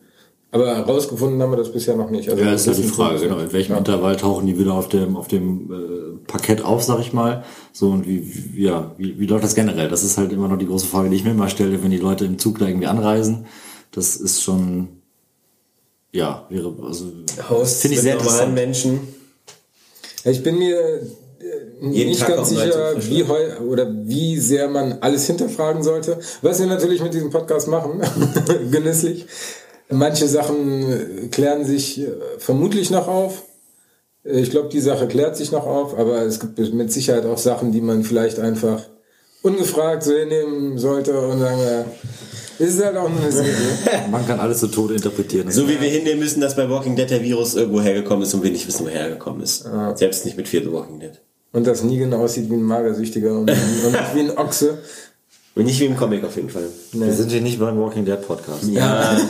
[0.52, 2.30] Aber herausgefunden haben wir das bisher noch nicht.
[2.30, 3.40] Also Ja, ist halt die Frage, genau.
[3.40, 3.78] In welchem Ja.
[3.80, 7.44] Intervall tauchen die wieder auf dem, auf dem äh, Parkett auf, sag ich mal.
[7.74, 9.90] So und wie, wie ja, wie, wie läuft das generell?
[9.90, 11.98] Das ist halt immer noch die große Frage, die ich mir immer stelle, wenn die
[11.98, 13.48] Leute im Zug da irgendwie anreisen.
[13.92, 14.88] Das ist schon,
[16.16, 17.06] ja, wäre, also,
[17.50, 18.54] Hosts finde ich sehr normalen.
[18.54, 19.00] Menschen.
[20.24, 21.00] Ich bin mir äh,
[21.82, 26.20] Jeden nicht Tag ganz sicher, wie heu oder wie sehr man alles hinterfragen sollte.
[26.42, 28.02] Was wir natürlich mit diesem Podcast machen,
[28.72, 29.26] genüsslich.
[29.90, 33.44] Manche Sachen äh, klären sich äh, vermutlich noch auf.
[34.24, 37.72] Ich glaube, die Sache klärt sich noch auf, aber es gibt mit Sicherheit auch Sachen,
[37.72, 38.82] die man vielleicht einfach
[39.44, 41.86] ungefragt so hinnehmen sollte und sagen,
[42.60, 43.54] äh, ist halt auch nur eine Serie.
[44.12, 45.52] man kann alles zu Tode interpretieren.
[45.52, 48.44] So wie wir hinnehmen müssen, dass bei Walking Dead der Virus irgendwo hergekommen ist und
[48.44, 49.66] wir nicht wissen, woher er gekommen ist.
[49.96, 51.22] Selbst nicht mit Fear the Walking Dead.
[51.52, 54.80] Und das Negan aussieht wie ein Magersüchtiger und, und nicht wie ein Ochse.
[55.56, 56.68] Und nicht wie im Comic auf jeden Fall.
[56.92, 58.66] wir sind hier nicht beim Walking Dead Podcast.
[58.66, 59.18] Ja,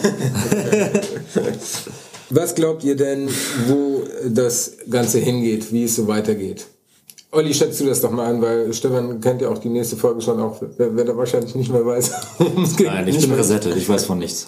[2.32, 3.30] Was glaubt ihr denn,
[3.68, 6.66] wo das Ganze hingeht, wie es so weitergeht?
[7.36, 10.22] Olli, schätzt du das doch mal an, weil Stefan kennt ja auch die nächste Folge
[10.22, 12.12] schon auch, wer, wer da wahrscheinlich nicht mehr weiß.
[12.38, 12.88] worum es geht.
[12.88, 14.48] Nein, ich bin mehr- resettet, ich weiß von nichts.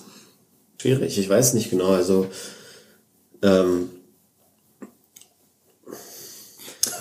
[0.81, 1.17] schwierig.
[1.17, 1.89] Ich weiß nicht genau.
[1.89, 2.27] Also,
[3.43, 3.89] ähm,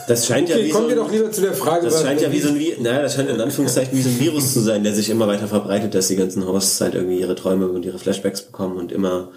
[0.09, 1.95] das scheint ja Okay, wie so kommen wir ein, doch lieber zu der Frage, das
[1.95, 4.53] was- scheint ja wie so ein, naja, das scheint in Anführungszeichen wie so ein Virus
[4.53, 7.69] zu sein, der sich immer weiter verbreitet, dass die ganzen Hosts halt irgendwie ihre Träume
[7.69, 9.31] und ihre Flashbacks bekommen und immer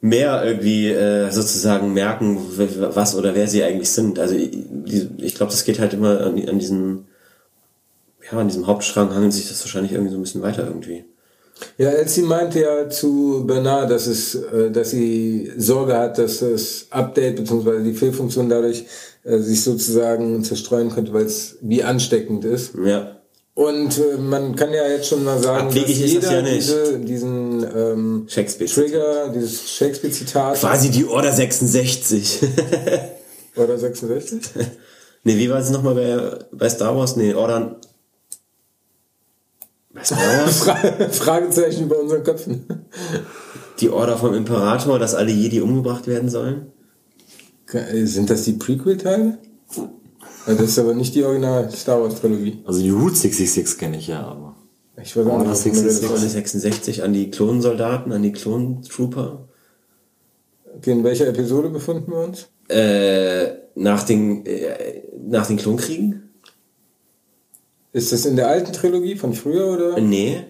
[0.00, 2.38] mehr irgendwie äh, sozusagen merken,
[2.94, 4.18] was oder wer sie eigentlich sind.
[4.18, 4.50] Also ich,
[5.16, 7.06] ich glaube, das geht halt immer an, an diesen,
[8.30, 11.04] ja, an diesem Hauptstrang hangelt sich das wahrscheinlich irgendwie so ein bisschen weiter irgendwie.
[11.76, 16.86] Ja, Elsie meinte ja zu Bernard, dass es, äh, dass sie Sorge hat, dass das
[16.90, 17.82] Update bzw.
[17.82, 18.84] die Fehlfunktion dadurch
[19.24, 22.74] äh, sich sozusagen zerstreuen könnte, weil es wie ansteckend ist.
[22.84, 23.17] Ja.
[23.58, 26.42] Und äh, man kann ja jetzt schon mal sagen, Abwegig dass ist das jeder ja
[26.42, 26.56] nicht.
[26.58, 28.70] diese, diesen ähm, Shakespeare.
[28.70, 32.38] Trigger, dieses Shakespeare-Zitat Quasi die Order 66.
[33.56, 34.52] oder 66?
[35.24, 37.16] nee, wie war es nochmal bei, bei Star Wars?
[37.16, 37.80] Nee, Order
[40.04, 40.62] Star Wars?
[41.18, 42.86] Fragezeichen über unseren Köpfen.
[43.80, 46.70] Die Order vom Imperator, dass alle Jedi umgebracht werden sollen?
[48.04, 49.38] Sind das die Prequel-Teile?
[50.56, 52.62] Das ist aber nicht die Original Star Wars Trilogie.
[52.64, 54.56] Also die Route 66 kenne ich ja, aber.
[55.02, 56.00] Ich weiß auch nicht, was 66.
[56.00, 56.32] das Order ist.
[56.32, 59.48] 66 an die Klonsoldaten, an die Klontrooper.
[60.76, 62.48] Okay, in welcher Episode befinden wir uns?
[62.68, 66.30] Äh, nach den, äh, nach den Klonkriegen?
[67.92, 70.00] Ist das in der alten Trilogie von früher oder?
[70.00, 70.44] Nee.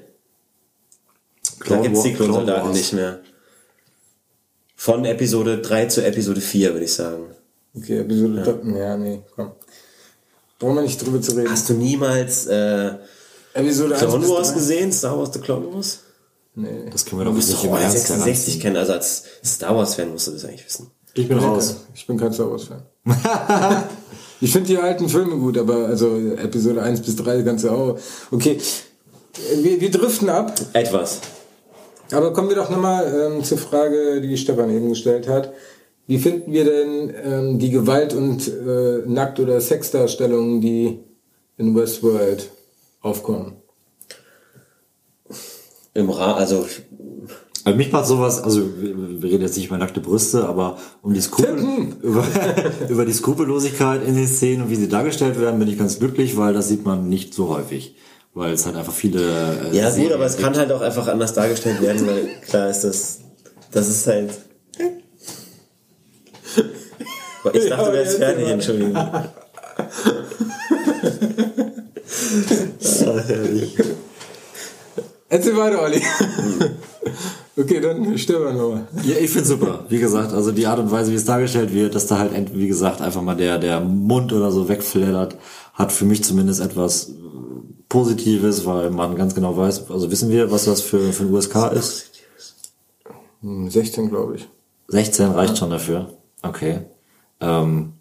[1.59, 3.21] Da Clone gibt's die Klonsoldaten nicht mehr.
[4.77, 7.25] Von Episode 3 zu Episode 4, würde ich sagen.
[7.77, 8.79] Okay, Episode ja.
[8.79, 9.53] ja, nee, komm.
[10.59, 11.51] Brauchen wir nicht drüber zu reden.
[11.51, 12.91] Hast du niemals äh,
[13.55, 14.55] Episode 1 Clone Wars 3?
[14.55, 14.93] gesehen?
[14.93, 16.01] Star Wars The Clone Wars?
[16.55, 16.91] Nee.
[16.91, 18.61] Das können wir doch nicht im Order Ernst 66 heranziehen.
[18.61, 18.77] kennen.
[18.77, 20.91] Also als Star Wars-Fan musst du das eigentlich wissen.
[21.15, 21.77] Ich bin raus.
[21.95, 22.83] Ich bin kein Star Wars Fan.
[24.41, 27.99] ich finde die alten Filme gut, aber also Episode 1 bis 3 ganze auch.
[28.33, 28.59] Okay.
[29.63, 31.21] Wir, wir driften ab, Etwas.
[32.11, 35.53] aber kommen wir doch nochmal ähm, zur Frage, die Stefan eben gestellt hat.
[36.09, 40.99] Wie finden wir denn ähm, die Gewalt- und äh, Nackt- oder Sexdarstellungen, die
[41.59, 42.51] in Westworld
[43.03, 43.57] aufkommen?
[45.95, 46.67] Im Ra also
[47.65, 51.21] Also mich macht sowas, also wir reden jetzt nicht über nackte Brüste, aber um die
[51.21, 51.59] Skrupel,
[52.03, 52.25] über,
[52.89, 56.37] über die Skrupellosigkeit in den Szenen und wie sie dargestellt werden, bin ich ganz glücklich,
[56.39, 57.97] weil das sieht man nicht so häufig.
[58.35, 59.21] Weil es halt einfach viele.
[59.73, 60.45] Äh, Ja, gut, aber es gibt.
[60.47, 63.21] kann halt auch einfach anders dargestellt werden, weil klar ist das.
[63.73, 64.31] Das ist halt.
[67.53, 68.53] Ich dachte, du wärst fertig, aber.
[68.53, 68.97] Entschuldigung.
[75.29, 76.01] Erzähl weiter, Olli.
[77.57, 78.89] okay, dann Stefan nochmal.
[79.05, 79.85] Ja, ich find's super.
[79.89, 82.69] Wie gesagt, also die Art und Weise, wie es dargestellt wird, dass da halt, wie
[82.69, 85.37] gesagt, einfach mal der, der Mund oder so wegflattert,
[85.75, 87.13] hat für mich zumindest etwas
[87.89, 91.73] Positives, weil man ganz genau weiß, also wissen wir, was das für, für ein USK
[91.73, 92.11] ist?
[93.43, 94.49] Hm, 16, glaube ich.
[94.89, 96.18] 16 reicht schon dafür.
[96.43, 96.81] Okay.
[97.41, 97.93] Ähm,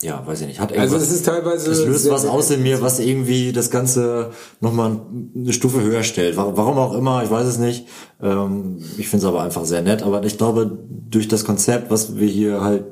[0.00, 0.60] ja, weiß ich nicht.
[0.60, 1.70] Hat Also irgendwas, es ist teilweise.
[1.72, 4.30] es löst was aus in mir, was irgendwie das Ganze
[4.60, 5.00] nochmal
[5.34, 6.36] eine Stufe höher stellt.
[6.36, 7.86] Wa- Warum auch immer, ich weiß es nicht.
[8.22, 10.02] Ähm, ich finde es aber einfach sehr nett.
[10.04, 10.78] Aber ich glaube,
[11.10, 12.84] durch das Konzept, was wir hier halt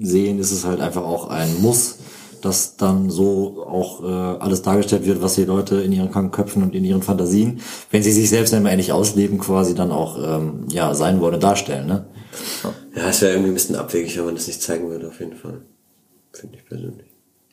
[0.00, 1.98] sehen, ist es halt einfach auch ein Muss,
[2.42, 4.06] dass dann so auch äh,
[4.40, 7.60] alles dargestellt wird, was die Leute in ihren kranken Köpfen und in ihren Fantasien,
[7.92, 11.86] wenn sie sich selbst immer endlich ausleben, quasi dann auch ähm, ja sein wollen darstellen.
[11.86, 12.06] Ne?
[12.94, 15.36] Ja, es wäre irgendwie ein bisschen abwegig, wenn man das nicht zeigen würde, auf jeden
[15.36, 15.62] Fall.
[16.32, 17.06] Finde ich persönlich.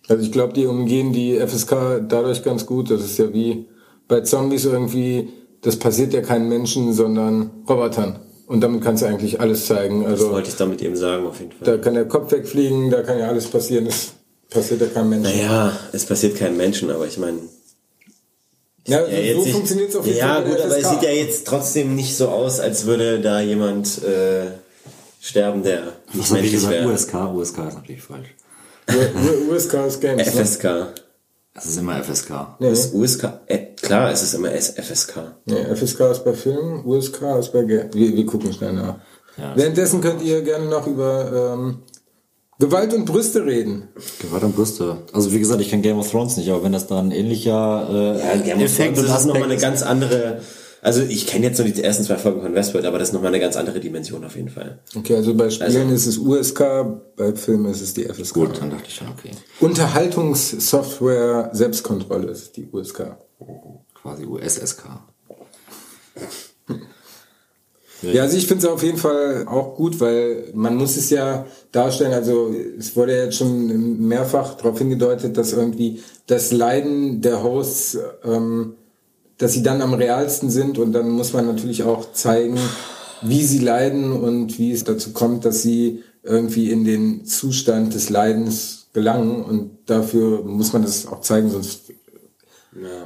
[0.07, 2.89] Also ich glaube, die umgehen die FSK dadurch ganz gut.
[2.91, 3.65] Das ist ja wie
[4.07, 5.29] bei Zombies irgendwie,
[5.61, 8.19] das passiert ja keinen Menschen, sondern Robotern.
[8.47, 10.03] Und damit kannst du eigentlich alles zeigen.
[10.03, 11.65] Das Also wollte ich damit eben sagen, auf jeden Fall.
[11.65, 13.85] da kann der Kopf wegfliegen, da kann ja alles passieren.
[13.85, 14.13] Das
[14.49, 15.35] passiert ja keinem Menschen.
[15.37, 17.39] Naja, es passiert keinem Menschen, aber ich meine.
[18.87, 20.43] Ja, Ja, so funktioniert es auf jeden Ja, Fall.
[20.43, 24.01] bei gut, aber es sieht ja jetzt trotzdem nicht so aus, als würde da jemand
[24.03, 24.45] äh,
[25.27, 26.73] sterben, der Was habe ich gesagt?
[26.73, 26.91] wäre.
[26.91, 27.13] USK?
[27.33, 28.27] USK ist natürlich falsch.
[29.51, 30.25] USK ist Games.
[30.35, 30.45] Ne?
[30.45, 30.65] FSK.
[31.53, 32.29] Es ist immer FSK.
[32.59, 33.23] Nee, Das USK.
[33.47, 35.15] Äh, klar, es ist immer FSK.
[35.45, 37.93] nee, FSK ist bei Filmen, USK ist bei Games.
[37.93, 38.95] Wir, wir gucken schnell nach.
[39.37, 39.55] Ja.
[39.55, 41.79] Währenddessen könnt ihr gerne noch über ähm,
[42.59, 43.87] Gewalt und Brüste reden.
[44.19, 44.97] Gewalt und Brüste.
[45.13, 47.87] Also wie gesagt, ich kenne Game of Thrones nicht, aber wenn das dann ein ähnlicher
[47.91, 49.61] äh, Ja, Game of Effekt Thrones und ist nochmal eine ist.
[49.61, 50.41] ganz andere.
[50.81, 53.29] Also ich kenne jetzt nur die ersten zwei Folgen von Westworld, aber das ist nochmal
[53.33, 54.79] eine ganz andere Dimension auf jeden Fall.
[54.95, 56.59] Okay, also bei Spielen Also- ist es USK,
[57.15, 58.33] bei Filmen ist es die FSK.
[58.33, 59.31] Gut, dann dachte ich schon, okay.
[59.59, 63.17] Unterhaltungssoftware Selbstkontrolle ist die USK.
[64.01, 64.83] Quasi USSK.
[68.03, 71.47] Ja, also ich finde es auf jeden Fall auch gut, weil man muss es ja
[71.71, 77.41] darstellen, also es wurde ja jetzt schon mehrfach darauf hingedeutet, dass irgendwie das Leiden der
[77.41, 78.75] Hosts, ähm,
[79.37, 82.57] dass sie dann am realsten sind und dann muss man natürlich auch zeigen,
[83.21, 88.09] wie sie leiden und wie es dazu kommt, dass sie irgendwie in den Zustand des
[88.09, 91.81] Leidens gelangen und dafür muss man das auch zeigen, sonst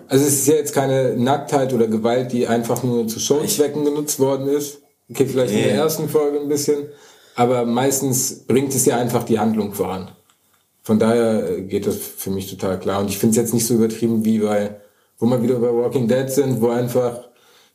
[0.10, 4.20] also es ist ja jetzt keine Nacktheit oder Gewalt, die einfach nur zu Showzwecken genutzt
[4.20, 4.80] worden ist.
[5.10, 5.78] Okay, vielleicht in der Nee.
[5.78, 6.88] ersten Folge ein bisschen,
[7.36, 10.12] aber meistens bringt es ja einfach die Handlung voran.
[10.84, 13.00] Von daher äh, geht das für mich total klar.
[13.02, 14.76] Und ich finde es jetzt nicht so übertrieben wie bei,
[15.22, 17.30] wo wir wieder bei Walking Dead sind, wo einfach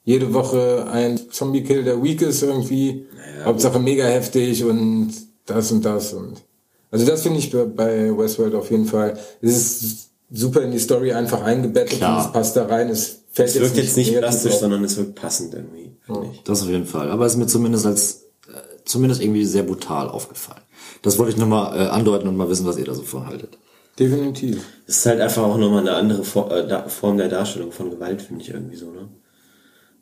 [0.05, 3.07] jede Woche ein Zombie-Kill der Week ist irgendwie.
[3.45, 5.13] Hauptsache mega heftig und
[5.47, 6.43] das und das und.
[6.91, 9.19] Also das finde ich bei- Westworld auf jeden Fall.
[9.41, 12.19] Es ist super in die Story einfach eingebettet Klar.
[12.21, 12.89] und es passt da rein.
[12.89, 14.61] Es fällt Es wirkt jetzt nicht negativ plastisch, auf.
[14.61, 16.43] sondern es wirkt passend irgendwie, finde ich.
[16.45, 17.11] Das auf jeden Fall.
[17.11, 20.63] Aber es ist mir zumindest als äh, zumindest irgendwie sehr brutal aufgefallen.
[21.03, 23.27] Das wollte ich nur mal äh, andeuten und mal wissen, was ihr da so von
[23.27, 23.59] haltet.
[23.99, 24.65] Definitiv.
[24.87, 28.43] Das ist halt einfach auch nochmal eine andere äh, Form der Darstellung von Gewalt, finde
[28.43, 29.09] ich irgendwie so, ne?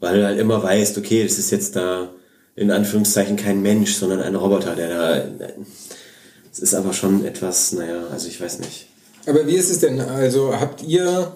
[0.01, 2.11] Weil du halt immer weißt, okay, das ist jetzt da
[2.57, 5.25] in Anführungszeichen kein Mensch, sondern ein Roboter, der da.
[6.53, 8.89] Es ist aber schon etwas, naja, also ich weiß nicht.
[9.27, 10.01] Aber wie ist es denn?
[10.01, 11.33] Also habt ihr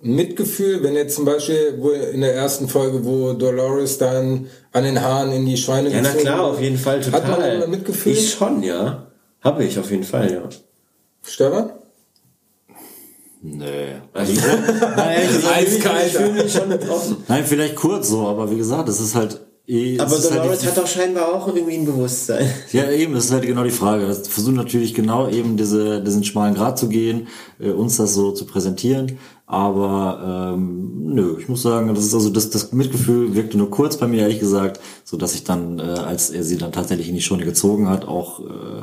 [0.00, 5.00] Mitgefühl, wenn jetzt zum Beispiel wo in der ersten Folge, wo Dolores dann an den
[5.00, 7.22] Haaren in die Schweine Ja, na klar, auf jeden Fall total.
[7.22, 8.12] Hat man Mitgefühl?
[8.12, 9.10] Ich schon, ja.
[9.40, 10.48] Habe ich auf jeden Fall, ja.
[11.22, 11.70] Stefan?
[13.40, 13.94] Nee.
[14.12, 14.40] Also ich,
[15.46, 16.06] Eiskalt.
[16.08, 17.16] ich fühle mich schon betroffen.
[17.28, 19.94] Nein, vielleicht kurz so, aber wie gesagt, das ist halt eh.
[19.94, 22.50] es Aber halt Dolores die- hat doch scheinbar auch irgendwie ein Bewusstsein.
[22.72, 24.06] Ja, eben, das ist halt genau die Frage.
[24.08, 27.28] Das versuchen natürlich genau eben diese, diesen schmalen Grad zu gehen,
[27.60, 29.18] äh, uns das so zu präsentieren.
[29.46, 33.96] Aber ähm, nö, ich muss sagen, das ist also das, das Mitgefühl wirkte nur kurz
[33.96, 37.14] bei mir, ehrlich gesagt, so dass ich dann, äh, als er sie dann tatsächlich in
[37.14, 38.82] die Schone gezogen hat, auch äh,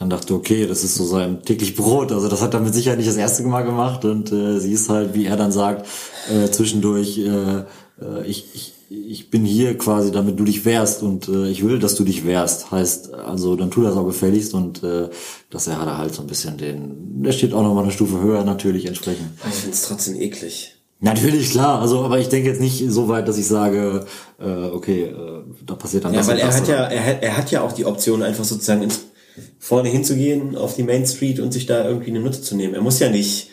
[0.00, 2.10] dann dachte, okay, das ist so sein täglich Brot.
[2.10, 4.88] Also das hat er mit Sicherheit nicht das erste Mal gemacht und äh, sie ist
[4.88, 5.86] halt, wie er dann sagt,
[6.32, 11.28] äh, zwischendurch, äh, äh, ich, ich, ich bin hier quasi, damit du dich wehrst und
[11.28, 12.70] äh, ich will, dass du dich wehrst.
[12.70, 15.10] Heißt, also dann tu das auch gefälligst und äh,
[15.50, 18.20] dass er hat halt so ein bisschen den, der steht auch noch mal eine Stufe
[18.22, 19.28] höher natürlich entsprechend.
[19.48, 20.76] Ich finde es trotzdem eklig.
[21.02, 24.04] Natürlich, klar, also aber ich denke jetzt nicht so weit, dass ich sage,
[24.38, 25.14] äh, okay, äh,
[25.66, 27.36] da passiert dann Ja, das weil und er das, hat ja, oder- er hat, er
[27.38, 29.00] hat ja auch die Option, einfach sozusagen ins,
[29.58, 32.74] vorne hinzugehen auf die Main Street und sich da irgendwie eine Nutte zu nehmen.
[32.74, 33.50] Er muss ja nicht,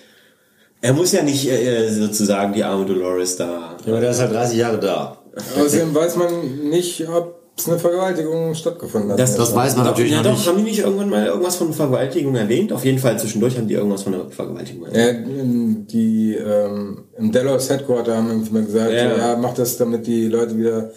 [0.82, 3.78] er muss ja nicht äh, sozusagen die arme Dolores da.
[3.86, 5.18] Ja, aber der ist halt 30 Jahre da.
[5.60, 9.20] Außerdem weiß man nicht, ob es eine Vergewaltigung stattgefunden hat.
[9.20, 10.48] Das- Das weiß man natürlich ja, doch, nicht.
[10.48, 12.72] haben die nicht irgendwann mal irgendwas von Vergewaltigung erwähnt?
[12.72, 15.28] Auf jeden Fall zwischendurch haben die irgendwas von der Vergewaltigung erwähnt.
[15.28, 15.44] Ja,
[15.92, 19.18] die ähm, im Dallas Headquarter haben irgendwie mal gesagt, Ja.
[19.18, 19.38] ja.
[19.38, 20.92] mach das, damit die Leute wieder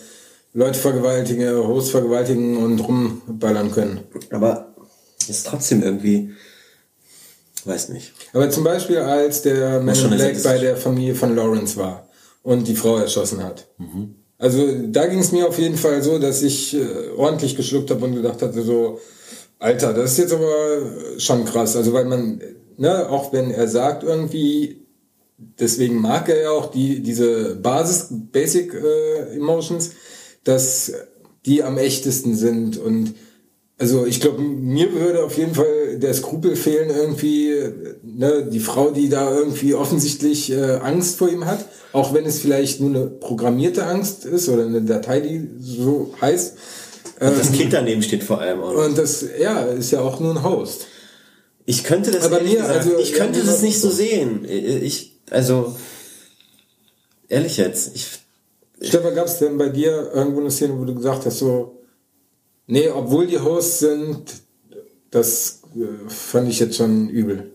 [0.53, 4.01] Leute vergewaltigen, Hosts vergewaltigen und rumballern können.
[4.31, 4.70] Aber
[5.29, 6.33] ist trotzdem irgendwie,
[7.65, 8.13] weiß nicht.
[8.33, 12.09] Aber zum Beispiel, als der Man in Black bei der Familie von Lawrence war
[12.43, 13.67] und die Frau erschossen hat.
[13.79, 14.15] Mhm.
[14.39, 18.07] Also da ging es mir auf jeden Fall so, dass ich äh, ordentlich geschluckt habe
[18.07, 18.99] und gedacht hatte so,
[19.59, 21.77] Alter, das ist jetzt aber schon krass.
[21.77, 22.41] Also weil man,
[22.79, 24.87] ne, auch wenn er sagt irgendwie,
[25.37, 29.91] deswegen mag er ja auch die, diese Basis, Basic äh, Emotions,
[30.45, 30.93] dass
[31.45, 33.15] die am echtesten sind und
[33.81, 37.55] also ich glaube, mir würde auf jeden Fall der Skrupel fehlen, irgendwie,
[38.03, 42.41] ne, die Frau, die da irgendwie offensichtlich äh, Angst vor ihm hat, auch wenn es
[42.41, 46.59] vielleicht nur eine programmierte Angst ist oder eine Datei, die so heißt.
[47.21, 48.85] Und das Kind daneben steht vor allem auch noch.
[48.85, 50.87] Und das, ja, ist ja auch nur ein Host.
[51.65, 54.45] Ich könnte das mir, gesagt, also, ich könnte ja, das nicht so sehen.
[54.47, 55.75] Ich, also,
[57.31, 58.09] ehrlich jetzt, ich,
[58.83, 61.80] Stefan, gab es denn bei dir irgendwo eine Szene, wo du gesagt hast, so,
[62.71, 64.23] nee, obwohl die Hosts sind,
[65.11, 67.51] das äh, fand ich jetzt schon übel.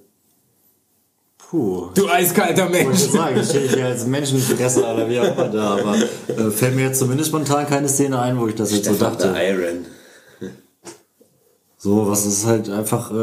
[1.38, 1.90] Puh.
[1.94, 2.86] Du eiskalter Ich Mensch.
[2.86, 6.76] wollte sagen, ich stehe hier als Menschenfresser oder wie auch immer da, aber äh, fällt
[6.76, 9.32] mir jetzt zumindest spontan keine Szene ein, wo ich das jetzt so dachte.
[9.32, 9.86] der Iron.
[11.78, 13.16] So, was ist halt einfach, äh,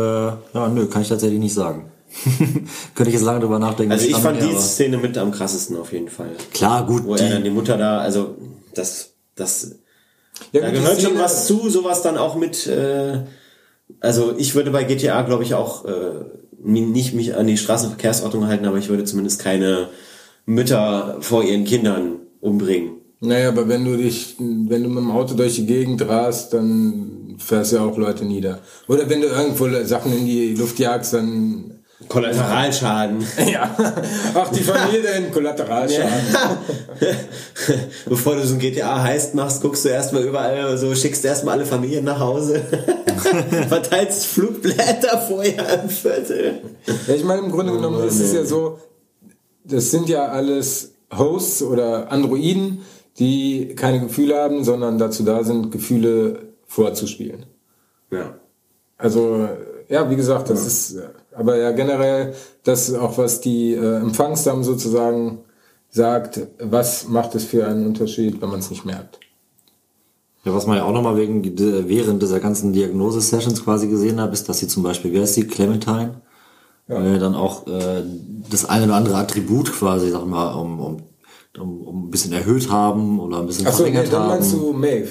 [0.55, 1.91] ja, nö, kann ich tatsächlich nicht sagen.
[2.95, 3.91] Könnte ich jetzt lange drüber nachdenken.
[3.91, 6.31] Also ich fand die Szene mit am krassesten auf jeden Fall.
[6.55, 8.37] Klar, gut, Wo er dann die die, Mutter da, also,
[8.75, 9.73] das, das,
[10.53, 13.21] Ja, da gehört schon was zu, sowas dann auch mit, äh,
[14.01, 16.25] also ich würde bei GTA, glaube ich, auch, äh,
[16.65, 19.89] nicht mich an die Straßenverkehrsordnung halten, aber ich würde zumindest keine
[20.47, 23.03] Mütter vor ihren Kindern umbringen.
[23.21, 27.37] Naja, aber wenn du dich, wenn du mit dem Auto durch die Gegend rast, dann
[27.39, 28.61] fährst du ja auch Leute nieder.
[28.89, 33.25] Oder wenn du irgendwo Sachen in die Luft jagst, dann Kollateralschaden.
[33.53, 33.75] ja.
[34.35, 36.37] Ach, die Familie denn Kollateralschaden.
[38.09, 41.67] Bevor du so ein GTA heißt machst, guckst du erstmal überall so, schickst erstmal alle
[41.67, 42.61] Familien nach Hause.
[43.69, 46.61] Verteilst Flugblätter vorher im Viertel.
[47.07, 48.79] Ja, ich meine, im Grunde genommen ist es ja so,
[49.65, 52.83] das sind ja alles Hosts oder Androiden,
[53.19, 57.47] die keine Gefühle haben, sondern dazu da sind, Gefühle vorzuspielen.
[58.11, 58.35] Ja.
[58.97, 59.49] Also,
[59.93, 64.65] ja, wie gesagt, das ist, äh, aber ja generell, das auch was die äh, Empfangsdamen
[64.65, 65.41] sozusagen
[65.91, 69.21] sagt, was macht es für einen Unterschied, wenn man es nicht merkt.
[70.45, 74.33] ja, was man ja auch nochmal wegen, de- während dieser ganzen Diagnose-Sessions quasi gesehen hat,
[74.33, 76.21] ist, dass sie zum Beispiel, wer ist die, Clementine,
[76.89, 78.03] äh, dann auch äh,
[78.51, 80.97] das eine oder andere Attribut quasi, sag mal, um, um,
[81.59, 84.61] um, um ein bisschen erhöht haben oder ein bisschen Achso, nee, verringert dann meinst haben.
[84.61, 85.11] du Maeve.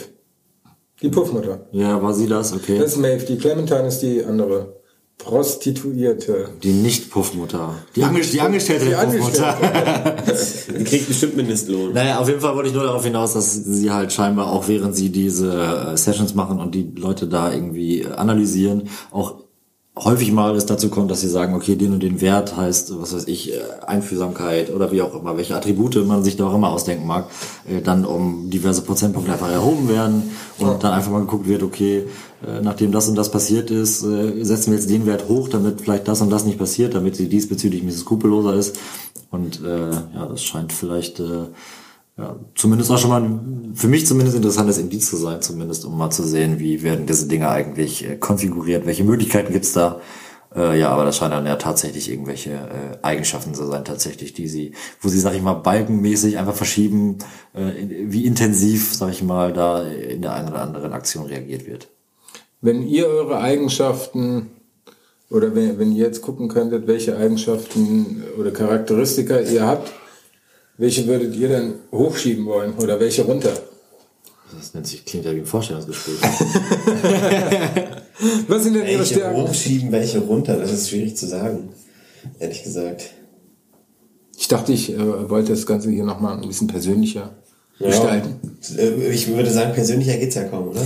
[1.02, 1.68] Die Puffmutter.
[1.72, 2.54] Ja, war sie das?
[2.54, 2.78] Okay.
[2.78, 4.82] Das ist Maeve, die Clementine ist die andere.
[5.18, 6.50] Prostituierte.
[6.64, 7.76] Die Nicht-Puffmutter.
[7.96, 9.56] Die, Angel die Angestellte Die der Puffmutter.
[10.80, 11.94] Die kriegt bestimmt Mindestlohn.
[11.94, 14.96] Naja, auf jeden Fall wollte ich nur darauf hinaus, dass sie halt scheinbar auch während
[14.96, 19.36] sie diese äh, Sessions machen und die Leute da irgendwie analysieren, auch
[20.04, 23.14] häufig mal es dazu kommt, dass sie sagen, okay, den und den Wert heißt, was
[23.14, 26.72] weiß ich, äh, Einfühlsamkeit oder wie auch immer, welche Attribute man sich da auch immer
[26.72, 27.26] ausdenken mag,
[27.70, 32.06] äh, dann um diverse Prozentpunkte einfach erhoben werden und dann einfach mal geguckt wird, okay,
[32.46, 36.08] äh, nachdem das und das passiert ist, setzen wir jetzt den Wert hoch, damit vielleicht
[36.08, 38.78] das und das nicht passiert, damit sie diesbezüglich ein bisschen skrupelloser ist.
[39.30, 41.46] Und äh, ja, das scheint vielleicht äh,
[42.22, 46.12] ja, zumindest auch schon mal für mich zumindest interessantes Indiz zu sein, zumindest um mal
[46.12, 50.00] zu sehen, wie werden diese Dinge eigentlich äh, konfiguriert, welche Möglichkeiten gibt's da.
[50.56, 54.48] Äh, ja, aber das scheinen dann ja tatsächlich irgendwelche äh, Eigenschaften zu sein, tatsächlich, die
[54.48, 57.18] sie, wo sie, sag ich mal, balkenmäßig einfach verschieben,
[57.54, 61.88] äh, wie intensiv, sag ich mal, da in der einen oder anderen Aktion reagiert wird.
[62.60, 64.52] Wenn ihr eure Eigenschaften
[65.30, 69.92] oder wenn, wenn ihr jetzt gucken könntet, welche Eigenschaften oder Charakteristika ihr habt,
[70.82, 73.54] welche würdet ihr denn hochschieben wollen oder welche runter?
[74.58, 76.16] Das nennt sich, klingt ja wie ein Vorstellungsgespräch.
[78.48, 79.42] Was sind denn Ihre Welche Stärken?
[79.42, 80.58] hochschieben, welche runter?
[80.58, 81.70] Das ist schwierig zu sagen.
[82.40, 83.12] Ehrlich gesagt.
[84.38, 87.32] Ich dachte, ich äh, wollte das Ganze hier nochmal ein bisschen persönlicher
[87.80, 88.40] gestalten.
[88.78, 90.82] Äh, Ich würde sagen, persönlicher geht's ja kaum, oder?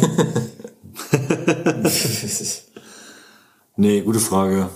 [3.78, 4.70] Nee, gute Frage.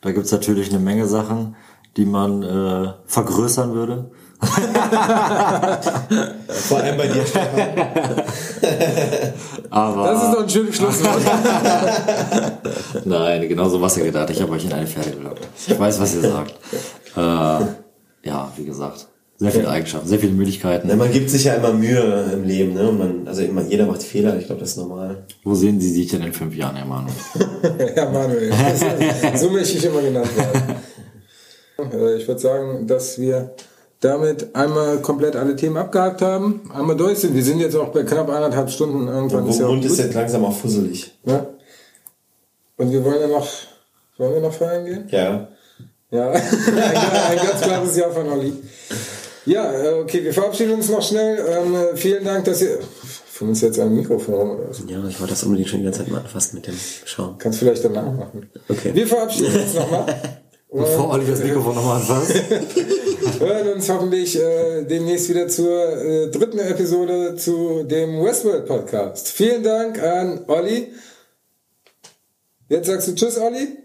[0.00, 1.54] Da gibt's natürlich eine Menge Sachen,
[1.96, 4.10] die man äh, vergrößern würde.
[6.48, 7.48] Vor allem bei dir, Stefan.
[9.70, 11.20] Aber Das ist doch ein schönes Schlusswort.
[13.04, 14.30] nein, genau so was ihr gedacht.
[14.30, 15.46] Ich habe euch in eine Pferde gelockt.
[15.66, 16.54] Ich weiß, was ihr sagt.
[17.16, 19.06] Äh, ja, wie gesagt,
[19.36, 20.86] sehr viele Eigenschaften, sehr viele Möglichkeiten.
[20.88, 22.88] Na, man gibt sich ja immer Mühe im Leben, ne?
[22.88, 25.24] Und man, also immer, jeder macht Fehler, ich glaube, das ist normal.
[25.42, 27.08] Wo sehen Sie sich denn in fünf Jahren, Herr Manu?
[27.96, 28.52] ja, Manuel.
[29.34, 30.76] so möchte ich immer genannt werden.
[31.92, 33.54] Äh, Ich würde sagen, dass wir
[34.04, 37.34] damit einmal komplett alle Themen abgehakt haben, einmal durch sind.
[37.34, 39.08] Wir sind jetzt auch bei knapp anderthalb Stunden.
[39.08, 41.12] Irgendwann ist ja Der auch Mund ist jetzt langsam auch fusselig.
[41.24, 41.46] Ne?
[42.76, 43.48] Und wir wollen ja noch,
[44.18, 45.08] wollen wir noch feiern gehen?
[45.10, 45.48] Ja.
[46.10, 46.42] Ja, ein,
[47.30, 48.52] ein ganz klares Ja von Olli.
[49.46, 51.38] Ja, äh, okay, wir verabschieden uns noch schnell.
[51.38, 52.78] Ähm, äh, vielen Dank, dass ihr.
[53.34, 54.84] Für uns jetzt ein Mikrofon rum oder was?
[54.86, 56.74] Ja, ich wollte das unbedingt schon die ganze Zeit mal anfassen mit dem
[57.04, 57.36] Schaum.
[57.36, 58.48] Kannst vielleicht danach machen.
[58.68, 58.92] Okay.
[58.94, 60.06] Wir verabschieden uns nochmal.
[60.72, 62.32] Bevor Olli das Mikrofon nochmal anfasst.
[63.74, 69.28] uns hoffentlich äh, demnächst wieder zur äh, dritten Episode zu dem Westworld Podcast.
[69.28, 70.92] Vielen Dank an Olli.
[72.68, 73.76] Jetzt sagst du Tschüss, Olli.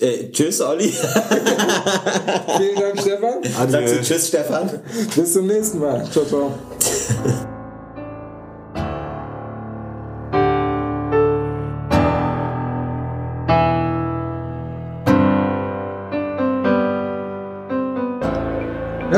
[0.00, 0.88] Äh, tschüss, Olli.
[2.56, 3.70] Vielen Dank, Stefan.
[3.70, 4.80] Sagst du Tschüss, Stefan?
[5.14, 6.08] Bis zum nächsten Mal.
[6.10, 6.58] Ciao, ciao.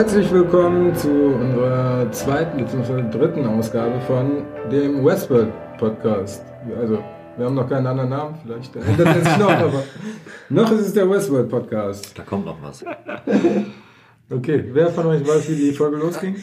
[0.01, 3.02] Herzlich willkommen zu unserer zweiten bzw.
[3.10, 6.43] dritten Ausgabe von dem Westworld Podcast.
[6.81, 7.05] Also,
[7.36, 9.82] wir haben noch keinen anderen Namen, vielleicht ändert er sich noch, aber
[10.48, 12.18] noch ist es der Westworld Podcast.
[12.18, 12.82] Da kommt noch was.
[14.31, 16.36] Okay, wer von euch weiß, wie die Folge losging?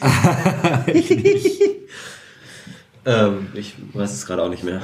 [3.04, 4.82] Ähm, ich weiß es gerade auch nicht mehr.